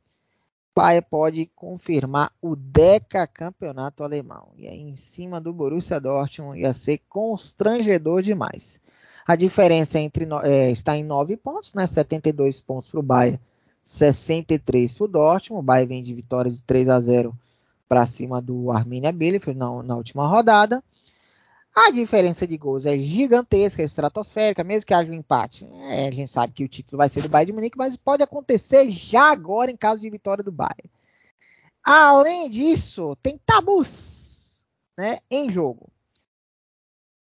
Bayern 0.76 1.06
pode 1.08 1.50
confirmar 1.56 2.30
o 2.42 2.54
Deca 2.54 3.26
campeonato 3.26 4.04
alemão. 4.04 4.48
E 4.58 4.68
aí, 4.68 4.78
em 4.78 4.94
cima 4.94 5.40
do 5.40 5.50
Borussia 5.50 5.98
Dortmund, 5.98 6.60
ia 6.60 6.74
ser 6.74 7.00
constrangedor 7.08 8.20
demais. 8.20 8.78
A 9.26 9.34
diferença 9.34 9.98
entre, 9.98 10.28
é, 10.44 10.70
está 10.70 10.94
em 10.94 11.02
9 11.02 11.38
pontos, 11.38 11.72
né? 11.72 11.86
72 11.86 12.60
pontos 12.60 12.90
para 12.90 13.00
o 13.00 13.02
Bayern, 13.02 13.40
63 13.82 14.92
para 14.92 15.04
o 15.04 15.08
Dortmund. 15.08 15.60
O 15.60 15.64
Bayern 15.64 15.88
vem 15.88 16.02
de 16.02 16.12
vitória 16.12 16.50
de 16.50 16.62
3 16.62 16.90
a 16.90 17.00
0 17.00 17.34
para 17.88 18.04
cima 18.04 18.42
do 18.42 18.70
Arminia 18.70 19.12
Bielefeld 19.12 19.58
na, 19.58 19.82
na 19.82 19.96
última 19.96 20.28
rodada. 20.28 20.84
A 21.78 21.90
diferença 21.90 22.46
de 22.46 22.56
gols 22.56 22.86
é 22.86 22.96
gigantesca, 22.96 23.82
é 23.82 23.84
estratosférica, 23.84 24.64
mesmo 24.64 24.86
que 24.86 24.94
haja 24.94 25.12
um 25.12 25.14
empate. 25.14 25.66
É, 25.90 26.08
a 26.08 26.10
gente 26.10 26.30
sabe 26.30 26.54
que 26.54 26.64
o 26.64 26.68
título 26.68 26.96
vai 26.96 27.10
ser 27.10 27.20
do 27.20 27.28
Bayern 27.28 27.52
de 27.52 27.52
Munique, 27.52 27.76
mas 27.76 27.98
pode 27.98 28.22
acontecer 28.22 28.88
já 28.88 29.30
agora 29.30 29.70
em 29.70 29.76
caso 29.76 30.00
de 30.00 30.08
vitória 30.08 30.42
do 30.42 30.50
Bayern. 30.50 30.90
Além 31.84 32.48
disso, 32.48 33.14
tem 33.22 33.38
tabus 33.44 34.64
né, 34.96 35.18
em 35.30 35.50
jogo. 35.50 35.90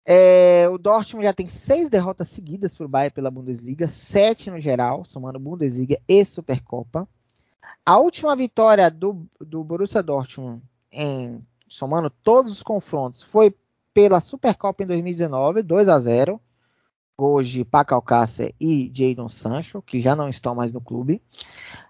É, 0.04 0.68
o 0.70 0.80
Dortmund 0.80 1.24
já 1.24 1.34
tem 1.34 1.48
seis 1.48 1.88
derrotas 1.88 2.28
seguidas 2.30 2.74
para 2.74 2.88
o 2.88 2.90
Bayern 2.90 3.14
pela 3.14 3.30
Bundesliga, 3.30 3.88
sete 3.88 4.50
no 4.50 4.60
geral, 4.60 5.06
somando 5.06 5.40
Bundesliga 5.40 6.02
e 6.08 6.26
Supercopa. 6.26 7.08
A 7.86 8.00
última 8.00 8.36
vitória 8.36 8.90
do, 8.90 9.24
do 9.40 9.64
Borussia 9.64 10.02
Dortmund, 10.02 10.64
em, 10.92 11.46
somando 11.70 12.10
todos 12.10 12.52
os 12.52 12.64
confrontos, 12.64 13.22
foi 13.22 13.56
pela 13.94 14.20
Supercopa 14.20 14.84
em 14.84 14.88
2019, 14.88 15.62
2 15.64 15.90
a 15.90 16.00
0 16.00 16.40
Gols 17.18 17.48
de 17.48 17.64
Paco 17.64 17.94
Alcácer 17.94 18.56
e 18.60 18.92
Jadon 18.92 19.30
Sancho, 19.30 19.82
que 19.82 20.00
já 20.00 20.16
não 20.16 20.28
estão 20.28 20.56
mais 20.56 20.72
no 20.72 20.82
clube. 20.82 21.22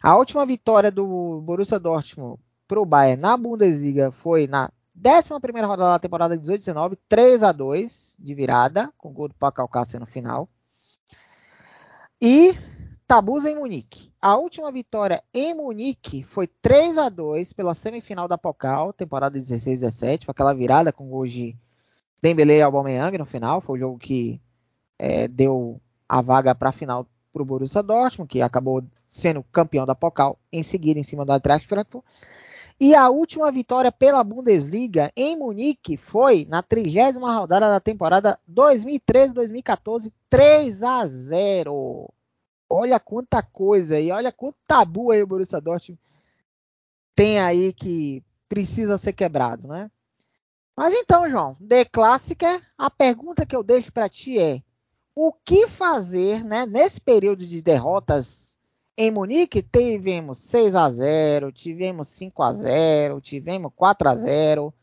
A 0.03 0.17
última 0.17 0.45
vitória 0.45 0.91
do 0.91 1.41
Borussia 1.41 1.79
Dortmund 1.79 2.37
para 2.67 2.81
o 2.81 2.85
Bayern 2.85 3.21
na 3.21 3.37
Bundesliga 3.37 4.11
foi 4.11 4.45
na 4.45 4.69
11 4.97 5.29
rodada 5.65 5.91
da 5.91 5.99
temporada 5.99 6.37
18-19, 6.37 6.97
3 7.07 7.43
a 7.43 7.51
2 7.51 8.17
de 8.19 8.35
virada, 8.35 8.91
com 8.97 9.13
gol 9.13 9.29
do 9.29 9.35
Paco 9.35 9.61
Alcácer 9.61 9.99
no 9.99 10.05
final. 10.05 10.49
E 12.21 12.53
tabus 13.07 13.45
em 13.45 13.55
Munique. 13.55 14.11
A 14.21 14.35
última 14.35 14.71
vitória 14.71 15.23
em 15.33 15.53
Munique 15.53 16.23
foi 16.23 16.47
3 16.47 16.97
a 16.97 17.09
2 17.09 17.53
pela 17.53 17.73
semifinal 17.73 18.27
da 18.27 18.37
Pokal, 18.37 18.93
temporada 18.93 19.39
16-17, 19.39 20.25
foi 20.25 20.31
aquela 20.31 20.53
virada 20.53 20.91
com 20.91 21.09
gols 21.09 21.31
de 21.31 21.57
Dembele 22.21 22.53
e 22.53 22.61
Aubameyang 22.61 23.17
no 23.17 23.25
final, 23.25 23.61
foi 23.61 23.77
o 23.77 23.79
jogo 23.79 23.97
que 23.97 24.39
é, 24.99 25.27
deu 25.27 25.81
a 26.07 26.21
vaga 26.21 26.53
para 26.53 26.69
a 26.69 26.73
final 26.73 27.07
para 27.33 27.41
o 27.41 27.45
Borussia 27.45 27.81
Dortmund, 27.81 28.29
que 28.29 28.41
acabou 28.41 28.83
sendo 29.07 29.43
campeão 29.43 29.85
da 29.85 29.95
Pokal 29.95 30.37
em 30.51 30.61
seguida 30.61 30.99
em 30.99 31.03
cima 31.03 31.25
do 31.25 31.33
Eintracht 31.33 31.67
Frankfurt. 31.67 32.03
E 32.79 32.95
a 32.95 33.09
última 33.09 33.51
vitória 33.51 33.91
pela 33.91 34.23
Bundesliga 34.23 35.11
em 35.15 35.37
Munique 35.37 35.97
foi 35.97 36.45
na 36.49 36.63
trigésima 36.63 37.37
rodada 37.37 37.69
da 37.69 37.79
temporada 37.79 38.39
2013-2014, 38.51 40.11
3 40.29 40.83
a 40.83 41.05
0. 41.05 42.09
Olha 42.69 42.99
quanta 42.99 43.43
coisa 43.43 43.95
aí, 43.95 44.11
olha 44.11 44.31
quanto 44.31 44.57
tabu 44.65 45.11
aí 45.11 45.21
o 45.21 45.27
Borussia 45.27 45.61
Dortmund 45.61 45.99
tem 47.15 47.39
aí 47.39 47.71
que 47.73 48.23
precisa 48.49 48.97
ser 48.97 49.13
quebrado, 49.13 49.67
né? 49.67 49.91
Mas 50.81 50.95
então, 50.95 51.29
João, 51.29 51.55
The 51.57 51.85
Clássica, 51.85 52.59
a 52.75 52.89
pergunta 52.89 53.45
que 53.45 53.55
eu 53.55 53.61
deixo 53.61 53.93
para 53.93 54.09
ti 54.09 54.39
é: 54.39 54.63
o 55.13 55.31
que 55.31 55.67
fazer, 55.67 56.43
né, 56.43 56.65
nesse 56.65 56.99
período 56.99 57.45
de 57.45 57.61
derrotas 57.61 58.57
em 58.97 59.11
Munique? 59.11 59.61
Tivemos 59.61 60.39
6 60.39 60.73
a 60.73 60.89
0, 60.89 61.51
tivemos 61.51 62.07
5 62.07 62.41
a 62.41 62.51
0, 62.51 63.21
tivemos 63.21 63.71
4 63.75 64.09
a 64.09 64.15
0. 64.15 64.73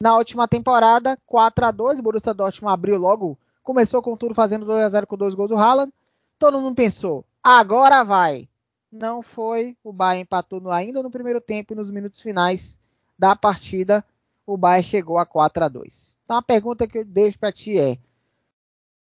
Na 0.00 0.16
última 0.16 0.46
temporada, 0.46 1.18
4 1.26 1.66
a 1.66 1.72
2, 1.72 1.98
o 1.98 2.02
Borussia 2.02 2.32
Dortmund 2.32 2.72
abriu 2.72 2.96
logo, 2.96 3.36
começou 3.64 4.00
com 4.00 4.16
tudo 4.16 4.36
fazendo 4.36 4.64
2 4.64 4.84
a 4.84 4.88
0 4.88 5.08
com 5.08 5.16
dois 5.16 5.34
gols 5.34 5.48
do 5.48 5.56
Haaland. 5.56 5.92
Todo 6.38 6.60
mundo 6.60 6.76
pensou: 6.76 7.24
agora 7.42 8.04
vai. 8.04 8.48
Não 8.92 9.22
foi, 9.22 9.76
o 9.82 9.92
Bayern 9.92 10.22
empatou 10.22 10.70
ainda 10.70 11.02
no 11.02 11.10
primeiro 11.10 11.40
tempo 11.40 11.72
e 11.72 11.76
nos 11.76 11.90
minutos 11.90 12.20
finais 12.20 12.78
da 13.18 13.34
partida 13.34 14.04
o 14.48 14.56
Bayern 14.56 14.82
chegou 14.82 15.18
a 15.18 15.26
4 15.26 15.64
a 15.64 15.68
2. 15.68 16.16
Então 16.24 16.38
a 16.38 16.42
pergunta 16.42 16.86
que 16.86 16.98
eu 16.98 17.04
deixo 17.04 17.38
para 17.38 17.52
ti 17.52 17.78
é: 17.78 17.98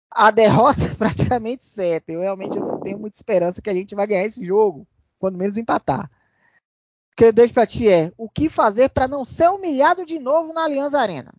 a 0.08 0.30
derrota 0.30 0.84
é 0.84 0.94
praticamente 0.94 1.64
certa. 1.64 2.12
Eu 2.12 2.20
realmente 2.20 2.58
não 2.60 2.80
tenho 2.80 2.98
muita 2.98 3.18
esperança 3.18 3.60
que 3.60 3.68
a 3.68 3.74
gente 3.74 3.92
vai 3.92 4.06
ganhar 4.06 4.24
esse 4.24 4.44
jogo, 4.46 4.86
quando 5.18 5.36
menos 5.36 5.56
empatar. 5.56 6.08
O 7.12 7.16
que 7.16 7.24
eu 7.24 7.32
deixo 7.32 7.52
para 7.52 7.66
ti 7.66 7.88
é: 7.88 8.12
o 8.16 8.30
que 8.30 8.48
fazer 8.48 8.90
para 8.90 9.08
não 9.08 9.24
ser 9.24 9.48
humilhado 9.48 10.06
de 10.06 10.20
novo 10.20 10.52
na 10.52 10.62
Allianz 10.62 10.94
Arena? 10.94 11.34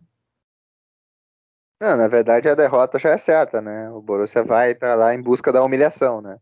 Não, 1.80 1.96
na 1.96 2.06
verdade 2.06 2.48
a 2.48 2.54
derrota 2.54 2.98
já 2.98 3.10
é 3.10 3.16
certa, 3.16 3.62
né? 3.62 3.90
O 3.90 4.02
Borussia 4.02 4.44
vai 4.44 4.74
para 4.74 4.94
lá 4.94 5.14
em 5.14 5.22
busca 5.22 5.50
da 5.50 5.64
humilhação, 5.64 6.20
né? 6.20 6.38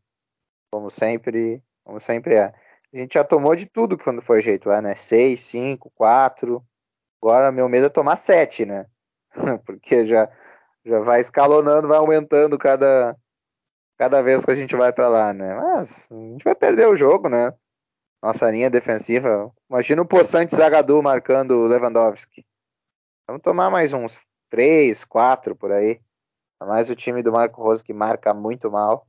Como 0.69 0.91
sempre, 0.91 1.63
como 1.85 2.01
sempre 2.01 2.35
é. 2.35 2.53
A 2.93 2.99
gente 2.99 3.15
já 3.15 3.23
tomou 3.25 3.55
de 3.55 3.67
tudo 3.67 3.97
quando 3.97 4.21
foi 4.21 4.43
jeito 4.43 4.69
lá, 4.69 4.83
né? 4.83 4.97
6, 4.97 5.41
5, 5.41 5.91
4. 5.95 6.63
Agora, 7.23 7.53
meu 7.53 7.69
medo 7.69 7.87
é 7.87 7.89
tomar 7.89 8.17
sete, 8.17 8.67
né? 8.67 8.87
Porque 9.65 10.05
já, 10.09 10.29
já 10.85 10.99
vai 10.99 11.21
escalonando, 11.21 11.87
vai 11.87 11.99
aumentando 11.99 12.59
cada, 12.59 13.17
cada 13.97 14.21
vez 14.21 14.45
que 14.45 14.51
a 14.51 14.57
gente 14.57 14.75
vai 14.75 14.93
para 14.93 15.09
lá, 15.09 15.33
né? 15.33 15.55
Mas 15.55 16.09
a 16.11 16.15
gente 16.15 16.43
vai 16.43 16.55
perder 16.57 16.89
o 16.89 16.97
jogo, 16.97 17.29
né? 17.29 17.55
Nossa 18.21 18.51
linha 18.51 18.69
defensiva. 18.69 19.53
Imagina 19.71 20.03
o 20.03 20.07
Poçante 20.07 20.57
Zagadu 20.57 21.01
marcando 21.01 21.53
o 21.53 21.69
Lewandowski. 21.69 22.45
Vamos 23.27 23.43
tomar 23.43 23.71
mais 23.71 23.93
uns 23.93 24.27
três, 24.51 25.05
quatro 25.05 25.55
por 25.55 25.71
aí. 25.71 26.01
Mais 26.61 26.91
o 26.91 26.97
time 26.97 27.23
do 27.23 27.33
Marco 27.33 27.63
Rose 27.63 27.85
que 27.85 27.93
marca 27.93 28.35
muito 28.35 28.69
mal. 28.69 29.07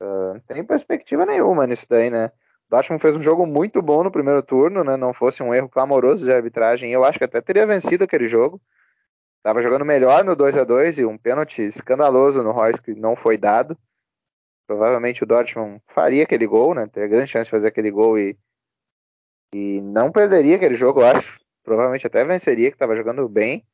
Uh, 0.00 0.34
não 0.34 0.40
tem 0.40 0.64
perspectiva 0.64 1.26
nenhuma 1.26 1.66
nisso 1.66 1.86
daí, 1.88 2.10
né? 2.10 2.30
Dortmund 2.74 3.00
fez 3.00 3.16
um 3.16 3.22
jogo 3.22 3.46
muito 3.46 3.80
bom 3.80 4.02
no 4.02 4.10
primeiro 4.10 4.42
turno, 4.42 4.82
né? 4.82 4.96
Não 4.96 5.14
fosse 5.14 5.44
um 5.44 5.54
erro 5.54 5.68
clamoroso 5.68 6.24
de 6.24 6.32
arbitragem. 6.32 6.90
Eu 6.90 7.04
acho 7.04 7.18
que 7.18 7.24
até 7.24 7.40
teria 7.40 7.64
vencido 7.64 8.02
aquele 8.02 8.26
jogo. 8.26 8.60
Tava 9.44 9.62
jogando 9.62 9.84
melhor 9.84 10.24
no 10.24 10.34
2 10.34 10.56
a 10.56 10.64
2 10.64 10.98
e 10.98 11.04
um 11.04 11.16
pênalti 11.16 11.62
escandaloso 11.62 12.42
no 12.42 12.50
Royce 12.50 12.82
que 12.82 12.92
não 12.92 13.14
foi 13.14 13.38
dado. 13.38 13.78
Provavelmente 14.66 15.22
o 15.22 15.26
Dortmund 15.26 15.80
faria 15.86 16.24
aquele 16.24 16.48
gol, 16.48 16.74
né? 16.74 16.88
Teria 16.88 17.08
grande 17.08 17.30
chance 17.30 17.44
de 17.44 17.50
fazer 17.50 17.68
aquele 17.68 17.92
gol 17.92 18.18
e, 18.18 18.36
e 19.54 19.80
não 19.80 20.10
perderia 20.10 20.56
aquele 20.56 20.74
jogo, 20.74 21.00
eu 21.00 21.06
acho. 21.06 21.40
Provavelmente 21.62 22.06
até 22.06 22.24
venceria, 22.24 22.70
que 22.70 22.74
estava 22.74 22.96
jogando 22.96 23.28
bem. 23.28 23.64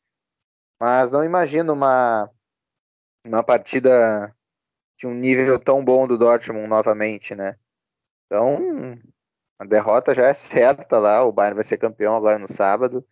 Mas 0.78 1.10
não 1.10 1.24
imagino 1.24 1.72
uma, 1.72 2.30
uma 3.24 3.42
partida 3.42 4.34
de 4.98 5.06
um 5.06 5.14
nível 5.14 5.58
tão 5.58 5.82
bom 5.82 6.06
do 6.06 6.18
Dortmund 6.18 6.66
novamente, 6.66 7.34
né? 7.34 7.56
Então, 8.30 8.96
a 9.58 9.64
derrota 9.64 10.14
já 10.14 10.28
é 10.28 10.32
certa 10.32 11.00
lá, 11.00 11.24
o 11.24 11.32
Bayern 11.32 11.56
vai 11.56 11.64
ser 11.64 11.78
campeão 11.78 12.14
agora 12.14 12.38
no 12.38 12.46
sábado. 12.46 13.04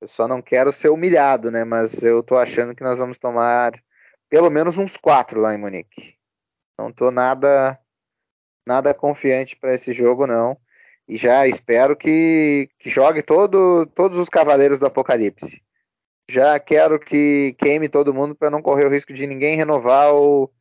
Eu 0.00 0.08
só 0.08 0.26
não 0.26 0.40
quero 0.40 0.72
ser 0.72 0.88
humilhado, 0.88 1.50
né? 1.50 1.62
Mas 1.62 2.02
eu 2.02 2.22
tô 2.22 2.36
achando 2.36 2.74
que 2.74 2.82
nós 2.82 2.98
vamos 2.98 3.18
tomar 3.18 3.72
pelo 4.30 4.48
menos 4.48 4.78
uns 4.78 4.96
quatro 4.96 5.40
lá 5.40 5.54
em 5.54 5.58
Munique. 5.58 6.16
Não 6.78 6.90
tô 6.90 7.10
nada 7.10 7.78
nada 8.66 8.94
confiante 8.94 9.56
para 9.56 9.74
esse 9.74 9.92
jogo 9.92 10.26
não. 10.26 10.56
E 11.06 11.16
já 11.16 11.46
espero 11.46 11.94
que, 11.94 12.70
que 12.78 12.88
jogue 12.88 13.22
todo, 13.22 13.86
todos 13.94 14.18
os 14.18 14.28
cavaleiros 14.30 14.78
do 14.78 14.86
Apocalipse. 14.86 15.62
Já 16.28 16.58
quero 16.58 16.98
que 16.98 17.54
queime 17.58 17.88
todo 17.90 18.14
mundo 18.14 18.34
para 18.34 18.50
não 18.50 18.62
correr 18.62 18.86
o 18.86 18.90
risco 18.90 19.12
de 19.12 19.26
ninguém 19.26 19.54
renovar 19.54 20.12
ou, 20.12 20.52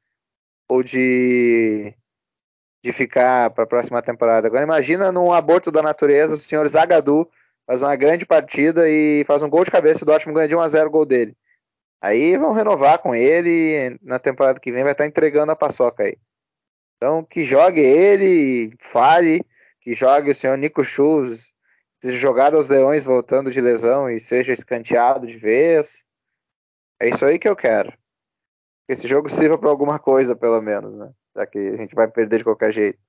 ou 0.70 0.84
de, 0.84 1.96
de 2.86 2.92
ficar 2.92 3.50
para 3.50 3.64
a 3.64 3.68
próxima 3.68 4.00
temporada. 4.00 4.46
Agora 4.46 4.62
imagina 4.62 5.12
num 5.12 5.34
aborto 5.34 5.72
da 5.72 5.82
natureza 5.82 6.36
o 6.36 6.38
senhor 6.38 6.68
Zagadu 6.68 7.28
faz 7.66 7.82
uma 7.82 7.96
grande 7.96 8.28
partida 8.28 8.88
e 8.88 9.24
faz 9.26 9.42
um 9.42 9.50
gol 9.50 9.64
de 9.64 9.72
cabeça, 9.72 10.04
o 10.04 10.06
Dortmund 10.06 10.36
ganha 10.36 10.48
de 10.48 10.56
1 10.56 10.60
a 10.60 10.68
0 10.68 10.88
o 10.88 10.92
gol 10.92 11.04
dele. 11.04 11.36
Aí 12.00 12.38
vão 12.38 12.54
renovar 12.54 13.00
com 13.00 13.16
ele, 13.16 13.98
na 14.04 14.20
temporada 14.20 14.60
que 14.60 14.72
vem 14.72 14.84
vai 14.84 14.92
estar 14.92 15.08
entregando 15.08 15.52
a 15.52 15.56
paçoca 15.56 16.04
aí. 16.04 16.16
Então 16.96 17.24
que 17.24 17.44
jogue 17.44 17.82
ele, 17.82 18.76
fale, 18.80 19.44
que 19.82 19.96
jogue 19.96 20.30
o 20.30 20.36
senhor 20.36 20.56
Nico 20.56 20.84
Schultz, 20.84 21.52
seja 22.00 22.20
jogado 22.20 22.56
aos 22.56 22.70
leões 22.70 23.04
voltando 23.04 23.50
de 23.50 23.60
lesão 23.60 24.08
e 24.08 24.20
seja 24.20 24.54
escanteado 24.54 25.26
de 25.26 25.40
vez. 25.40 26.06
É 27.00 27.10
isso 27.10 27.26
aí 27.26 27.40
que 27.40 27.50
eu 27.50 27.56
quero. 27.56 27.92
Que 28.86 28.94
esse 28.94 29.08
jogo 29.08 29.28
sirva 29.28 29.58
para 29.58 29.72
alguma 29.72 29.98
coisa, 29.98 30.36
pelo 30.36 30.62
menos, 30.62 30.96
né? 30.96 31.12
Já 31.36 31.46
que 31.46 31.60
a 31.60 31.78
gente 31.78 31.94
vai 31.94 32.08
perder 32.08 32.40
de 32.40 32.44
qualquer 32.44 32.74
jeito. 32.74 33.00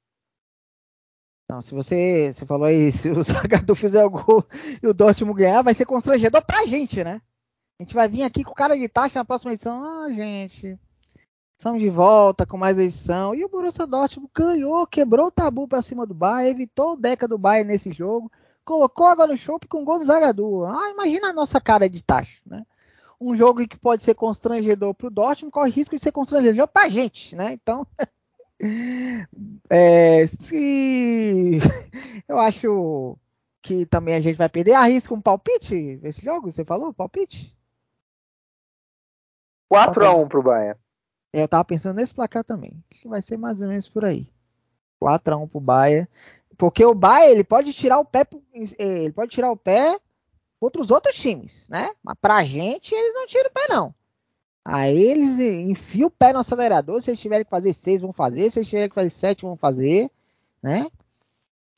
Não, 1.48 1.62
se 1.62 1.72
você, 1.72 2.32
você 2.32 2.44
falou 2.44 2.66
aí, 2.66 2.90
se 2.92 3.08
o 3.08 3.22
Zagadou 3.22 3.76
fizer 3.76 4.04
o 4.04 4.10
gol 4.10 4.44
e 4.82 4.86
o 4.86 4.94
Dortmund 4.94 5.38
ganhar, 5.38 5.62
vai 5.62 5.74
ser 5.74 5.86
constrangedor 5.86 6.44
pra 6.44 6.66
gente, 6.66 7.04
né? 7.04 7.22
A 7.78 7.82
gente 7.82 7.94
vai 7.94 8.08
vir 8.08 8.22
aqui 8.22 8.42
com 8.42 8.52
o 8.52 8.54
cara 8.54 8.76
de 8.76 8.88
taxa 8.88 9.18
na 9.18 9.24
próxima 9.24 9.52
edição. 9.52 9.84
Ah, 9.84 10.10
gente, 10.10 10.78
estamos 11.58 11.80
de 11.80 11.90
volta 11.90 12.46
com 12.46 12.56
mais 12.56 12.78
edição. 12.78 13.34
E 13.34 13.44
o 13.44 13.48
Borussia 13.48 13.86
Dortmund 13.86 14.30
ganhou, 14.34 14.86
quebrou 14.86 15.26
o 15.26 15.30
tabu 15.30 15.68
pra 15.68 15.82
cima 15.82 16.06
do 16.06 16.14
Bayern, 16.14 16.50
evitou 16.50 16.94
o 16.94 16.96
Deca 16.96 17.28
do 17.28 17.38
Bayern 17.38 17.70
nesse 17.70 17.92
jogo, 17.92 18.32
colocou 18.64 19.06
agora 19.06 19.30
no 19.30 19.36
show 19.36 19.60
com 19.68 19.82
o 19.82 19.84
gol 19.84 19.98
do 19.98 20.04
Zagadou. 20.04 20.64
Ah, 20.64 20.90
imagina 20.90 21.28
a 21.28 21.32
nossa 21.34 21.60
cara 21.60 21.88
de 21.88 22.02
taxa, 22.02 22.40
né? 22.46 22.64
Um 23.20 23.36
jogo 23.36 23.66
que 23.68 23.78
pode 23.78 24.02
ser 24.02 24.14
constrangedor 24.14 24.94
pro 24.94 25.10
Dortmund, 25.10 25.52
corre 25.52 25.70
risco 25.70 25.94
de 25.94 26.02
ser 26.02 26.12
constrangedor 26.12 26.66
pra 26.66 26.88
gente, 26.88 27.36
né? 27.36 27.52
Então, 27.52 27.86
É, 29.68 30.26
se 30.26 31.58
eu 32.28 32.38
acho 32.38 33.18
que 33.60 33.84
também 33.86 34.14
a 34.14 34.20
gente 34.20 34.36
vai 34.36 34.48
perder, 34.48 34.74
arrisca 34.74 35.12
um 35.12 35.20
palpite 35.20 35.98
nesse 36.02 36.24
jogo? 36.24 36.50
Você 36.50 36.64
falou 36.64 36.94
palpite? 36.94 37.56
4x1 39.72 40.28
pro 40.28 40.42
Bayern. 40.42 40.78
É, 41.32 41.42
eu 41.42 41.48
tava 41.48 41.64
pensando 41.64 41.96
nesse 41.96 42.14
placar 42.14 42.44
também. 42.44 42.82
Que 42.88 43.08
vai 43.08 43.20
ser 43.20 43.36
mais 43.36 43.60
ou 43.60 43.68
menos 43.68 43.88
por 43.88 44.04
aí. 44.04 44.30
4x1 45.02 45.48
pro 45.48 45.60
Bayern. 45.60 46.08
Porque 46.56 46.84
o 46.84 46.94
Bayern 46.94 47.34
ele 47.34 47.44
pode 47.44 47.72
tirar 47.72 47.98
o 47.98 48.04
pé. 48.04 48.24
É, 48.78 49.04
ele 49.04 49.12
pode 49.12 49.32
tirar 49.32 49.50
o 49.50 49.56
pé 49.56 49.98
contra 50.58 50.80
os 50.80 50.90
outros 50.90 51.16
times, 51.16 51.68
né? 51.68 51.90
Mas 52.02 52.16
pra 52.20 52.42
gente 52.44 52.94
eles 52.94 53.14
não 53.14 53.26
tiram 53.26 53.50
o 53.50 53.52
pé, 53.52 53.66
não. 53.68 53.94
Aí 54.68 54.98
eles 54.98 55.38
enfiam 55.38 56.08
o 56.08 56.10
pé 56.10 56.32
no 56.32 56.40
acelerador. 56.40 57.00
Se 57.00 57.08
eles 57.08 57.20
tiverem 57.20 57.44
que 57.44 57.50
fazer 57.50 57.72
seis, 57.72 58.00
vão 58.00 58.12
fazer. 58.12 58.50
Se 58.50 58.58
eles 58.58 58.68
tiverem 58.68 58.88
que 58.88 58.94
fazer 58.96 59.10
sete, 59.10 59.42
vão 59.42 59.56
fazer. 59.56 60.10
Né? 60.60 60.88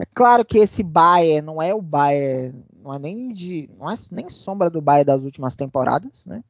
É 0.00 0.06
claro 0.06 0.42
que 0.42 0.56
esse 0.56 0.82
Bayern 0.82 1.42
não 1.42 1.60
é 1.60 1.74
o 1.74 1.82
Bayern, 1.82 2.64
não 2.80 2.94
é 2.94 2.98
nem 2.98 3.30
de, 3.30 3.68
não 3.76 3.90
é 3.90 3.94
nem 4.10 4.30
sombra 4.30 4.70
do 4.70 4.80
Bayern 4.80 5.04
das 5.04 5.22
últimas 5.22 5.54
temporadas, 5.54 6.24
né? 6.24 6.42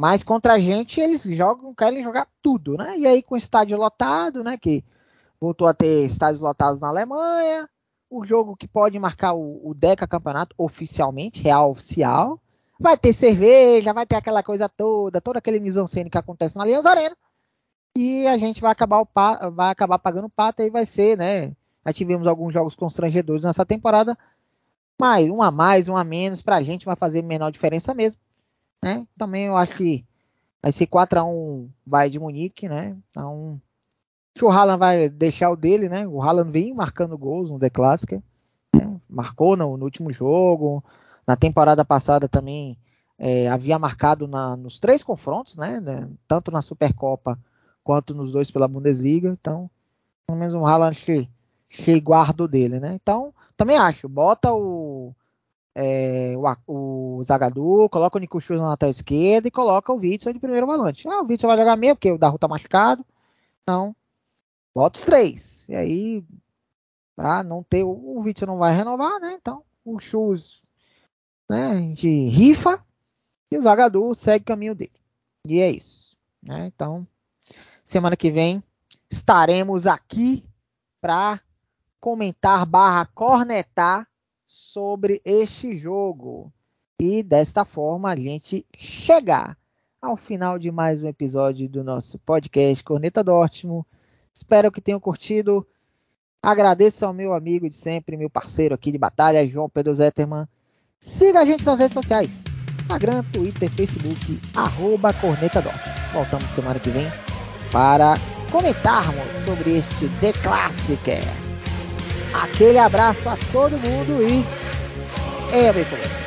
Mas 0.00 0.22
contra 0.22 0.54
a 0.54 0.58
gente 0.58 1.00
eles 1.00 1.22
jogam, 1.24 1.74
querem 1.74 2.02
jogar 2.02 2.26
tudo, 2.40 2.76
né? 2.78 2.96
E 2.96 3.06
aí 3.06 3.22
com 3.22 3.34
o 3.34 3.38
estádio 3.38 3.76
lotado, 3.76 4.42
né? 4.42 4.56
Que 4.56 4.82
voltou 5.38 5.66
a 5.66 5.74
ter 5.74 6.06
estádios 6.06 6.40
lotados 6.40 6.80
na 6.80 6.88
Alemanha, 6.88 7.68
o 8.08 8.24
jogo 8.24 8.56
que 8.56 8.66
pode 8.66 8.98
marcar 8.98 9.34
o, 9.34 9.60
o 9.68 9.74
Deca 9.74 10.06
Campeonato 10.06 10.54
oficialmente, 10.56 11.42
real 11.42 11.70
oficial, 11.70 12.40
Vai 12.78 12.96
ter 12.96 13.12
cerveja, 13.12 13.92
vai 13.92 14.06
ter 14.06 14.16
aquela 14.16 14.42
coisa 14.42 14.68
toda, 14.68 15.20
todo 15.20 15.36
aquele 15.36 15.58
mise-en-scène 15.60 16.10
que 16.10 16.18
acontece 16.18 16.56
na 16.56 16.62
Allianz 16.62 16.84
Arena. 16.84 17.16
E 17.96 18.26
a 18.26 18.36
gente 18.36 18.60
vai 18.60 18.70
acabar, 18.70 19.00
o 19.00 19.08
vai 19.52 19.70
acabar 19.70 19.98
pagando 19.98 20.28
pato 20.28 20.62
e 20.62 20.68
vai 20.68 20.84
ser, 20.84 21.16
né? 21.16 21.56
Já 21.84 21.92
tivemos 21.92 22.26
alguns 22.26 22.52
jogos 22.52 22.74
constrangedores 22.74 23.44
nessa 23.44 23.64
temporada. 23.64 24.16
Mas 25.00 25.28
um 25.28 25.40
a 25.42 25.50
mais, 25.50 25.88
um 25.88 25.96
a 25.96 26.04
menos, 26.04 26.42
pra 26.42 26.62
gente 26.62 26.84
vai 26.84 26.96
fazer 26.96 27.22
menor 27.22 27.50
diferença 27.50 27.94
mesmo. 27.94 28.20
Né? 28.82 29.06
Também 29.16 29.46
eu 29.46 29.56
acho 29.56 29.76
que 29.76 30.04
vai 30.62 30.72
ser 30.72 30.86
4x1 30.86 31.68
vai 31.86 32.10
de 32.10 32.18
Munique, 32.18 32.68
né? 32.68 32.96
Então, 33.10 33.60
que 34.34 34.44
o 34.44 34.50
Haaland 34.50 34.78
vai 34.78 35.08
deixar 35.08 35.50
o 35.50 35.56
dele, 35.56 35.88
né? 35.88 36.06
O 36.06 36.22
Haaland 36.22 36.50
vem 36.50 36.74
marcando 36.74 37.16
gols 37.16 37.50
no 37.50 37.58
The 37.58 37.70
Classic. 37.70 38.22
Né? 38.74 39.00
Marcou 39.08 39.56
no, 39.56 39.76
no 39.76 39.84
último 39.84 40.12
jogo. 40.12 40.84
Na 41.26 41.36
temporada 41.36 41.84
passada 41.84 42.28
também 42.28 42.78
é, 43.18 43.48
havia 43.48 43.78
marcado 43.78 44.28
na, 44.28 44.56
nos 44.56 44.78
três 44.78 45.02
confrontos, 45.02 45.56
né, 45.56 45.80
né, 45.80 46.08
Tanto 46.28 46.50
na 46.50 46.62
Supercopa 46.62 47.38
quanto 47.82 48.14
nos 48.14 48.32
dois 48.32 48.50
pela 48.50 48.68
Bundesliga. 48.68 49.28
Então, 49.28 49.70
pelo 50.26 50.38
menos 50.38 50.54
um 50.54 50.66
Haaland 50.66 50.96
cheio, 51.68 52.02
guardo 52.02 52.48
dele, 52.48 52.80
né? 52.80 52.94
Então, 52.94 53.32
também 53.56 53.76
acho. 53.76 54.08
Bota 54.08 54.52
o, 54.52 55.14
é, 55.74 56.34
o, 56.66 57.18
o 57.18 57.24
Zagadou, 57.24 57.88
coloca 57.88 58.16
o 58.16 58.20
Nico 58.20 58.40
Schultz 58.40 58.60
na 58.60 58.70
lateral 58.70 58.90
esquerda 58.90 59.48
e 59.48 59.52
coloca 59.52 59.92
o 59.92 59.96
Witzel 59.96 60.32
de 60.32 60.40
primeiro 60.40 60.66
volante. 60.66 61.08
Ah, 61.08 61.22
o 61.22 61.26
Witzel 61.26 61.48
vai 61.48 61.58
jogar 61.58 61.76
meio 61.76 61.94
porque 61.94 62.10
o 62.10 62.18
Daru 62.18 62.38
tá 62.38 62.48
machucado. 62.48 63.04
Então, 63.62 63.94
bota 64.74 64.98
os 64.98 65.04
três. 65.04 65.68
E 65.68 65.74
aí, 65.74 66.24
pra 67.14 67.42
não 67.42 67.62
ter. 67.62 67.84
O 67.84 68.20
Witzel 68.20 68.48
não 68.48 68.58
vai 68.58 68.74
renovar, 68.74 69.20
né? 69.20 69.36
Então, 69.40 69.62
o 69.84 69.98
Schultz 69.98 70.60
né? 71.48 71.66
A 71.68 71.74
gente 71.76 72.08
rifa 72.28 72.84
e 73.50 73.56
o 73.56 73.62
Zagadou 73.62 74.14
segue 74.14 74.42
o 74.42 74.46
caminho 74.46 74.74
dele. 74.74 74.92
E 75.46 75.60
é 75.60 75.70
isso. 75.70 76.16
Né? 76.42 76.66
Então, 76.66 77.06
semana 77.84 78.16
que 78.16 78.30
vem 78.30 78.62
estaremos 79.10 79.86
aqui 79.86 80.44
para 81.00 81.40
comentar 82.00 82.66
barra 82.66 83.06
cornetar 83.06 84.08
sobre 84.46 85.20
este 85.24 85.76
jogo. 85.76 86.52
E 87.00 87.22
desta 87.22 87.64
forma 87.64 88.10
a 88.10 88.16
gente 88.16 88.64
chegar 88.74 89.58
ao 90.00 90.16
final 90.16 90.58
de 90.58 90.70
mais 90.70 91.02
um 91.02 91.08
episódio 91.08 91.68
do 91.68 91.84
nosso 91.84 92.18
podcast 92.18 92.82
Corneta 92.82 93.22
Dortmund. 93.22 93.86
Espero 94.32 94.72
que 94.72 94.80
tenham 94.80 95.00
curtido. 95.00 95.66
Agradeço 96.42 97.04
ao 97.04 97.12
meu 97.12 97.34
amigo 97.34 97.68
de 97.68 97.76
sempre, 97.76 98.16
meu 98.16 98.30
parceiro 98.30 98.74
aqui 98.74 98.92
de 98.92 98.98
batalha, 98.98 99.46
João 99.46 99.68
Pedro 99.68 99.94
Zetterman. 99.94 100.46
Siga 101.02 101.40
a 101.40 101.44
gente 101.44 101.64
nas 101.64 101.78
redes 101.78 101.92
sociais: 101.92 102.44
Instagram, 102.78 103.22
Twitter, 103.32 103.70
Facebook, 103.70 104.40
arroba 104.54 105.12
Corneta 105.14 105.62
Voltamos 106.12 106.48
semana 106.48 106.80
que 106.80 106.90
vem 106.90 107.06
para 107.70 108.16
comentarmos 108.50 109.26
sobre 109.44 109.78
este 109.78 110.08
The 110.20 110.32
Classic. 110.32 110.98
Aquele 112.32 112.78
abraço 112.78 113.28
a 113.28 113.36
todo 113.52 113.78
mundo 113.78 114.22
e. 114.22 114.44
Ei, 115.54 115.68
amigo. 115.68 116.25